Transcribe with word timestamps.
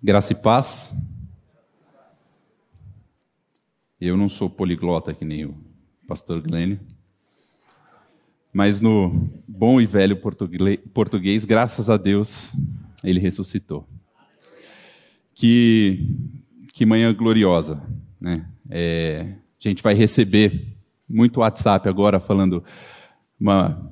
Graça 0.00 0.32
e 0.32 0.36
paz. 0.36 0.96
Eu 4.00 4.16
não 4.16 4.28
sou 4.28 4.48
poliglota 4.48 5.12
que 5.12 5.24
nem 5.24 5.44
o 5.44 5.56
pastor 6.06 6.40
Glenn, 6.40 6.76
mas 8.52 8.80
no 8.80 9.28
bom 9.46 9.80
e 9.80 9.86
velho 9.86 10.16
português, 10.94 11.44
graças 11.44 11.90
a 11.90 11.96
Deus, 11.96 12.52
ele 13.02 13.18
ressuscitou. 13.18 13.88
Que, 15.34 16.16
que 16.72 16.86
manhã 16.86 17.12
gloriosa, 17.12 17.82
né? 18.20 18.48
É, 18.70 19.34
a 19.58 19.68
gente 19.68 19.82
vai 19.82 19.94
receber 19.94 20.76
muito 21.08 21.40
WhatsApp 21.40 21.88
agora 21.88 22.20
falando 22.20 22.62
uma, 23.38 23.90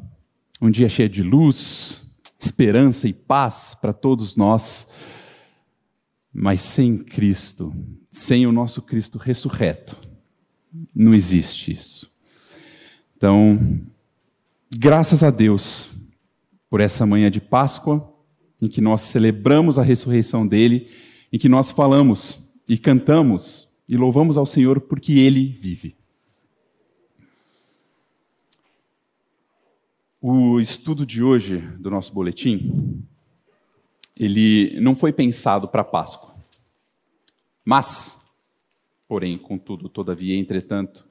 um 0.62 0.70
dia 0.70 0.88
cheio 0.88 1.08
de 1.08 1.24
luz, 1.24 2.08
esperança 2.38 3.08
e 3.08 3.12
paz 3.12 3.74
para 3.74 3.92
todos 3.92 4.36
nós. 4.36 4.86
Mas 6.38 6.60
sem 6.60 6.98
Cristo, 6.98 7.74
sem 8.10 8.46
o 8.46 8.52
nosso 8.52 8.82
Cristo 8.82 9.16
ressurreto, 9.16 9.96
não 10.94 11.14
existe 11.14 11.72
isso. 11.72 12.12
Então, 13.16 13.80
graças 14.70 15.22
a 15.22 15.30
Deus 15.30 15.88
por 16.68 16.82
essa 16.82 17.06
manhã 17.06 17.30
de 17.30 17.40
Páscoa, 17.40 18.12
em 18.60 18.68
que 18.68 18.82
nós 18.82 19.00
celebramos 19.00 19.78
a 19.78 19.82
ressurreição 19.82 20.46
dele, 20.46 20.90
em 21.32 21.38
que 21.38 21.48
nós 21.48 21.70
falamos 21.70 22.38
e 22.68 22.76
cantamos 22.76 23.66
e 23.88 23.96
louvamos 23.96 24.36
ao 24.36 24.44
Senhor 24.44 24.78
porque 24.82 25.14
ele 25.14 25.48
vive. 25.48 25.96
O 30.20 30.60
estudo 30.60 31.06
de 31.06 31.22
hoje 31.22 31.60
do 31.78 31.90
nosso 31.90 32.12
boletim, 32.12 33.02
ele 34.16 34.80
não 34.80 34.96
foi 34.96 35.12
pensado 35.12 35.68
para 35.68 35.84
Páscoa. 35.84 36.34
Mas, 37.64 38.18
porém, 39.06 39.36
contudo, 39.36 39.88
todavia, 39.88 40.36
entretanto, 40.36 41.06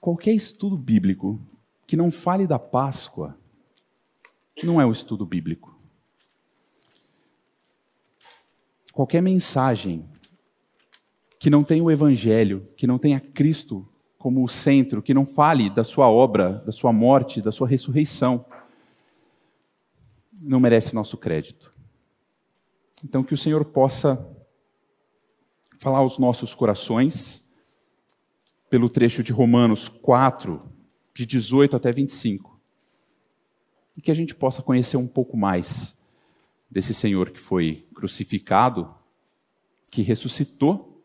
qualquer 0.00 0.32
estudo 0.32 0.76
bíblico 0.76 1.40
que 1.86 1.96
não 1.96 2.10
fale 2.10 2.46
da 2.46 2.58
Páscoa 2.58 3.38
não 4.62 4.80
é 4.80 4.86
o 4.86 4.92
estudo 4.92 5.24
bíblico. 5.24 5.78
Qualquer 8.92 9.20
mensagem 9.20 10.08
que 11.38 11.50
não 11.50 11.62
tenha 11.62 11.84
o 11.84 11.90
Evangelho, 11.90 12.66
que 12.76 12.86
não 12.86 12.98
tenha 12.98 13.20
Cristo 13.20 13.86
como 14.18 14.42
o 14.42 14.48
centro, 14.48 15.02
que 15.02 15.14
não 15.14 15.26
fale 15.26 15.68
da 15.68 15.84
sua 15.84 16.10
obra, 16.10 16.54
da 16.64 16.72
sua 16.72 16.92
morte, 16.92 17.42
da 17.42 17.52
sua 17.52 17.68
ressurreição, 17.68 18.44
não 20.40 20.60
merece 20.60 20.94
nosso 20.94 21.16
crédito. 21.16 21.74
Então, 23.04 23.22
que 23.22 23.34
o 23.34 23.36
Senhor 23.36 23.64
possa 23.64 24.26
falar 25.78 25.98
aos 25.98 26.18
nossos 26.18 26.54
corações, 26.54 27.46
pelo 28.68 28.88
trecho 28.88 29.22
de 29.22 29.32
Romanos 29.32 29.88
4, 29.88 30.62
de 31.14 31.24
18 31.24 31.76
até 31.76 31.92
25, 31.92 32.58
e 33.96 34.00
que 34.00 34.10
a 34.10 34.14
gente 34.14 34.34
possa 34.34 34.62
conhecer 34.62 34.96
um 34.96 35.06
pouco 35.06 35.36
mais 35.36 35.96
desse 36.70 36.92
Senhor 36.92 37.30
que 37.30 37.40
foi 37.40 37.86
crucificado, 37.94 38.94
que 39.90 40.02
ressuscitou 40.02 41.02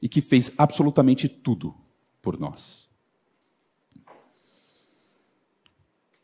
e 0.00 0.08
que 0.08 0.20
fez 0.20 0.52
absolutamente 0.56 1.28
tudo 1.28 1.74
por 2.22 2.38
nós. 2.38 2.88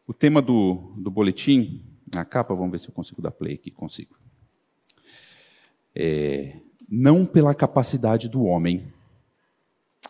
O 0.06 0.14
tema 0.14 0.40
do, 0.40 0.92
do 0.96 1.10
boletim, 1.10 1.84
na 2.12 2.24
capa, 2.24 2.54
vamos 2.54 2.72
ver 2.72 2.78
se 2.78 2.88
eu 2.88 2.94
consigo 2.94 3.20
dar 3.20 3.30
play 3.30 3.54
aqui, 3.54 3.70
consigo. 3.70 4.16
É, 5.94 6.56
não 6.88 7.26
pela 7.26 7.54
capacidade 7.54 8.28
do 8.28 8.44
homem, 8.44 8.92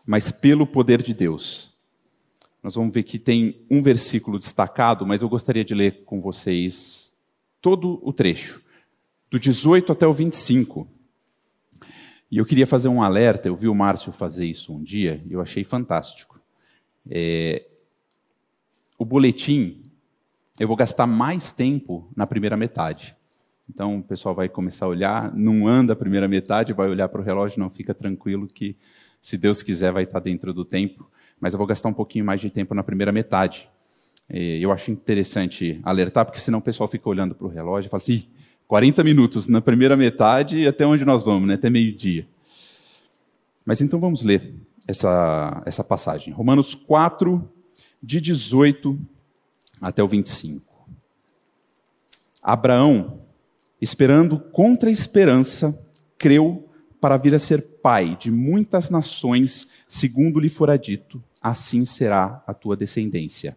mas 0.06 0.30
pelo 0.30 0.66
poder 0.66 1.02
de 1.02 1.14
Deus. 1.14 1.74
Nós 2.62 2.74
vamos 2.74 2.92
ver 2.92 3.04
que 3.04 3.18
tem 3.18 3.64
um 3.70 3.80
versículo 3.80 4.38
destacado, 4.38 5.06
mas 5.06 5.22
eu 5.22 5.28
gostaria 5.28 5.64
de 5.64 5.74
ler 5.74 6.04
com 6.04 6.20
vocês 6.20 7.14
todo 7.60 8.00
o 8.02 8.12
trecho, 8.12 8.60
do 9.30 9.38
18 9.38 9.92
até 9.92 10.06
o 10.06 10.12
25. 10.12 10.88
E 12.30 12.38
eu 12.38 12.44
queria 12.44 12.66
fazer 12.66 12.88
um 12.88 13.02
alerta, 13.02 13.48
eu 13.48 13.56
vi 13.56 13.68
o 13.68 13.74
Márcio 13.74 14.12
fazer 14.12 14.46
isso 14.46 14.74
um 14.74 14.82
dia 14.82 15.22
e 15.26 15.32
eu 15.32 15.40
achei 15.40 15.62
fantástico. 15.62 16.40
É, 17.08 17.64
o 18.98 19.04
boletim, 19.04 19.85
eu 20.58 20.66
vou 20.66 20.76
gastar 20.76 21.06
mais 21.06 21.52
tempo 21.52 22.08
na 22.16 22.26
primeira 22.26 22.56
metade. 22.56 23.16
Então 23.68 23.98
o 23.98 24.02
pessoal 24.02 24.34
vai 24.34 24.48
começar 24.48 24.86
a 24.86 24.88
olhar, 24.88 25.34
não 25.34 25.66
anda 25.66 25.92
a 25.92 25.96
primeira 25.96 26.28
metade, 26.28 26.72
vai 26.72 26.88
olhar 26.88 27.08
para 27.08 27.20
o 27.20 27.24
relógio, 27.24 27.60
não 27.60 27.68
fica 27.68 27.92
tranquilo 27.92 28.46
que, 28.46 28.76
se 29.20 29.36
Deus 29.36 29.62
quiser, 29.62 29.92
vai 29.92 30.04
estar 30.04 30.20
dentro 30.20 30.54
do 30.54 30.64
tempo. 30.64 31.10
Mas 31.40 31.52
eu 31.52 31.58
vou 31.58 31.66
gastar 31.66 31.88
um 31.88 31.92
pouquinho 31.92 32.24
mais 32.24 32.40
de 32.40 32.48
tempo 32.48 32.74
na 32.74 32.82
primeira 32.82 33.12
metade. 33.12 33.68
É, 34.28 34.58
eu 34.58 34.72
acho 34.72 34.90
interessante 34.90 35.80
alertar, 35.82 36.24
porque 36.24 36.40
senão 36.40 36.58
o 36.58 36.62
pessoal 36.62 36.88
fica 36.88 37.08
olhando 37.08 37.34
para 37.34 37.46
o 37.46 37.50
relógio 37.50 37.88
e 37.88 37.90
fala 37.90 38.02
assim, 38.02 38.26
40 38.66 39.04
minutos 39.04 39.46
na 39.46 39.60
primeira 39.60 39.96
metade 39.96 40.58
e 40.58 40.66
até 40.66 40.86
onde 40.86 41.04
nós 41.04 41.22
vamos, 41.22 41.46
né? 41.46 41.54
até 41.54 41.68
meio-dia. 41.68 42.26
Mas 43.64 43.80
então 43.80 43.98
vamos 44.00 44.22
ler 44.22 44.54
essa, 44.86 45.62
essa 45.66 45.84
passagem. 45.84 46.32
Romanos 46.32 46.74
4, 46.74 47.48
de 48.02 48.20
18 48.20 48.98
até 49.80 50.02
o 50.02 50.08
25. 50.08 50.64
Abraão, 52.42 53.22
esperando 53.80 54.38
contra 54.38 54.88
a 54.88 54.92
esperança, 54.92 55.78
creu 56.18 56.68
para 57.00 57.16
vir 57.16 57.34
a 57.34 57.38
ser 57.38 57.62
pai 57.82 58.16
de 58.18 58.30
muitas 58.30 58.90
nações, 58.90 59.66
segundo 59.88 60.40
lhe 60.40 60.48
fora 60.48 60.78
dito, 60.78 61.22
assim 61.42 61.84
será 61.84 62.42
a 62.46 62.54
tua 62.54 62.76
descendência. 62.76 63.56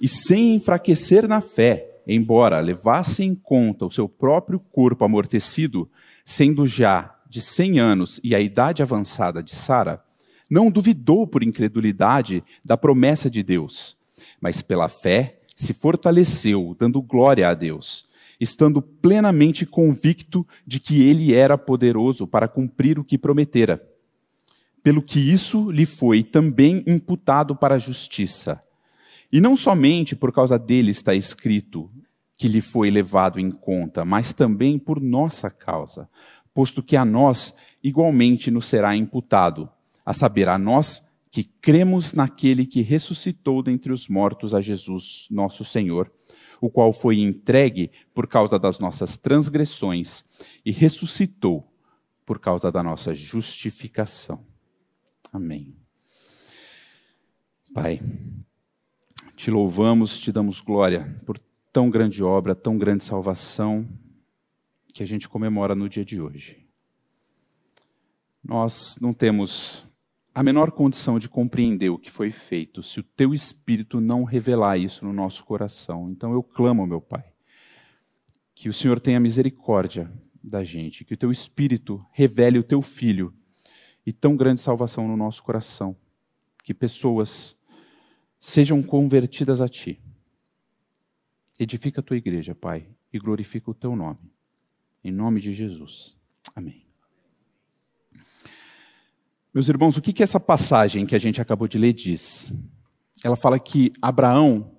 E 0.00 0.08
sem 0.08 0.54
enfraquecer 0.54 1.28
na 1.28 1.40
fé, 1.40 2.00
embora 2.06 2.58
levasse 2.60 3.22
em 3.22 3.34
conta 3.34 3.84
o 3.84 3.90
seu 3.90 4.08
próprio 4.08 4.58
corpo 4.58 5.04
amortecido, 5.04 5.88
sendo 6.24 6.66
já 6.66 7.14
de 7.28 7.40
cem 7.40 7.78
anos 7.78 8.20
e 8.24 8.34
a 8.34 8.40
idade 8.40 8.82
avançada 8.82 9.42
de 9.42 9.54
Sara, 9.54 10.02
não 10.50 10.70
duvidou 10.70 11.26
por 11.26 11.42
incredulidade 11.42 12.42
da 12.64 12.76
promessa 12.76 13.30
de 13.30 13.42
Deus, 13.42 13.96
mas 14.40 14.62
pela 14.62 14.88
fé 14.88 15.40
se 15.54 15.74
fortaleceu, 15.74 16.74
dando 16.78 17.02
glória 17.02 17.48
a 17.48 17.54
Deus, 17.54 18.08
estando 18.40 18.80
plenamente 18.80 19.66
convicto 19.66 20.46
de 20.66 20.80
que 20.80 21.02
ele 21.02 21.34
era 21.34 21.58
poderoso 21.58 22.26
para 22.26 22.48
cumprir 22.48 22.98
o 22.98 23.04
que 23.04 23.18
prometera. 23.18 23.86
Pelo 24.82 25.02
que 25.02 25.20
isso 25.20 25.70
lhe 25.70 25.84
foi 25.84 26.22
também 26.22 26.82
imputado 26.86 27.54
para 27.54 27.74
a 27.74 27.78
justiça. 27.78 28.62
E 29.30 29.40
não 29.40 29.56
somente 29.56 30.16
por 30.16 30.32
causa 30.32 30.58
dele 30.58 30.90
está 30.90 31.14
escrito 31.14 31.90
que 32.38 32.48
lhe 32.48 32.62
foi 32.62 32.90
levado 32.90 33.38
em 33.38 33.50
conta, 33.50 34.02
mas 34.02 34.32
também 34.32 34.78
por 34.78 34.98
nossa 34.98 35.50
causa, 35.50 36.08
posto 36.54 36.82
que 36.82 36.96
a 36.96 37.04
nós 37.04 37.54
igualmente 37.84 38.50
nos 38.50 38.64
será 38.64 38.96
imputado, 38.96 39.68
a 40.04 40.14
saber, 40.14 40.48
a 40.48 40.58
nós 40.58 41.02
que 41.30 41.44
cremos 41.44 42.12
naquele 42.12 42.66
que 42.66 42.82
ressuscitou 42.82 43.62
dentre 43.62 43.92
os 43.92 44.08
mortos 44.08 44.54
a 44.54 44.60
Jesus, 44.60 45.28
nosso 45.30 45.64
Senhor, 45.64 46.12
o 46.60 46.68
qual 46.68 46.92
foi 46.92 47.20
entregue 47.20 47.90
por 48.12 48.26
causa 48.26 48.58
das 48.58 48.78
nossas 48.78 49.16
transgressões 49.16 50.24
e 50.64 50.72
ressuscitou 50.72 51.72
por 52.26 52.38
causa 52.38 52.70
da 52.70 52.82
nossa 52.82 53.14
justificação. 53.14 54.44
Amém. 55.32 55.74
Pai, 57.72 58.00
te 59.36 59.50
louvamos, 59.50 60.20
te 60.20 60.32
damos 60.32 60.60
glória 60.60 61.20
por 61.24 61.38
tão 61.72 61.88
grande 61.88 62.22
obra, 62.22 62.54
tão 62.54 62.76
grande 62.76 63.04
salvação 63.04 63.88
que 64.92 65.02
a 65.02 65.06
gente 65.06 65.28
comemora 65.28 65.74
no 65.74 65.88
dia 65.88 66.04
de 66.04 66.20
hoje. 66.20 66.66
Nós 68.42 68.96
não 69.00 69.12
temos 69.12 69.86
a 70.34 70.42
menor 70.42 70.70
condição 70.70 71.18
de 71.18 71.28
compreender 71.28 71.90
o 71.90 71.98
que 71.98 72.10
foi 72.10 72.30
feito 72.30 72.82
se 72.82 73.00
o 73.00 73.02
teu 73.02 73.34
espírito 73.34 74.00
não 74.00 74.24
revelar 74.24 74.78
isso 74.78 75.04
no 75.04 75.12
nosso 75.12 75.44
coração. 75.44 76.10
Então 76.10 76.32
eu 76.32 76.42
clamo, 76.42 76.86
meu 76.86 77.00
Pai, 77.00 77.24
que 78.54 78.68
o 78.68 78.72
Senhor 78.72 79.00
tenha 79.00 79.18
misericórdia 79.18 80.10
da 80.42 80.62
gente, 80.62 81.04
que 81.04 81.14
o 81.14 81.16
teu 81.16 81.30
espírito 81.30 82.04
revele 82.12 82.58
o 82.58 82.62
teu 82.62 82.80
filho 82.80 83.34
e 84.06 84.12
tão 84.12 84.36
grande 84.36 84.60
salvação 84.60 85.06
no 85.06 85.16
nosso 85.16 85.42
coração, 85.42 85.96
que 86.62 86.72
pessoas 86.72 87.56
sejam 88.38 88.82
convertidas 88.82 89.60
a 89.60 89.68
ti. 89.68 90.00
Edifica 91.58 92.00
a 92.00 92.02
tua 92.02 92.16
igreja, 92.16 92.54
Pai, 92.54 92.88
e 93.12 93.18
glorifica 93.18 93.70
o 93.70 93.74
teu 93.74 93.94
nome. 93.94 94.32
Em 95.04 95.10
nome 95.10 95.40
de 95.40 95.52
Jesus. 95.52 96.16
Amém. 96.54 96.89
Meus 99.52 99.68
irmãos, 99.68 99.96
o 99.96 100.02
que, 100.02 100.12
que 100.12 100.22
essa 100.22 100.38
passagem 100.38 101.04
que 101.04 101.16
a 101.16 101.18
gente 101.18 101.40
acabou 101.40 101.66
de 101.66 101.76
ler 101.76 101.92
diz? 101.92 102.52
Ela 103.24 103.34
fala 103.34 103.58
que 103.58 103.92
Abraão, 104.00 104.76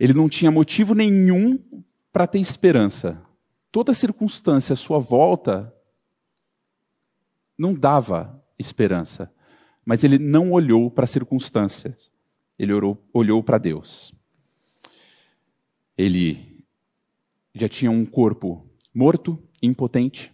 ele 0.00 0.12
não 0.12 0.28
tinha 0.28 0.50
motivo 0.50 0.94
nenhum 0.94 1.60
para 2.12 2.26
ter 2.26 2.40
esperança, 2.40 3.22
toda 3.70 3.94
circunstância 3.94 4.72
à 4.72 4.76
sua 4.76 4.98
volta 4.98 5.72
não 7.56 7.72
dava 7.72 8.44
esperança, 8.58 9.32
mas 9.84 10.02
ele 10.02 10.18
não 10.18 10.50
olhou 10.50 10.90
para 10.90 11.04
as 11.04 11.10
circunstâncias, 11.10 12.10
ele 12.58 12.72
orou, 12.72 13.00
olhou 13.12 13.44
para 13.44 13.58
Deus. 13.58 14.12
Ele 15.96 16.64
já 17.54 17.68
tinha 17.68 17.92
um 17.92 18.04
corpo 18.04 18.68
morto, 18.92 19.40
impotente, 19.62 20.32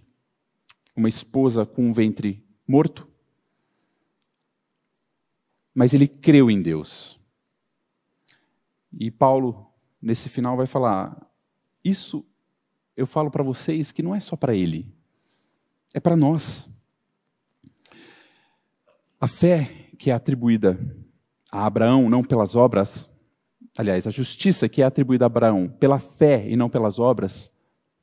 uma 0.96 1.10
esposa 1.10 1.66
com 1.66 1.84
um 1.84 1.92
ventre 1.92 2.42
morto, 2.66 3.09
mas 5.74 5.94
ele 5.94 6.08
creu 6.08 6.50
em 6.50 6.60
Deus. 6.60 7.18
E 8.92 9.10
Paulo, 9.10 9.70
nesse 10.00 10.28
final, 10.28 10.56
vai 10.56 10.66
falar: 10.66 11.30
Isso 11.84 12.24
eu 12.96 13.06
falo 13.06 13.30
para 13.30 13.42
vocês 13.42 13.92
que 13.92 14.02
não 14.02 14.14
é 14.14 14.20
só 14.20 14.36
para 14.36 14.54
ele, 14.54 14.92
é 15.94 16.00
para 16.00 16.16
nós. 16.16 16.68
A 19.20 19.28
fé 19.28 19.88
que 19.98 20.10
é 20.10 20.14
atribuída 20.14 20.78
a 21.52 21.66
Abraão, 21.66 22.08
não 22.08 22.22
pelas 22.22 22.54
obras, 22.54 23.08
aliás, 23.76 24.06
a 24.06 24.10
justiça 24.10 24.68
que 24.68 24.82
é 24.82 24.84
atribuída 24.84 25.24
a 25.24 25.26
Abraão 25.26 25.68
pela 25.68 25.98
fé 25.98 26.48
e 26.48 26.56
não 26.56 26.70
pelas 26.70 26.98
obras, 26.98 27.50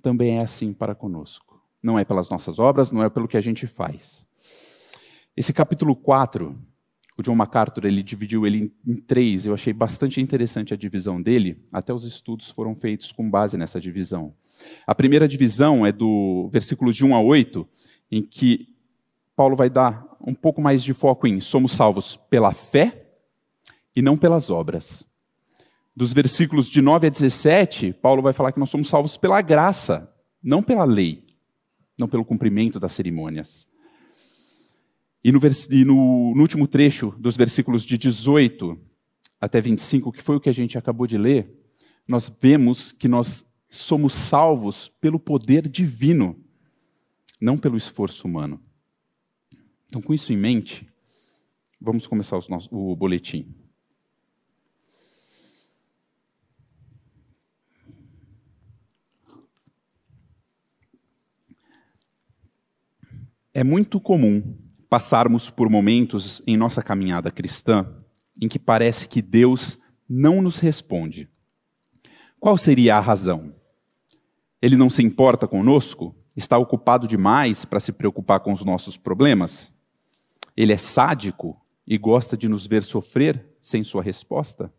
também 0.01 0.37
é 0.37 0.43
assim 0.43 0.73
para 0.73 0.93
conosco. 0.93 1.61
Não 1.81 1.97
é 1.97 2.05
pelas 2.05 2.29
nossas 2.29 2.59
obras, 2.59 2.91
não 2.91 3.03
é 3.03 3.09
pelo 3.09 3.27
que 3.27 3.37
a 3.37 3.41
gente 3.41 3.65
faz. 3.65 4.27
Esse 5.35 5.53
capítulo 5.53 5.95
4 5.95 6.57
o 7.17 7.23
John 7.23 7.35
MacArthur 7.35 7.85
ele 7.85 8.03
dividiu 8.03 8.45
ele 8.45 8.71
em, 8.85 8.95
três. 8.95 9.45
Eu 9.45 9.53
achei 9.53 9.73
bastante 9.73 10.21
interessante 10.21 10.73
a 10.73 10.77
divisão 10.77 11.19
dele. 11.19 11.65
Até 11.73 11.91
os 11.91 12.03
estudos 12.03 12.51
foram 12.51 12.75
feitos 12.75 13.11
com 13.11 13.27
base 13.27 13.57
nessa 13.57 13.81
divisão. 13.81 14.33
A 14.85 14.93
primeira 14.93 15.27
divisão 15.27 15.85
é 15.85 15.91
do 15.91 16.47
versículo 16.51 16.93
de 16.93 17.03
1 17.03 17.15
a 17.15 17.21
8, 17.21 17.67
em 18.11 18.21
que 18.21 18.69
Paulo 19.35 19.55
vai 19.55 19.69
dar 19.69 20.05
um 20.21 20.33
pouco 20.33 20.61
mais 20.61 20.83
de 20.83 20.93
foco 20.93 21.27
em 21.27 21.39
somos 21.39 21.71
salvos 21.71 22.15
pela 22.29 22.53
fé 22.53 23.07
e 23.95 24.01
não 24.01 24.15
pelas 24.15 24.49
obras. 24.49 25.05
Dos 25.95 26.13
versículos 26.13 26.69
de 26.69 26.81
9 26.81 27.07
a 27.07 27.09
17, 27.09 27.93
Paulo 27.93 28.21
vai 28.21 28.33
falar 28.33 28.51
que 28.51 28.59
nós 28.59 28.69
somos 28.69 28.89
salvos 28.89 29.17
pela 29.17 29.41
graça, 29.41 30.13
não 30.43 30.61
pela 30.61 30.83
lei, 30.83 31.25
não 31.99 32.07
pelo 32.07 32.23
cumprimento 32.23 32.79
das 32.79 32.91
cerimônias. 32.91 33.67
E, 35.23 35.31
no, 35.31 35.39
e 35.71 35.85
no, 35.85 36.33
no 36.35 36.41
último 36.41 36.67
trecho 36.67 37.13
dos 37.17 37.35
versículos 37.35 37.83
de 37.83 37.97
18 37.97 38.79
até 39.39 39.61
25, 39.61 40.11
que 40.11 40.21
foi 40.21 40.35
o 40.35 40.39
que 40.39 40.49
a 40.49 40.53
gente 40.53 40.77
acabou 40.77 41.05
de 41.05 41.17
ler, 41.17 41.53
nós 42.07 42.31
vemos 42.39 42.91
que 42.91 43.07
nós 43.07 43.45
somos 43.69 44.13
salvos 44.13 44.89
pelo 45.01 45.19
poder 45.19 45.67
divino, 45.67 46.41
não 47.39 47.57
pelo 47.57 47.77
esforço 47.77 48.27
humano. 48.27 48.63
Então, 49.87 50.01
com 50.01 50.13
isso 50.13 50.31
em 50.33 50.37
mente, 50.37 50.87
vamos 51.79 52.07
começar 52.07 52.35
nossos, 52.49 52.69
o 52.71 52.95
boletim. 52.95 53.53
É 63.53 63.63
muito 63.63 63.99
comum 63.99 64.66
passarmos 64.89 65.49
por 65.49 65.69
momentos 65.69 66.41
em 66.47 66.55
nossa 66.55 66.81
caminhada 66.81 67.29
cristã 67.29 67.93
em 68.41 68.47
que 68.47 68.59
parece 68.59 69.07
que 69.07 69.21
Deus 69.21 69.77
não 70.07 70.41
nos 70.41 70.59
responde. 70.59 71.29
Qual 72.39 72.57
seria 72.57 72.95
a 72.97 72.99
razão? 72.99 73.53
Ele 74.61 74.75
não 74.75 74.89
se 74.89 75.03
importa 75.03 75.47
conosco? 75.47 76.15
Está 76.35 76.57
ocupado 76.57 77.07
demais 77.07 77.65
para 77.65 77.79
se 77.79 77.91
preocupar 77.91 78.39
com 78.39 78.53
os 78.53 78.63
nossos 78.63 78.95
problemas? 78.95 79.73
Ele 80.55 80.71
é 80.71 80.77
sádico 80.77 81.59
e 81.85 81.97
gosta 81.97 82.37
de 82.37 82.47
nos 82.47 82.67
ver 82.67 82.83
sofrer 82.83 83.45
sem 83.59 83.83
sua 83.83 84.03
resposta? 84.03 84.71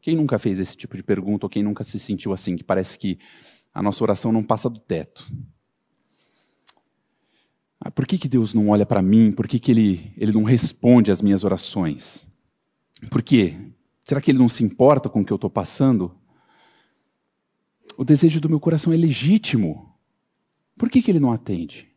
Quem 0.00 0.16
nunca 0.16 0.36
fez 0.36 0.58
esse 0.58 0.76
tipo 0.76 0.96
de 0.96 1.02
pergunta 1.02 1.46
ou 1.46 1.50
quem 1.50 1.62
nunca 1.62 1.84
se 1.84 1.98
sentiu 1.98 2.32
assim, 2.32 2.56
que 2.56 2.64
parece 2.64 2.98
que 2.98 3.20
a 3.72 3.80
nossa 3.80 4.02
oração 4.02 4.32
não 4.32 4.42
passa 4.42 4.68
do 4.68 4.80
teto? 4.80 5.24
Ah, 7.84 7.90
por 7.90 8.06
que, 8.06 8.16
que 8.16 8.28
Deus 8.28 8.54
não 8.54 8.68
olha 8.68 8.86
para 8.86 9.02
mim? 9.02 9.32
Por 9.32 9.48
que, 9.48 9.58
que 9.58 9.72
ele, 9.72 10.12
ele 10.16 10.30
não 10.30 10.44
responde 10.44 11.10
às 11.10 11.20
minhas 11.20 11.42
orações? 11.42 12.24
Por 13.10 13.20
quê? 13.22 13.56
Será 14.04 14.20
que 14.20 14.30
Ele 14.30 14.38
não 14.38 14.48
se 14.48 14.62
importa 14.62 15.08
com 15.08 15.20
o 15.20 15.24
que 15.24 15.32
eu 15.32 15.36
estou 15.36 15.50
passando? 15.50 16.14
O 17.96 18.04
desejo 18.04 18.40
do 18.40 18.48
meu 18.48 18.60
coração 18.60 18.92
é 18.92 18.96
legítimo. 18.96 19.92
Por 20.78 20.88
que, 20.88 21.02
que 21.02 21.10
Ele 21.10 21.18
não 21.18 21.32
atende? 21.32 21.88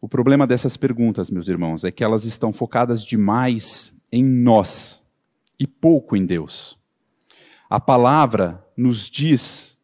O 0.00 0.08
problema 0.08 0.44
dessas 0.44 0.76
perguntas, 0.76 1.30
meus 1.30 1.48
irmãos, 1.48 1.84
é 1.84 1.90
que 1.92 2.02
elas 2.02 2.24
estão 2.24 2.52
focadas 2.52 3.04
demais 3.04 3.92
em 4.10 4.24
nós 4.24 5.00
e 5.58 5.68
pouco 5.68 6.16
em 6.16 6.26
Deus. 6.26 6.76
A 7.68 7.78
palavra 7.78 8.66
nos 8.76 9.08
diz 9.08 9.78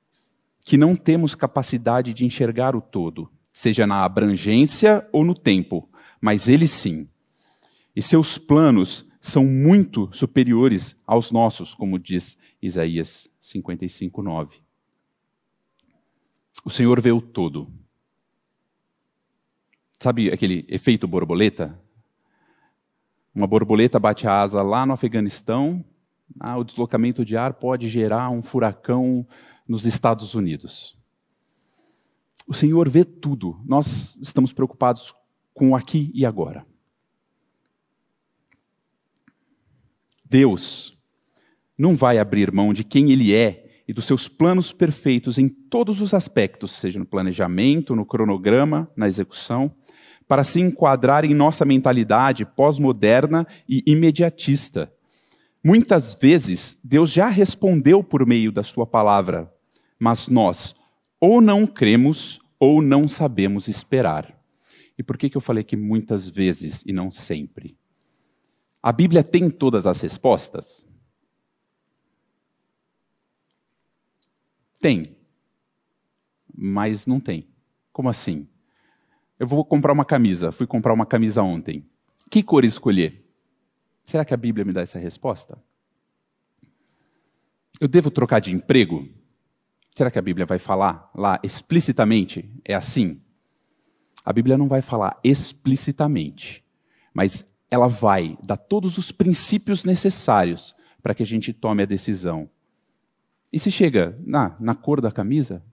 que 0.63 0.77
não 0.77 0.97
temos 0.97 1.37
capacidade 1.37 2.13
de 2.13 2.25
enxergar 2.25 2.75
o 2.75 2.81
todo 2.81 3.31
seja 3.57 3.87
na 3.87 4.05
abrangência 4.05 5.09
ou 5.11 5.25
no 5.25 5.35
tempo, 5.35 5.89
mas 6.21 6.47
ele 6.47 6.67
sim. 6.67 7.09
E 7.97 8.03
seus 8.03 8.37
planos 8.37 9.09
são 9.19 9.47
muito 9.47 10.11
superiores 10.13 10.95
aos 11.07 11.33
nossos, 11.33 11.75
como 11.75 11.99
diz 11.99 12.37
Isaías 12.61 13.27
55, 13.41 14.23
9. 14.23 14.59
O 16.67 16.69
Senhor 16.69 17.01
vê 17.01 17.11
o 17.13 17.23
todo. 17.23 17.73
Sabe 20.01 20.31
aquele 20.31 20.67
efeito 20.69 21.09
borboleta? 21.09 21.81
Uma 23.35 23.47
borboleta 23.47 23.99
bate 23.99 24.29
a 24.29 24.39
asa 24.43 24.61
lá 24.61 24.85
no 24.85 24.93
Afeganistão, 24.93 25.83
ah, 26.39 26.59
o 26.59 26.65
deslocamento 26.65 27.25
de 27.25 27.39
ar 27.39 27.55
pode 27.55 27.89
gerar 27.89 28.29
um 28.29 28.43
furacão 28.43 29.27
nos 29.67 29.87
Estados 29.87 30.35
Unidos. 30.35 30.96
O 32.47 32.55
Senhor 32.55 32.89
vê 32.89 33.05
tudo. 33.05 33.61
Nós 33.65 34.17
estamos 34.21 34.53
preocupados 34.53 35.15
com 35.53 35.71
o 35.71 35.77
aqui 35.77 36.11
e 36.15 36.25
agora. 36.25 36.65
Deus 40.25 40.97
não 41.77 41.97
vai 41.97 42.19
abrir 42.19 42.53
mão 42.53 42.73
de 42.73 42.85
quem 42.85 43.11
Ele 43.11 43.35
é 43.35 43.83
e 43.89 43.93
dos 43.93 44.05
seus 44.05 44.29
planos 44.29 44.73
perfeitos 44.73 45.39
em 45.39 45.49
todos 45.49 46.01
os 46.01 46.13
aspectos, 46.13 46.73
seja 46.73 46.99
no 46.99 47.07
planejamento, 47.07 47.95
no 47.95 48.05
cronograma, 48.05 48.91
na 48.97 49.07
execução, 49.07 49.73
para 50.27 50.43
se 50.43 50.61
enquadrar 50.61 51.25
em 51.25 51.35
nossa 51.35 51.65
mentalidade 51.65 52.45
pós-moderna 52.45 53.47
e 53.69 53.83
imediatista. 53.87 54.93
Muitas 55.63 56.15
vezes, 56.15 56.77
Deus 56.83 57.11
já 57.11 57.29
respondeu 57.29 58.03
por 58.03 58.27
meio 58.27 58.51
da 58.51 58.63
Sua 58.63 58.87
palavra, 58.87 59.53
mas 59.99 60.29
nós 60.29 60.75
ou 61.21 61.41
não 61.41 61.67
cremos 61.67 62.41
ou 62.59 62.81
não 62.81 63.09
sabemos 63.09 63.69
esperar. 63.69 64.37
E 64.99 65.03
por 65.03 65.19
que, 65.19 65.29
que 65.29 65.37
eu 65.37 65.41
falei 65.41 65.63
que 65.63 65.77
muitas 65.77 66.29
vezes 66.29 66.83
e 66.87 66.93
não 66.93 67.11
sempre? 67.11 67.77
A 68.83 68.93
Bíblia 68.93 69.23
tem 69.23 69.51
todas 69.51 69.87
as 69.87 70.01
respostas? 70.01 70.87
Tem. 74.81 75.17
Mas 76.55 77.07
não 77.07 77.21
tem. 77.21 77.47
Como 77.93 78.09
assim? 78.09 78.49
Eu 79.39 79.47
vou 79.47 79.65
comprar 79.65 79.93
uma 79.93 80.05
camisa. 80.05 80.53
Fui 80.53 80.67
comprar 80.67 80.95
uma 80.95 81.05
camisa 81.05 81.43
ontem. 81.43 81.85
Que 82.31 82.43
cor 82.43 82.65
escolher? 82.65 83.25
Será 84.05 84.25
que 84.25 84.33
a 84.33 84.37
Bíblia 84.37 84.65
me 84.65 84.73
dá 84.73 84.83
essa 84.83 84.99
resposta? 84.99 85.59
Eu 87.81 87.89
devo 87.89 88.11
trocar 88.11 88.41
de 88.41 88.53
emprego? 88.53 89.07
Será 89.97 90.11
que 90.11 90.19
a 90.19 90.23
Bíblia 90.23 90.45
vai 90.45 90.59
falar 90.59 91.11
lá 91.15 91.41
explicitamente? 91.43 92.47
É 92.63 92.75
assim? 92.75 93.19
A 94.23 94.31
Bíblia 94.31 94.59
não 94.59 94.69
vai 94.69 94.83
falar 94.83 95.19
explicitamente, 95.25 96.63
mas 97.15 97.47
ela 97.71 97.89
vai 97.89 98.37
dar 98.45 98.59
todos 98.59 98.99
os 98.99 99.11
princípios 99.11 99.87
necessários 99.87 100.77
para 101.03 101.15
que 101.15 101.23
a 101.23 101.27
gente 101.27 101.51
tome 101.51 101.83
a 101.83 101.87
decisão. 101.87 102.47
E 103.51 103.59
se 103.59 103.71
chega 103.71 104.21
na, 104.23 104.55
na 104.61 104.75
cor 104.75 105.01
da 105.01 105.11
camisa, 105.11 105.65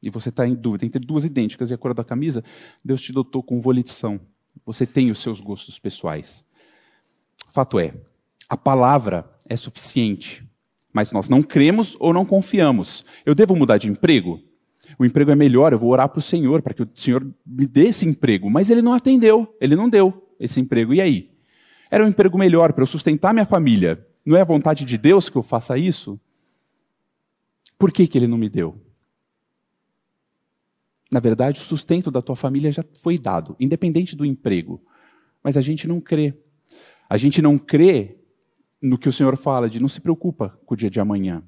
e 0.00 0.08
você 0.08 0.28
está 0.28 0.46
em 0.46 0.54
dúvida 0.54 0.86
entre 0.86 1.04
duas 1.04 1.24
idênticas 1.24 1.72
e 1.72 1.74
a 1.74 1.78
cor 1.78 1.92
da 1.94 2.04
camisa, 2.04 2.44
Deus 2.84 3.00
te 3.00 3.12
dotou 3.12 3.42
com 3.42 3.60
volição. 3.60 4.20
Você 4.64 4.86
tem 4.86 5.10
os 5.10 5.18
seus 5.18 5.40
gostos 5.40 5.80
pessoais. 5.80 6.44
Fato 7.48 7.80
é, 7.80 7.92
a 8.48 8.56
palavra 8.56 9.28
é 9.48 9.56
suficiente 9.56 10.47
mas 10.92 11.12
nós 11.12 11.28
não 11.28 11.42
cremos 11.42 11.96
ou 12.00 12.12
não 12.12 12.24
confiamos. 12.24 13.04
Eu 13.24 13.34
devo 13.34 13.54
mudar 13.54 13.78
de 13.78 13.88
emprego? 13.88 14.40
O 14.98 15.04
emprego 15.04 15.30
é 15.30 15.36
melhor, 15.36 15.72
eu 15.72 15.78
vou 15.78 15.90
orar 15.90 16.08
para 16.08 16.18
o 16.18 16.22
Senhor, 16.22 16.62
para 16.62 16.74
que 16.74 16.82
o 16.82 16.88
Senhor 16.94 17.26
me 17.46 17.66
dê 17.66 17.88
esse 17.88 18.06
emprego. 18.06 18.48
Mas 18.50 18.70
ele 18.70 18.82
não 18.82 18.92
atendeu, 18.92 19.54
ele 19.60 19.76
não 19.76 19.88
deu 19.88 20.28
esse 20.40 20.60
emprego. 20.60 20.94
E 20.94 21.00
aí? 21.00 21.30
Era 21.90 22.04
um 22.04 22.08
emprego 22.08 22.38
melhor 22.38 22.72
para 22.72 22.82
eu 22.82 22.86
sustentar 22.86 23.32
minha 23.32 23.46
família. 23.46 24.06
Não 24.24 24.36
é 24.36 24.40
a 24.40 24.44
vontade 24.44 24.84
de 24.84 24.98
Deus 24.98 25.28
que 25.28 25.36
eu 25.36 25.42
faça 25.42 25.78
isso? 25.78 26.20
Por 27.78 27.92
que, 27.92 28.06
que 28.06 28.18
ele 28.18 28.26
não 28.26 28.36
me 28.36 28.48
deu? 28.48 28.80
Na 31.10 31.20
verdade, 31.20 31.60
o 31.60 31.64
sustento 31.64 32.10
da 32.10 32.20
tua 32.20 32.36
família 32.36 32.70
já 32.70 32.84
foi 33.00 33.18
dado, 33.18 33.56
independente 33.58 34.14
do 34.14 34.26
emprego. 34.26 34.82
Mas 35.42 35.56
a 35.56 35.60
gente 35.60 35.86
não 35.86 36.00
crê. 36.00 36.34
A 37.08 37.16
gente 37.16 37.40
não 37.40 37.56
crê 37.56 38.17
no 38.80 38.96
que 38.96 39.08
o 39.08 39.12
Senhor 39.12 39.36
fala 39.36 39.68
de 39.68 39.80
não 39.80 39.88
se 39.88 40.00
preocupa 40.00 40.58
com 40.64 40.74
o 40.74 40.76
dia 40.76 40.90
de 40.90 41.00
amanhã. 41.00 41.42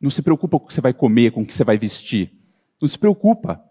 Não 0.00 0.10
se 0.10 0.22
preocupa 0.22 0.58
com 0.58 0.64
o 0.64 0.68
que 0.68 0.74
você 0.74 0.80
vai 0.80 0.92
comer, 0.92 1.32
com 1.32 1.42
o 1.42 1.46
que 1.46 1.54
você 1.54 1.64
vai 1.64 1.76
vestir. 1.76 2.32
Não 2.80 2.88
se 2.88 2.98
preocupa. 2.98 3.62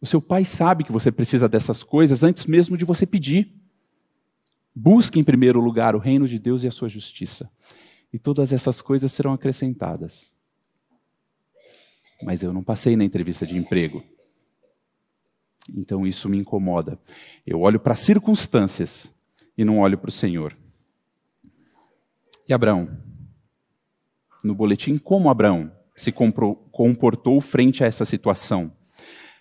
O 0.00 0.06
seu 0.06 0.20
pai 0.20 0.44
sabe 0.44 0.84
que 0.84 0.92
você 0.92 1.12
precisa 1.12 1.48
dessas 1.48 1.82
coisas 1.82 2.22
antes 2.22 2.46
mesmo 2.46 2.76
de 2.76 2.84
você 2.84 3.06
pedir. 3.06 3.54
Busque 4.74 5.20
em 5.20 5.24
primeiro 5.24 5.60
lugar 5.60 5.94
o 5.94 5.98
reino 5.98 6.26
de 6.26 6.38
Deus 6.38 6.64
e 6.64 6.68
a 6.68 6.70
sua 6.70 6.88
justiça. 6.88 7.50
E 8.12 8.18
todas 8.18 8.52
essas 8.52 8.80
coisas 8.80 9.12
serão 9.12 9.32
acrescentadas. 9.32 10.34
Mas 12.22 12.42
eu 12.42 12.52
não 12.52 12.62
passei 12.62 12.96
na 12.96 13.04
entrevista 13.04 13.46
de 13.46 13.56
emprego. 13.56 14.02
Então 15.74 16.06
isso 16.06 16.28
me 16.28 16.38
incomoda. 16.38 16.98
Eu 17.46 17.60
olho 17.60 17.80
para 17.80 17.92
as 17.92 18.00
circunstâncias 18.00 19.14
e 19.56 19.64
não 19.64 19.78
olho 19.78 19.98
para 19.98 20.08
o 20.08 20.12
Senhor. 20.12 20.56
E 22.46 22.52
Abraão? 22.52 22.88
No 24.42 24.54
boletim, 24.54 24.98
como 24.98 25.30
Abraão 25.30 25.72
se 25.96 26.12
comportou 26.12 27.40
frente 27.40 27.82
a 27.82 27.86
essa 27.86 28.04
situação? 28.04 28.72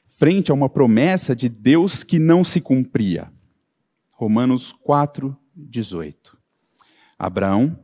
Frente 0.06 0.52
a 0.52 0.54
uma 0.54 0.70
promessa 0.70 1.36
de 1.36 1.50
Deus 1.50 2.04
que 2.04 2.18
não 2.18 2.44
se 2.44 2.62
cumpria. 2.62 3.32
Romanos 4.14 4.72
4, 4.72 5.36
18. 5.54 6.38
Abraão, 7.20 7.78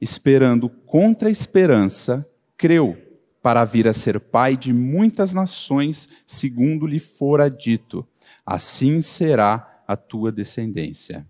esperando 0.00 0.68
contra 0.68 1.28
a 1.28 1.32
esperança, 1.32 2.26
creu 2.56 2.96
para 3.40 3.64
vir 3.64 3.86
a 3.86 3.92
ser 3.92 4.18
pai 4.18 4.56
de 4.56 4.72
muitas 4.72 5.34
nações, 5.34 6.08
segundo 6.26 6.86
lhe 6.86 6.98
fora 6.98 7.48
dito: 7.48 8.04
assim 8.44 9.00
será 9.00 9.84
a 9.86 9.96
tua 9.96 10.32
descendência. 10.32 11.28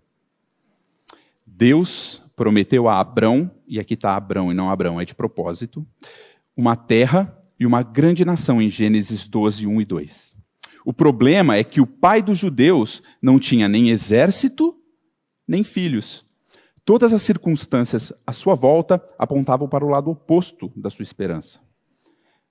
Deus 1.45 2.24
prometeu 2.35 2.87
a 2.87 2.99
Abrão, 2.99 3.49
e 3.67 3.79
aqui 3.79 3.93
está 3.93 4.15
Abrão 4.15 4.51
e 4.51 4.55
não 4.55 4.69
Abrão, 4.69 4.99
é 4.99 5.05
de 5.05 5.15
propósito, 5.15 5.85
uma 6.55 6.75
terra 6.75 7.35
e 7.59 7.65
uma 7.65 7.81
grande 7.81 8.25
nação 8.25 8.61
em 8.61 8.69
Gênesis 8.69 9.27
12, 9.27 9.65
1 9.65 9.81
e 9.81 9.85
2. 9.85 10.35
O 10.85 10.93
problema 10.93 11.55
é 11.55 11.63
que 11.63 11.81
o 11.81 11.87
pai 11.87 12.21
dos 12.21 12.37
judeus 12.37 13.01
não 13.21 13.39
tinha 13.39 13.67
nem 13.67 13.89
exército, 13.89 14.75
nem 15.47 15.63
filhos. 15.63 16.25
Todas 16.83 17.13
as 17.13 17.23
circunstâncias 17.23 18.13
à 18.27 18.31
sua 18.31 18.53
volta 18.53 19.03
apontavam 19.17 19.67
para 19.67 19.83
o 19.83 19.89
lado 19.89 20.11
oposto 20.11 20.71
da 20.75 20.89
sua 20.89 21.03
esperança. 21.03 21.59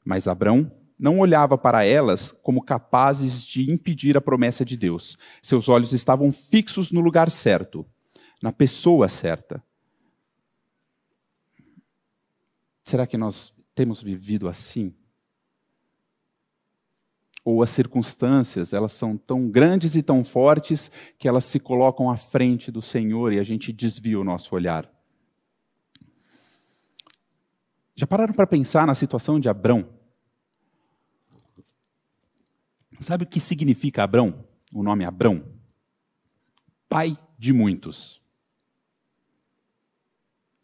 Mas 0.05 0.27
Abrão 0.27 0.71
não 0.99 1.21
olhava 1.21 1.57
para 1.57 1.85
elas 1.85 2.33
como 2.43 2.63
capazes 2.63 3.45
de 3.45 3.71
impedir 3.71 4.17
a 4.17 4.21
promessa 4.21 4.65
de 4.65 4.77
Deus. 4.77 5.17
Seus 5.43 5.69
olhos 5.69 5.93
estavam 5.93 6.33
fixos 6.33 6.91
no 6.91 7.01
lugar 7.01 7.31
certo, 7.31 7.87
na 8.43 8.51
pessoa 8.51 9.09
certa. 9.09 9.63
Será 12.85 13.07
que 13.07 13.17
nós 13.17 13.53
temos 13.75 14.03
vivido 14.03 14.47
assim? 14.47 14.95
Ou 17.43 17.63
as 17.63 17.71
circunstâncias, 17.71 18.73
elas 18.73 18.93
são 18.93 19.17
tão 19.17 19.51
grandes 19.51 19.97
e 19.97 20.03
tão 20.03 20.23
fortes 20.23 20.91
que 21.19 21.27
elas 21.27 21.45
se 21.45 21.59
colocam 21.59 22.11
à 22.11 22.17
frente 22.17 22.71
do 22.71 22.83
Senhor 22.83 23.33
e 23.33 23.39
a 23.39 23.43
gente 23.43 23.73
desvia 23.73 24.21
o 24.21 24.25
nosso 24.25 24.55
olhar? 24.55 24.91
Já 27.95 28.07
pararam 28.07 28.35
para 28.35 28.47
pensar 28.47 28.87
na 28.87 28.95
situação 28.95 29.39
de 29.39 29.49
Abrão? 29.49 29.89
Sabe 33.01 33.25
o 33.25 33.27
que 33.27 33.41
significa 33.41 34.03
Abrão? 34.03 34.47
O 34.73 34.83
nome 34.83 35.05
Abrão? 35.05 35.45
Pai 36.89 37.13
de 37.39 37.53
muitos. 37.53 38.21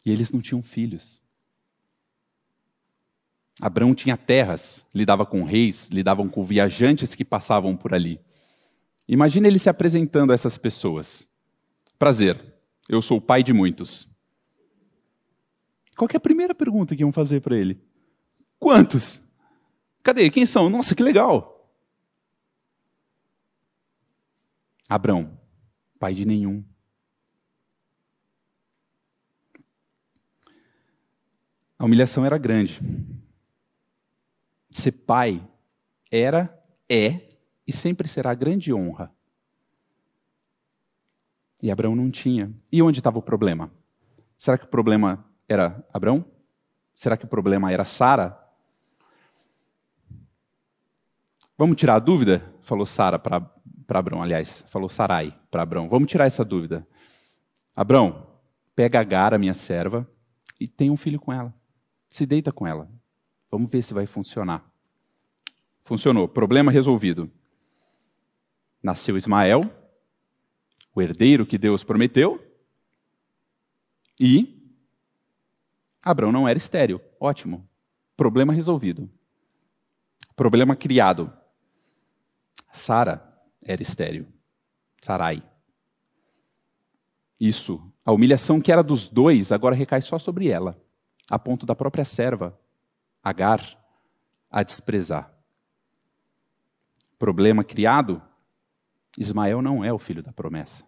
E 0.03 0.11
eles 0.11 0.31
não 0.31 0.41
tinham 0.41 0.63
filhos. 0.63 1.20
Abrão 3.61 3.93
tinha 3.93 4.17
terras, 4.17 4.83
lidava 4.91 5.23
com 5.23 5.43
reis, 5.43 5.87
lidavam 5.89 6.27
com 6.27 6.43
viajantes 6.43 7.13
que 7.13 7.23
passavam 7.23 7.77
por 7.77 7.93
ali. 7.93 8.19
Imagina 9.07 9.47
ele 9.47 9.59
se 9.59 9.69
apresentando 9.69 10.31
a 10.31 10.33
essas 10.33 10.57
pessoas. 10.57 11.29
Prazer, 11.99 12.43
eu 12.89 13.03
sou 13.03 13.19
o 13.19 13.21
pai 13.21 13.43
de 13.43 13.53
muitos. 13.53 14.09
Qual 15.95 16.09
é 16.11 16.17
a 16.17 16.19
primeira 16.19 16.55
pergunta 16.55 16.95
que 16.95 17.03
iam 17.03 17.11
fazer 17.11 17.39
para 17.41 17.55
ele? 17.55 17.79
Quantos? 18.57 19.21
Cadê? 20.01 20.31
Quem 20.31 20.47
são? 20.47 20.67
Nossa, 20.67 20.95
que 20.95 21.03
legal! 21.03 21.71
Abrão, 24.89 25.37
pai 25.99 26.15
de 26.15 26.25
nenhum. 26.25 26.65
A 31.77 31.85
humilhação 31.85 32.25
era 32.25 32.39
grande. 32.39 32.81
Ser 34.71 34.91
pai 34.93 35.45
era, 36.09 36.57
é 36.89 37.29
e 37.67 37.71
sempre 37.71 38.07
será 38.07 38.33
grande 38.33 38.73
honra. 38.73 39.13
E 41.61 41.69
Abraão 41.69 41.95
não 41.95 42.09
tinha. 42.09 42.51
E 42.71 42.81
onde 42.81 42.99
estava 42.99 43.19
o 43.19 43.21
problema? 43.21 43.71
Será 44.37 44.57
que 44.57 44.65
o 44.65 44.69
problema 44.69 45.23
era 45.47 45.85
Abraão? 45.93 46.25
Será 46.95 47.15
que 47.15 47.25
o 47.25 47.27
problema 47.27 47.71
era 47.71 47.85
Sara? 47.85 48.37
Vamos 51.57 51.77
tirar 51.77 51.95
a 51.95 51.99
dúvida? 51.99 52.43
Falou 52.61 52.85
Sara 52.85 53.19
para 53.19 53.51
Abraão, 53.87 54.23
aliás, 54.23 54.65
falou 54.67 54.89
Sarai 54.89 55.37
para 55.51 55.61
Abraão. 55.61 55.87
Vamos 55.87 56.09
tirar 56.09 56.25
essa 56.25 56.43
dúvida. 56.43 56.87
Abraão, 57.75 58.27
pega 58.75 58.99
a 58.99 59.03
Gara, 59.03 59.37
minha 59.37 59.53
serva, 59.53 60.09
e 60.59 60.67
tem 60.67 60.89
um 60.89 60.97
filho 60.97 61.19
com 61.19 61.31
ela. 61.31 61.53
Se 62.09 62.25
deita 62.25 62.51
com 62.51 62.65
ela. 62.65 62.89
Vamos 63.51 63.69
ver 63.69 63.83
se 63.83 63.93
vai 63.93 64.05
funcionar. 64.05 64.65
Funcionou. 65.83 66.25
Problema 66.27 66.71
resolvido. 66.71 67.29
Nasceu 68.81 69.17
Ismael, 69.17 69.69
o 70.95 71.01
herdeiro 71.01 71.45
que 71.45 71.57
Deus 71.57 71.83
prometeu, 71.83 72.41
e 74.19 74.79
Abraão 76.03 76.31
não 76.31 76.47
era 76.47 76.57
estéreo. 76.57 77.01
Ótimo. 77.19 77.67
Problema 78.15 78.53
resolvido. 78.53 79.09
Problema 80.35 80.75
criado. 80.75 81.31
Sara 82.71 83.21
era 83.61 83.81
estéreo. 83.81 84.27
Sarai. 85.01 85.43
Isso. 87.39 87.91
A 88.05 88.11
humilhação 88.11 88.61
que 88.61 88.71
era 88.71 88.83
dos 88.83 89.09
dois 89.09 89.51
agora 89.51 89.75
recai 89.75 90.01
só 90.01 90.17
sobre 90.17 90.47
ela, 90.47 90.79
a 91.29 91.37
ponto 91.37 91.65
da 91.65 91.75
própria 91.75 92.05
serva, 92.05 92.59
Agar, 93.23 93.77
a 94.49 94.63
desprezar. 94.63 95.33
Problema 97.17 97.63
criado: 97.63 98.21
Ismael 99.17 99.61
não 99.61 99.83
é 99.83 99.93
o 99.93 99.99
filho 99.99 100.23
da 100.23 100.33
promessa. 100.33 100.83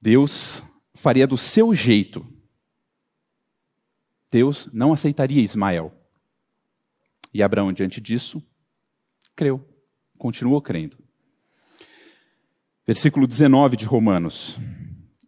Deus 0.00 0.62
faria 0.94 1.26
do 1.26 1.36
seu 1.36 1.74
jeito. 1.74 2.26
Deus 4.30 4.68
não 4.72 4.92
aceitaria 4.92 5.42
Ismael. 5.42 5.92
E 7.34 7.42
Abraão, 7.42 7.72
diante 7.72 8.00
disso, 8.00 8.42
creu, 9.34 9.66
continuou 10.18 10.60
crendo. 10.62 10.98
Versículo 12.86 13.26
19 13.26 13.76
de 13.76 13.84
Romanos 13.84 14.58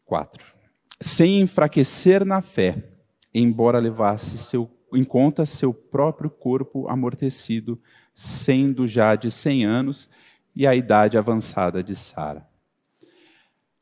4. 0.04 0.52
Sem 1.00 1.40
enfraquecer 1.40 2.24
na 2.24 2.40
fé, 2.40 2.91
embora 3.34 3.78
levasse 3.78 4.36
seu, 4.38 4.70
em 4.92 5.04
conta 5.04 5.46
seu 5.46 5.72
próprio 5.72 6.30
corpo 6.30 6.88
amortecido, 6.88 7.80
sendo 8.14 8.86
já 8.86 9.14
de 9.14 9.30
100 9.30 9.64
anos 9.64 10.10
e 10.54 10.66
a 10.66 10.74
idade 10.74 11.16
avançada 11.16 11.82
de 11.82 11.96
Sara. 11.96 12.46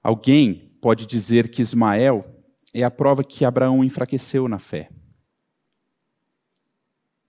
Alguém 0.03 0.71
pode 0.81 1.07
dizer 1.07 1.51
que 1.51 1.61
Ismael 1.61 2.25
é 2.73 2.83
a 2.83 2.91
prova 2.91 3.25
que 3.25 3.45
Abraão 3.45 3.85
enfraqueceu 3.85 4.49
na 4.49 4.59
fé. 4.59 4.89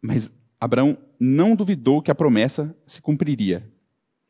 Mas 0.01 0.29
Abraão 0.59 0.97
não 1.19 1.55
duvidou 1.55 2.01
que 2.01 2.11
a 2.11 2.15
promessa 2.15 2.75
se 2.85 3.01
cumpriria, 3.01 3.67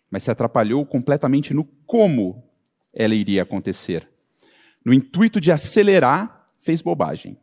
mas 0.10 0.24
se 0.24 0.32
atrapalhou 0.32 0.86
completamente 0.86 1.54
no 1.54 1.64
como 1.64 2.50
ela 2.94 3.16
iria 3.16 3.44
acontecer. 3.44 4.10
No 4.84 4.94
intuito 4.94 5.40
de 5.40 5.52
acelerar, 5.52 6.50
fez 6.58 6.82
bobagem. 6.82 7.38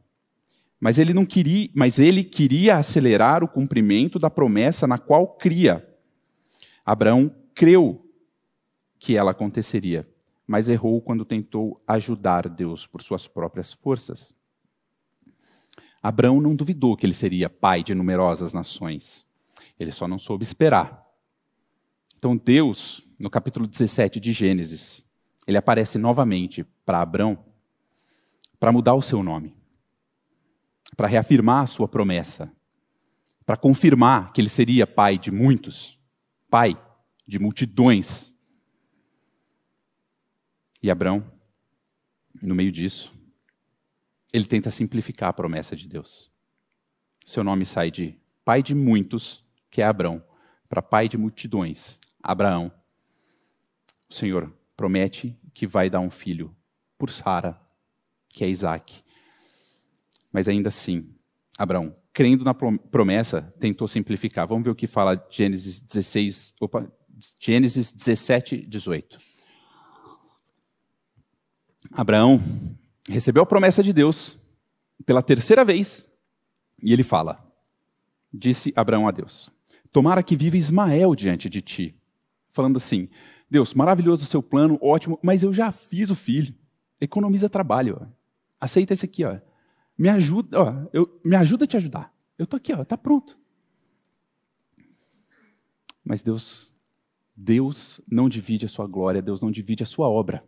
Mas 0.81 0.99
ele 0.99 1.13
não 1.13 1.27
queria, 1.27 1.69
mas 1.75 1.99
ele 1.99 2.23
queria 2.23 2.77
acelerar 2.77 3.43
o 3.43 3.49
cumprimento 3.49 4.19
da 4.19 4.31
promessa 4.31 4.87
na 4.87 4.99
qual 4.99 5.27
cria. 5.27 5.87
Abraão 6.85 7.35
creu 7.55 8.05
que 8.99 9.17
ela 9.17 9.33
aconteceria, 9.33 10.09
mas 10.47 10.69
errou 10.69 11.01
quando 11.01 11.25
tentou 11.25 11.83
ajudar 11.87 12.49
Deus 12.49 12.87
por 12.87 13.03
suas 13.03 13.27
próprias 13.27 13.73
forças. 13.73 14.33
Abraão 16.03 16.41
não 16.41 16.55
duvidou 16.55 16.97
que 16.97 17.05
ele 17.05 17.15
seria 17.15 17.51
pai 17.51 17.83
de 17.83 17.95
numerosas 17.95 18.55
nações. 18.55 19.27
Ele 19.79 19.91
só 19.91 20.07
não 20.07 20.19
soube 20.19 20.45
esperar. 20.45 21.05
Então, 22.17 22.37
Deus, 22.37 23.07
no 23.19 23.29
capítulo 23.29 23.67
17 23.67 24.19
de 24.19 24.33
Gênesis, 24.33 25.05
ele 25.47 25.57
aparece 25.57 25.99
novamente 25.99 26.65
para 26.85 27.01
Abraão 27.01 27.39
para 28.59 28.73
mudar 28.73 28.95
o 28.95 29.03
seu 29.03 29.23
nome, 29.23 29.55
para 30.99 31.07
reafirmar 31.07 31.63
a 31.63 31.67
sua 31.67 31.87
promessa, 31.87 32.53
para 33.47 33.57
confirmar 33.57 34.33
que 34.33 34.41
ele 34.41 34.49
seria 34.49 34.85
pai 34.85 35.17
de 35.17 35.31
muitos, 35.31 35.97
pai 36.51 36.77
de 37.25 37.39
multidões. 37.39 38.35
E 40.83 40.91
Abraão, 40.91 41.25
no 42.43 42.53
meio 42.53 42.73
disso, 42.73 43.15
ele 44.33 44.45
tenta 44.45 44.73
simplificar 44.73 45.29
a 45.29 45.33
promessa 45.33 45.77
de 45.77 45.87
Deus. 45.87 46.33
Seu 47.25 47.45
nome 47.45 47.65
sai 47.65 47.93
de 47.93 48.19
pai 48.45 48.61
de 48.61 48.75
muitos, 48.75 49.45
que 49.71 49.81
é 49.81 49.85
Abraão, 49.85 50.21
para 50.69 50.83
pai 50.83 51.09
de 51.09 51.17
multidões, 51.17 52.01
Abraão. 52.21 52.73
O 54.11 54.15
Senhor 54.15 54.53
promete 54.77 55.39
que 55.53 55.65
vai 55.65 55.89
dar 55.89 56.01
um 56.01 56.11
filho 56.11 56.53
por 56.99 57.09
Sara, 57.09 57.57
que 58.29 58.43
é 58.43 58.49
Isaac. 58.49 59.05
Mas 60.33 60.49
ainda 60.49 60.69
assim, 60.69 61.09
Abraão, 61.59 61.95
crendo 62.13 62.45
na 62.45 62.55
promessa, 62.55 63.43
tentou 63.59 63.89
simplificar. 63.89 64.47
Vamos 64.47 64.65
ver 64.65 64.71
o 64.71 64.75
que 64.75 64.87
fala 64.87 65.25
Gênesis 65.31 65.81
16, 65.81 66.55
opa, 66.61 66.91
Gênesis 67.41 67.93
17, 67.93 68.67
18. 68.67 69.19
Abraão 71.93 72.43
recebeu 73.09 73.43
a 73.43 73.47
promessa 73.47 73.83
de 73.83 73.93
Deus 73.93 74.39
pela 75.07 75.23
terceira 75.23 75.65
vez 75.65 76.09
e 76.83 76.93
ele 76.93 77.03
fala: 77.03 77.45
Disse 78.33 78.73
Abraão 78.77 79.09
a 79.09 79.11
Deus: 79.11 79.51
Tomara 79.91 80.23
que 80.23 80.37
viva 80.37 80.57
Ismael 80.57 81.15
diante 81.15 81.49
de 81.49 81.61
ti. 81.61 81.97
Falando 82.53 82.77
assim: 82.77 83.09
Deus, 83.51 83.75
maravilhoso 83.75 84.25
o 84.25 84.27
seu 84.27 84.43
plano, 84.43 84.79
ótimo, 84.83 85.19
mas 85.23 85.43
eu 85.43 85.53
já 85.53 85.73
fiz 85.73 86.11
o 86.11 86.15
filho. 86.15 86.55
Economiza 87.01 87.49
trabalho. 87.49 87.99
Ó. 88.01 88.07
Aceita 88.61 88.93
esse 88.93 89.05
aqui, 89.05 89.25
ó. 89.25 89.39
Me 89.99 90.09
ajuda, 90.09 90.61
ó, 90.61 90.89
eu, 90.93 91.21
me 91.25 91.35
ajuda 91.35 91.65
a 91.65 91.67
te 91.67 91.77
ajudar. 91.77 92.15
Eu 92.39 92.45
estou 92.45 92.57
aqui, 92.57 92.73
ó, 92.73 92.83
está 92.83 92.97
pronto. 92.97 93.37
Mas 96.05 96.23
Deus, 96.23 96.73
Deus 97.37 98.01
não 98.09 98.29
divide 98.29 98.65
a 98.65 98.69
sua 98.69 98.87
glória, 98.87 99.21
Deus 99.21 99.43
não 99.43 99.51
divide 99.51 99.83
a 99.83 99.87
sua 99.87 100.09
obra. 100.09 100.45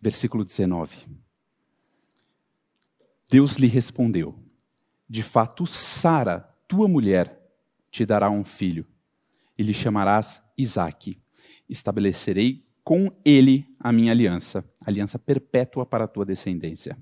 Versículo 0.00 0.44
19. 0.44 1.06
Deus 3.30 3.56
lhe 3.56 3.68
respondeu: 3.68 4.36
De 5.08 5.22
fato, 5.22 5.64
Sara, 5.64 6.40
tua 6.66 6.88
mulher, 6.88 7.40
te 7.88 8.04
dará 8.04 8.28
um 8.28 8.42
filho, 8.42 8.84
e 9.56 9.62
lhe 9.62 9.72
chamarás 9.72 10.42
Isaque. 10.56 11.20
Estabelecerei 11.68 12.66
com 12.82 13.12
ele 13.24 13.72
a 13.78 13.92
minha 13.92 14.10
aliança, 14.10 14.68
aliança 14.84 15.18
perpétua 15.18 15.86
para 15.86 16.04
a 16.04 16.08
tua 16.08 16.24
descendência. 16.24 16.98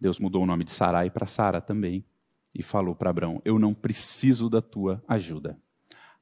Deus 0.00 0.18
mudou 0.18 0.42
o 0.42 0.46
nome 0.46 0.64
de 0.64 0.70
Sarai 0.70 1.10
para 1.10 1.26
Sara 1.26 1.60
também 1.60 2.04
e 2.54 2.62
falou 2.62 2.94
para 2.94 3.10
Abraão: 3.10 3.40
Eu 3.44 3.58
não 3.58 3.74
preciso 3.74 4.48
da 4.48 4.62
tua 4.62 5.02
ajuda. 5.06 5.58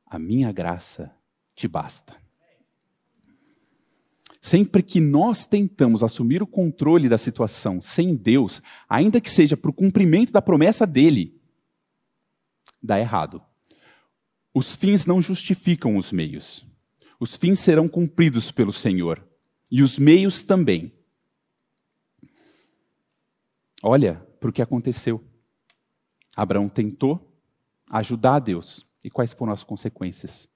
A 0.06 0.18
minha 0.18 0.52
graça 0.52 1.14
te 1.54 1.66
basta. 1.66 2.14
Sempre 4.40 4.82
que 4.82 5.00
nós 5.00 5.46
tentamos 5.46 6.02
assumir 6.02 6.42
o 6.42 6.46
controle 6.46 7.08
da 7.08 7.16
situação 7.16 7.80
sem 7.80 8.14
Deus, 8.14 8.60
ainda 8.86 9.20
que 9.20 9.30
seja 9.30 9.56
para 9.56 9.70
o 9.70 9.74
cumprimento 9.74 10.32
da 10.32 10.42
promessa 10.42 10.86
dele, 10.86 11.40
dá 12.82 13.00
errado. 13.00 13.42
Os 14.52 14.76
fins 14.76 15.06
não 15.06 15.22
justificam 15.22 15.96
os 15.96 16.12
meios. 16.12 16.64
Os 17.18 17.36
fins 17.36 17.58
serão 17.58 17.88
cumpridos 17.88 18.50
pelo 18.50 18.72
Senhor, 18.72 19.26
e 19.70 19.82
os 19.82 19.98
meios 19.98 20.42
também. 20.42 20.92
Olha 23.86 24.14
para 24.40 24.48
o 24.48 24.52
que 24.52 24.62
aconteceu. 24.62 25.22
Abraão 26.34 26.70
tentou 26.70 27.30
ajudar 27.90 28.36
a 28.36 28.38
Deus. 28.38 28.86
E 29.04 29.10
quais 29.10 29.34
foram 29.34 29.52
as 29.52 29.62
consequências? 29.62 30.48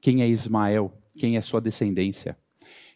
Quem 0.00 0.22
é 0.22 0.28
Ismael? 0.28 0.96
Quem 1.18 1.36
é 1.36 1.40
sua 1.40 1.60
descendência? 1.60 2.38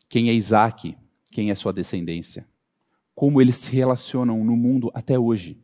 Quem 0.09 0.29
é 0.29 0.33
Isaac? 0.33 0.96
Quem 1.33 1.50
é 1.50 1.55
sua 1.57 1.72
descendência? 1.72 2.48
Como 3.12 3.42
eles 3.42 3.57
se 3.57 3.72
relacionam 3.72 4.44
no 4.44 4.57
mundo 4.57 4.88
até 4.94 5.18
hoje? 5.18 5.61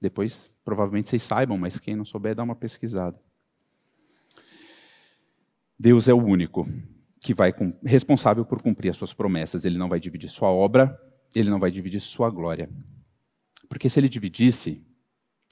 Depois, 0.00 0.48
provavelmente 0.64 1.08
vocês 1.08 1.24
saibam, 1.24 1.58
mas 1.58 1.80
quem 1.80 1.96
não 1.96 2.04
souber, 2.04 2.36
dá 2.36 2.44
uma 2.44 2.54
pesquisada. 2.54 3.20
Deus 5.76 6.06
é 6.06 6.14
o 6.14 6.24
único 6.24 6.68
que 7.22 7.32
vai 7.32 7.54
responsável 7.84 8.44
por 8.44 8.60
cumprir 8.60 8.90
as 8.90 8.96
suas 8.96 9.14
promessas. 9.14 9.64
Ele 9.64 9.78
não 9.78 9.88
vai 9.88 10.00
dividir 10.00 10.28
sua 10.28 10.50
obra, 10.50 10.98
ele 11.34 11.48
não 11.48 11.60
vai 11.60 11.70
dividir 11.70 12.00
sua 12.00 12.28
glória. 12.28 12.68
Porque 13.68 13.88
se 13.88 14.00
ele 14.00 14.08
dividisse, 14.08 14.84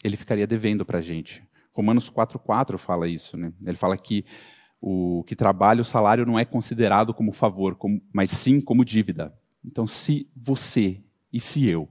ele 0.03 0.17
ficaria 0.17 0.47
devendo 0.47 0.85
para 0.85 0.99
a 0.99 1.03
gente. 1.03 1.43
Romanos 1.75 2.11
4,4 2.11 2.77
fala 2.77 3.09
isso. 3.09 3.37
Né? 3.37 3.53
Ele 3.65 3.77
fala 3.77 3.97
que 3.97 4.25
o 4.81 5.23
que 5.25 5.37
trabalha, 5.37 5.83
o 5.83 5.85
salário 5.85 6.27
não 6.27 6.39
é 6.39 6.45
considerado 6.45 7.15
como 7.15 7.33
favor, 7.33 7.77
como, 7.77 8.03
mas 8.13 8.31
sim 8.31 8.61
como 8.61 8.85
dívida. 8.85 9.33
Então, 9.65 9.87
se 9.87 10.29
você 10.35 11.03
e 11.33 11.39
se 11.39 11.69
eu 11.69 11.89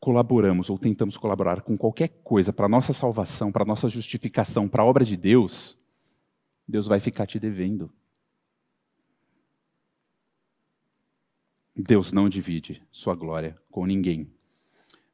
colaboramos 0.00 0.70
ou 0.70 0.78
tentamos 0.78 1.16
colaborar 1.16 1.60
com 1.60 1.76
qualquer 1.76 2.08
coisa 2.22 2.52
para 2.52 2.68
nossa 2.68 2.92
salvação, 2.92 3.50
para 3.50 3.64
nossa 3.64 3.88
justificação, 3.88 4.68
para 4.68 4.82
a 4.82 4.86
obra 4.86 5.04
de 5.04 5.16
Deus, 5.16 5.76
Deus 6.66 6.86
vai 6.86 7.00
ficar 7.00 7.26
te 7.26 7.38
devendo. 7.38 7.92
Deus 11.80 12.12
não 12.12 12.28
divide 12.28 12.82
sua 12.90 13.14
glória 13.14 13.56
com 13.70 13.86
ninguém. 13.86 14.28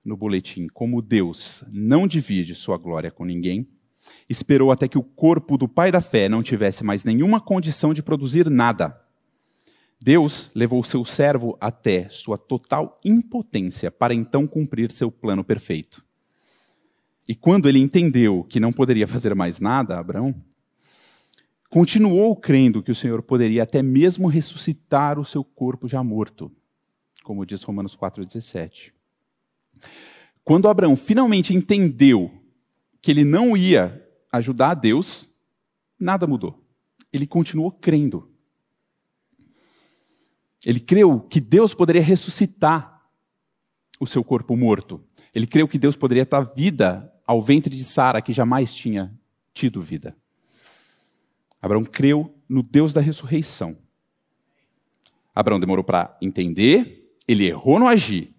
No 0.02 0.16
boletim, 0.16 0.66
como 0.66 1.02
Deus 1.02 1.62
não 1.70 2.06
divide 2.06 2.54
sua 2.54 2.78
glória 2.78 3.10
com 3.10 3.24
ninguém, 3.24 3.68
esperou 4.30 4.72
até 4.72 4.88
que 4.88 4.96
o 4.96 5.02
corpo 5.02 5.58
do 5.58 5.68
pai 5.68 5.92
da 5.92 6.00
fé 6.00 6.26
não 6.26 6.42
tivesse 6.42 6.82
mais 6.82 7.04
nenhuma 7.04 7.38
condição 7.38 7.92
de 7.92 8.02
produzir 8.02 8.48
nada. 8.48 8.98
Deus 10.02 10.50
levou 10.54 10.82
seu 10.82 11.04
servo 11.04 11.56
até 11.60 12.08
sua 12.08 12.38
total 12.38 12.98
impotência 13.04 13.90
para 13.90 14.14
então 14.14 14.46
cumprir 14.46 14.90
seu 14.90 15.10
plano 15.10 15.44
perfeito. 15.44 16.02
E 17.28 17.34
quando 17.34 17.68
ele 17.68 17.78
entendeu 17.78 18.42
que 18.44 18.60
não 18.60 18.70
poderia 18.70 19.06
fazer 19.06 19.34
mais 19.34 19.60
nada, 19.60 19.98
Abraão, 19.98 20.34
continuou 21.74 22.36
crendo 22.36 22.80
que 22.80 22.92
o 22.92 22.94
Senhor 22.94 23.20
poderia 23.20 23.64
até 23.64 23.82
mesmo 23.82 24.28
ressuscitar 24.28 25.18
o 25.18 25.24
seu 25.24 25.42
corpo 25.42 25.88
já 25.88 26.04
morto, 26.04 26.48
como 27.24 27.44
diz 27.44 27.64
Romanos 27.64 27.96
4,17. 27.96 28.92
Quando 30.44 30.68
Abraão 30.68 30.94
finalmente 30.94 31.52
entendeu 31.52 32.30
que 33.02 33.10
ele 33.10 33.24
não 33.24 33.56
ia 33.56 34.08
ajudar 34.30 34.70
a 34.70 34.74
Deus, 34.74 35.28
nada 35.98 36.28
mudou. 36.28 36.64
Ele 37.12 37.26
continuou 37.26 37.72
crendo. 37.72 38.30
Ele 40.64 40.78
creu 40.78 41.18
que 41.22 41.40
Deus 41.40 41.74
poderia 41.74 42.02
ressuscitar 42.02 43.04
o 43.98 44.06
seu 44.06 44.22
corpo 44.22 44.56
morto. 44.56 45.02
Ele 45.34 45.48
creu 45.48 45.66
que 45.66 45.76
Deus 45.76 45.96
poderia 45.96 46.24
dar 46.24 46.42
vida 46.54 47.12
ao 47.26 47.42
ventre 47.42 47.76
de 47.76 47.82
Sara, 47.82 48.22
que 48.22 48.32
jamais 48.32 48.72
tinha 48.72 49.12
tido 49.52 49.82
vida. 49.82 50.16
Abraão 51.64 51.82
creu 51.82 52.38
no 52.46 52.62
Deus 52.62 52.92
da 52.92 53.00
ressurreição. 53.00 53.78
Abraão 55.34 55.58
demorou 55.58 55.82
para 55.82 56.14
entender, 56.20 57.16
ele 57.26 57.46
errou 57.46 57.78
no 57.78 57.88
agir, 57.88 58.34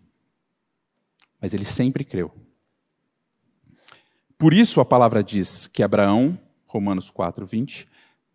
mas 1.42 1.52
ele 1.52 1.66
sempre 1.66 2.06
creu. 2.06 2.32
Por 4.38 4.54
isso 4.54 4.80
a 4.80 4.86
palavra 4.86 5.24
diz 5.24 5.66
que 5.66 5.82
Abraão, 5.82 6.40
Romanos 6.68 7.10
4, 7.10 7.48
20, 7.48 7.88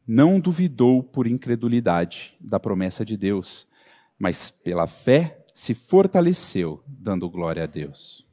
não 0.05 0.41
duvidou 0.41 1.05
por 1.05 1.29
incredulidade 1.29 2.37
da 2.41 2.59
promessa 2.59 3.05
de 3.05 3.17
Deus, 3.17 3.69
mas 4.19 4.51
pela 4.51 4.89
fé 4.89 5.45
se 5.55 5.73
fortaleceu, 5.73 6.83
dando 6.85 7.31
glória 7.31 7.63
a 7.63 7.67
Deus. 7.67 8.27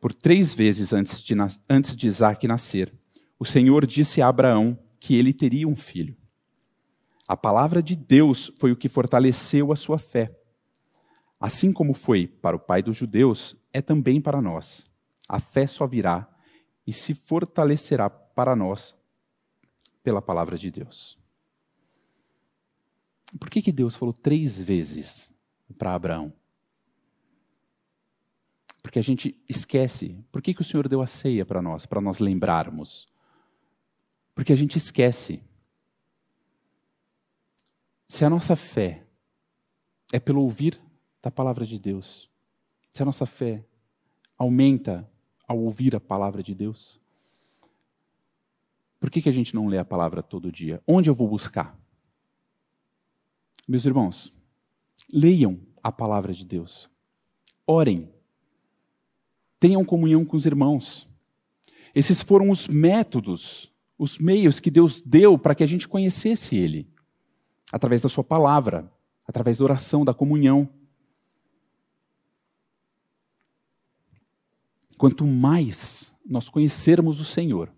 Por 0.00 0.12
três 0.12 0.52
vezes 0.52 0.92
antes 0.92 1.22
de, 1.22 1.36
antes 1.70 1.94
de 1.94 2.08
Isaac 2.08 2.48
nascer, 2.48 2.92
o 3.38 3.44
Senhor 3.44 3.86
disse 3.86 4.20
a 4.20 4.26
Abraão 4.26 4.76
que 5.06 5.14
ele 5.14 5.32
teria 5.32 5.68
um 5.68 5.76
filho. 5.76 6.16
A 7.28 7.36
palavra 7.36 7.80
de 7.80 7.94
Deus 7.94 8.52
foi 8.58 8.72
o 8.72 8.76
que 8.76 8.88
fortaleceu 8.88 9.70
a 9.70 9.76
sua 9.76 10.00
fé. 10.00 10.36
Assim 11.38 11.72
como 11.72 11.94
foi 11.94 12.26
para 12.26 12.56
o 12.56 12.58
pai 12.58 12.82
dos 12.82 12.96
judeus, 12.96 13.54
é 13.72 13.80
também 13.80 14.20
para 14.20 14.42
nós. 14.42 14.90
A 15.28 15.38
fé 15.38 15.64
só 15.64 15.86
virá 15.86 16.28
e 16.84 16.92
se 16.92 17.14
fortalecerá 17.14 18.10
para 18.10 18.56
nós 18.56 18.96
pela 20.02 20.20
palavra 20.20 20.58
de 20.58 20.72
Deus. 20.72 21.16
Por 23.38 23.48
que, 23.48 23.62
que 23.62 23.70
Deus 23.70 23.94
falou 23.94 24.12
três 24.12 24.60
vezes 24.60 25.32
para 25.78 25.94
Abraão? 25.94 26.32
Porque 28.82 28.98
a 28.98 29.02
gente 29.02 29.40
esquece. 29.48 30.18
Por 30.32 30.42
que, 30.42 30.52
que 30.52 30.62
o 30.62 30.64
Senhor 30.64 30.88
deu 30.88 31.00
a 31.00 31.06
ceia 31.06 31.46
para 31.46 31.62
nós? 31.62 31.86
Para 31.86 32.00
nós 32.00 32.18
lembrarmos. 32.18 33.06
Porque 34.36 34.52
a 34.52 34.56
gente 34.56 34.76
esquece. 34.76 35.42
Se 38.06 38.22
a 38.22 38.28
nossa 38.28 38.54
fé 38.54 39.04
é 40.12 40.20
pelo 40.20 40.42
ouvir 40.42 40.78
da 41.22 41.30
palavra 41.30 41.64
de 41.64 41.78
Deus, 41.78 42.30
se 42.92 43.02
a 43.02 43.06
nossa 43.06 43.24
fé 43.24 43.64
aumenta 44.36 45.10
ao 45.48 45.58
ouvir 45.58 45.96
a 45.96 46.00
palavra 46.00 46.42
de 46.42 46.54
Deus, 46.54 47.00
por 49.00 49.10
que, 49.10 49.22
que 49.22 49.28
a 49.30 49.32
gente 49.32 49.54
não 49.54 49.68
lê 49.68 49.78
a 49.78 49.84
palavra 49.86 50.22
todo 50.22 50.52
dia? 50.52 50.82
Onde 50.86 51.08
eu 51.08 51.14
vou 51.14 51.26
buscar? 51.26 51.74
Meus 53.66 53.86
irmãos, 53.86 54.32
leiam 55.10 55.58
a 55.82 55.90
palavra 55.90 56.34
de 56.34 56.44
Deus. 56.44 56.90
Orem. 57.66 58.12
Tenham 59.58 59.82
comunhão 59.82 60.26
com 60.26 60.36
os 60.36 60.44
irmãos. 60.44 61.08
Esses 61.94 62.20
foram 62.20 62.50
os 62.50 62.68
métodos, 62.68 63.72
os 63.98 64.18
meios 64.18 64.60
que 64.60 64.70
Deus 64.70 65.00
deu 65.00 65.38
para 65.38 65.54
que 65.54 65.64
a 65.64 65.66
gente 65.66 65.88
conhecesse 65.88 66.56
Ele. 66.56 66.88
Através 67.72 68.00
da 68.00 68.08
Sua 68.08 68.22
palavra, 68.22 68.90
através 69.26 69.58
da 69.58 69.64
oração, 69.64 70.04
da 70.04 70.14
comunhão. 70.14 70.68
Quanto 74.96 75.26
mais 75.26 76.14
nós 76.24 76.48
conhecermos 76.48 77.20
o 77.20 77.24
Senhor, 77.24 77.72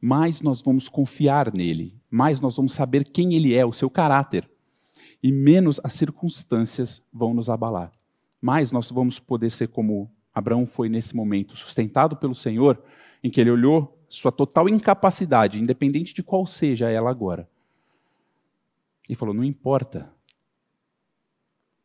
mais 0.00 0.42
nós 0.42 0.60
vamos 0.60 0.88
confiar 0.88 1.52
nele, 1.52 1.98
mais 2.10 2.40
nós 2.40 2.56
vamos 2.56 2.74
saber 2.74 3.04
quem 3.04 3.34
ele 3.34 3.54
é, 3.54 3.64
o 3.64 3.72
seu 3.72 3.88
caráter, 3.88 4.48
e 5.22 5.32
menos 5.32 5.80
as 5.82 5.94
circunstâncias 5.94 7.02
vão 7.12 7.32
nos 7.32 7.48
abalar. 7.48 7.90
Mais 8.40 8.70
nós 8.70 8.90
vamos 8.90 9.18
poder 9.18 9.50
ser 9.50 9.68
como 9.68 10.10
Abraão 10.34 10.66
foi 10.66 10.88
nesse 10.88 11.16
momento, 11.16 11.56
sustentado 11.56 12.16
pelo 12.16 12.34
Senhor, 12.34 12.82
em 13.24 13.30
que 13.30 13.40
ele 13.40 13.50
olhou 13.50 13.95
sua 14.08 14.32
total 14.32 14.68
incapacidade, 14.68 15.60
independente 15.60 16.14
de 16.14 16.22
qual 16.22 16.46
seja 16.46 16.90
ela 16.90 17.10
agora, 17.10 17.48
e 19.08 19.14
falou: 19.14 19.34
Não 19.34 19.44
importa, 19.44 20.12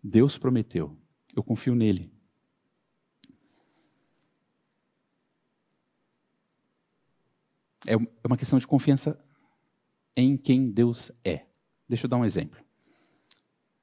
Deus 0.04 0.38
prometeu, 0.38 0.98
eu 1.36 1.44
confio 1.44 1.76
nele. 1.76 2.12
É, 7.88 7.94
é 7.94 8.28
uma 8.28 8.38
questão 8.38 8.60
de 8.60 8.68
confiança 8.68 9.20
em 10.16 10.38
quem 10.38 10.70
Deus 10.70 11.12
é. 11.24 11.46
Deixa 11.88 12.06
eu 12.06 12.10
dar 12.10 12.18
um 12.18 12.26
exemplo. 12.26 12.64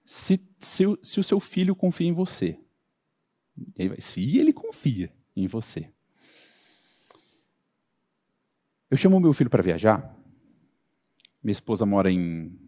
Se, 0.04 0.40
se, 0.58 0.84
se 1.02 1.20
o 1.20 1.22
seu 1.22 1.40
filho 1.40 1.74
confia 1.74 2.08
em 2.08 2.12
você, 2.12 2.58
se 3.98 4.38
ele 4.38 4.52
confia 4.52 5.12
em 5.36 5.46
você. 5.46 5.92
Eu 8.90 8.96
chamo 8.96 9.20
meu 9.20 9.34
filho 9.34 9.50
para 9.50 9.62
viajar. 9.62 10.16
Minha 11.42 11.52
esposa 11.52 11.84
mora 11.84 12.10
em 12.10 12.58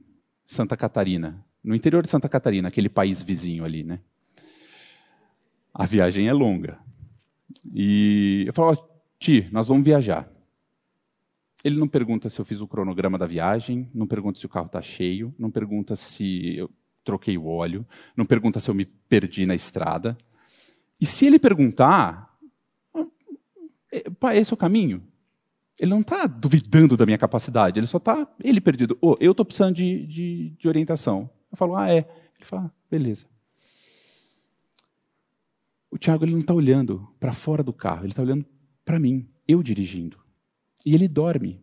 Santa 0.45 0.77
Catarina, 0.77 1.43
no 1.65 1.75
interior 1.75 2.03
de 2.03 2.11
Santa 2.11 2.29
Catarina, 2.29 2.69
aquele 2.69 2.91
país 2.91 3.23
vizinho 3.23 3.65
ali, 3.65 3.83
né? 3.83 4.01
A 5.73 5.87
viagem 5.87 6.29
é 6.29 6.33
longa. 6.33 6.79
E 7.73 8.45
eu 8.47 8.53
falo, 8.53 8.77
Ti, 9.19 9.49
nós 9.51 9.69
vamos 9.69 9.83
viajar. 9.83 10.31
Ele 11.65 11.79
não 11.79 11.89
pergunta 11.89 12.29
se 12.29 12.39
eu 12.39 12.45
fiz 12.45 12.61
o 12.61 12.69
cronograma 12.69 13.17
da 13.17 13.27
viagem, 13.27 13.89
não 13.95 14.07
pergunta 14.07 14.39
se 14.39 14.45
o 14.45 14.49
carro 14.49 14.67
está 14.67 14.83
cheio, 14.83 15.35
não 15.39 15.51
pergunta 15.51 15.97
se 15.97 16.57
eu 16.57 16.71
troquei 17.03 17.39
o 17.39 17.47
óleo, 17.47 17.87
não 18.15 18.27
pergunta 18.27 18.61
se 18.61 18.71
eu 18.71 18.75
me 18.75 18.85
perdi 18.85 19.47
na 19.47 19.55
estrada. 19.55 20.19
E 21.01 21.07
se 21.07 21.27
ele 21.27 21.39
perguntar, 21.39 22.35
é, 23.91 24.11
pai, 24.11 24.37
esse 24.37 24.53
é 24.53 24.55
o 24.55 24.59
caminho? 24.59 25.10
Ele 25.81 25.91
não 25.91 26.03
está 26.03 26.27
duvidando 26.27 26.95
da 26.95 27.07
minha 27.07 27.17
capacidade, 27.17 27.81
ele 27.81 27.87
só 27.87 27.97
está, 27.97 28.29
ele 28.45 28.61
perdido. 28.61 28.99
Oh, 29.01 29.17
eu 29.19 29.31
estou 29.31 29.47
precisando 29.47 29.75
de, 29.75 30.07
de, 30.07 30.51
de, 30.51 30.69
orientação. 30.69 31.31
Eu 31.51 31.57
falo, 31.57 31.75
ah, 31.75 31.91
é. 31.91 32.01
Ele 32.37 32.45
fala, 32.45 32.67
ah, 32.67 32.71
beleza. 32.91 33.25
O 35.91 35.97
Tiago 35.97 36.23
ele 36.23 36.33
não 36.33 36.43
está 36.43 36.53
olhando 36.53 37.09
para 37.19 37.33
fora 37.33 37.63
do 37.63 37.73
carro, 37.73 38.05
ele 38.05 38.13
está 38.13 38.21
olhando 38.21 38.45
para 38.85 39.01
mim, 39.01 39.27
eu 39.49 39.63
dirigindo. 39.63 40.19
E 40.85 40.95
ele 40.95 41.09
dorme. 41.09 41.63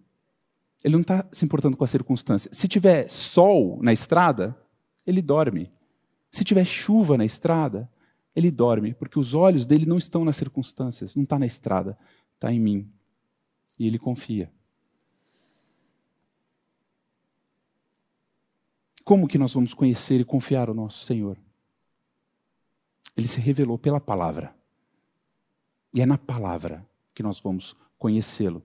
Ele 0.84 0.94
não 0.94 1.02
está 1.02 1.24
se 1.32 1.46
importando 1.46 1.78
com 1.78 1.84
a 1.84 1.88
circunstância. 1.88 2.50
Se 2.52 2.68
tiver 2.68 3.08
sol 3.08 3.78
na 3.84 3.94
estrada, 3.94 4.58
ele 5.06 5.22
dorme. 5.22 5.72
Se 6.32 6.44
tiver 6.44 6.66
chuva 6.66 7.18
na 7.18 7.26
estrada, 7.26 7.88
ele 8.36 8.50
dorme, 8.50 8.96
porque 8.96 9.20
os 9.20 9.36
olhos 9.36 9.68
dele 9.68 9.86
não 9.86 9.98
estão 9.98 10.26
nas 10.26 10.38
circunstâncias, 10.38 11.16
não 11.16 11.24
está 11.24 11.38
na 11.38 11.46
estrada, 11.46 11.96
está 12.36 12.52
em 12.52 12.60
mim. 12.60 12.92
E 13.78 13.86
ele 13.86 14.00
confia. 14.00 14.52
Como 19.04 19.28
que 19.28 19.38
nós 19.38 19.54
vamos 19.54 19.74
conhecer 19.74 20.20
e 20.20 20.26
confiar 20.26 20.70
o 20.70 20.74
nosso 20.74 21.06
Senhor? 21.06 21.38
Ele 23.16 23.28
se 23.28 23.40
revelou 23.40 23.78
pela 23.78 24.00
palavra. 24.00 24.54
E 25.94 26.02
é 26.02 26.06
na 26.06 26.18
palavra 26.18 26.86
que 27.16 27.24
nós 27.24 27.40
vamos 27.40 27.76
conhecê-lo. 27.98 28.62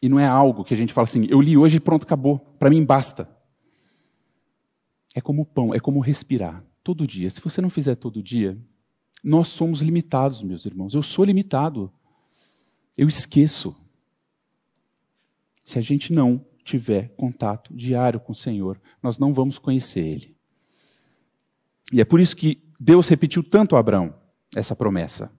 E 0.00 0.08
não 0.08 0.20
é 0.20 0.26
algo 0.26 0.64
que 0.64 0.74
a 0.74 0.76
gente 0.76 0.92
fala 0.92 1.06
assim, 1.06 1.26
eu 1.28 1.40
li 1.40 1.56
hoje 1.56 1.78
e 1.78 1.80
pronto, 1.80 2.04
acabou. 2.04 2.38
Para 2.38 2.70
mim 2.70 2.84
basta. 2.84 3.28
É 5.14 5.20
como 5.20 5.44
pão, 5.44 5.74
é 5.74 5.80
como 5.80 6.00
respirar. 6.00 6.64
Todo 6.82 7.06
dia. 7.06 7.30
Se 7.30 7.40
você 7.40 7.60
não 7.60 7.70
fizer 7.70 7.94
todo 7.94 8.22
dia, 8.22 8.58
nós 9.24 9.48
somos 9.48 9.80
limitados, 9.80 10.42
meus 10.42 10.66
irmãos. 10.66 10.94
Eu 10.94 11.02
sou 11.02 11.24
limitado. 11.24 11.90
Eu 12.96 13.08
esqueço. 13.08 13.74
Se 15.64 15.78
a 15.78 15.82
gente 15.82 16.12
não 16.12 16.44
tiver 16.62 17.08
contato 17.16 17.74
diário 17.74 18.20
com 18.20 18.32
o 18.32 18.36
Senhor, 18.36 18.78
nós 19.02 19.18
não 19.18 19.32
vamos 19.32 19.58
conhecer 19.58 20.00
Ele. 20.00 20.36
E 21.90 22.02
é 22.02 22.04
por 22.04 22.20
isso 22.20 22.36
que 22.36 22.62
Deus 22.78 23.08
repetiu 23.08 23.42
tanto 23.42 23.76
a 23.76 23.80
Abraão 23.80 24.14
essa 24.54 24.76
promessa. 24.76 25.32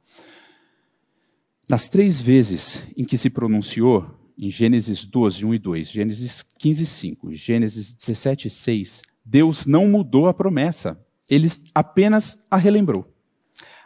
Nas 1.70 1.88
três 1.88 2.20
vezes 2.20 2.88
em 2.98 3.04
que 3.04 3.18
se 3.18 3.30
pronunciou, 3.30 4.20
em 4.38 4.50
Gênesis 4.50 5.06
12, 5.06 5.46
1 5.46 5.54
e 5.54 5.60
2, 5.60 5.90
Gênesis 5.90 6.44
15, 6.58 6.86
5, 6.86 7.34
Gênesis 7.34 7.94
17, 7.94 8.50
6, 8.50 9.02
Deus 9.24 9.66
não 9.66 9.88
mudou 9.88 10.28
a 10.28 10.34
promessa, 10.34 11.00
ele 11.30 11.50
apenas 11.74 12.38
a 12.50 12.58
relembrou. 12.58 13.15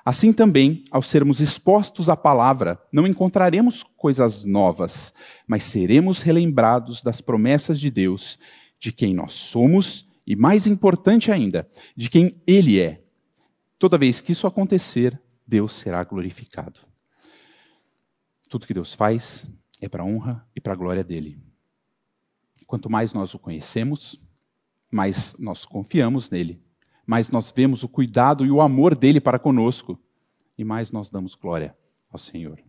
Assim 0.10 0.34
também, 0.34 0.84
ao 0.90 1.04
sermos 1.04 1.40
expostos 1.40 2.10
à 2.10 2.18
palavra, 2.18 2.82
não 2.92 3.06
encontraremos 3.06 3.84
coisas 3.96 4.44
novas, 4.44 5.14
mas 5.46 5.64
seremos 5.66 6.24
relembrados 6.24 7.04
das 7.04 7.22
promessas 7.22 7.80
de 7.80 7.92
Deus, 7.92 8.40
de 8.80 8.92
quem 8.92 9.14
nós 9.14 9.34
somos 9.34 10.10
e, 10.26 10.36
mais 10.36 10.66
importante 10.66 11.32
ainda, 11.32 11.70
de 11.96 12.10
quem 12.10 12.32
Ele 12.48 12.82
é. 12.82 13.04
Toda 13.78 14.00
vez 14.00 14.20
que 14.20 14.32
isso 14.32 14.48
acontecer, 14.48 15.22
Deus 15.46 15.74
será 15.74 16.04
glorificado. 16.04 16.80
Tudo 18.50 18.66
que 18.66 18.74
Deus 18.74 18.96
faz 18.96 19.46
é 19.80 19.88
para 19.88 20.02
a 20.02 20.08
honra 20.08 20.44
e 20.56 20.60
para 20.60 20.74
a 20.74 20.76
glória 20.76 21.04
dele. 21.04 21.38
Quanto 22.66 22.90
mais 22.90 23.14
nós 23.14 23.36
o 23.36 23.38
conhecemos, 23.38 24.20
mais 24.90 25.36
nós 25.38 25.66
confiamos 25.66 26.32
nele, 26.32 26.60
mais 27.10 27.32
nós 27.32 27.52
vemos 27.52 27.82
o 27.82 27.90
cuidado 27.90 28.46
e 28.46 28.52
o 28.52 28.62
amor 28.62 28.94
dele 28.94 29.20
para 29.20 29.40
conosco, 29.40 30.00
e 30.56 30.64
mais 30.64 30.92
nós 30.92 31.10
damos 31.10 31.34
glória 31.34 31.76
ao 32.12 32.20
Senhor. 32.20 32.60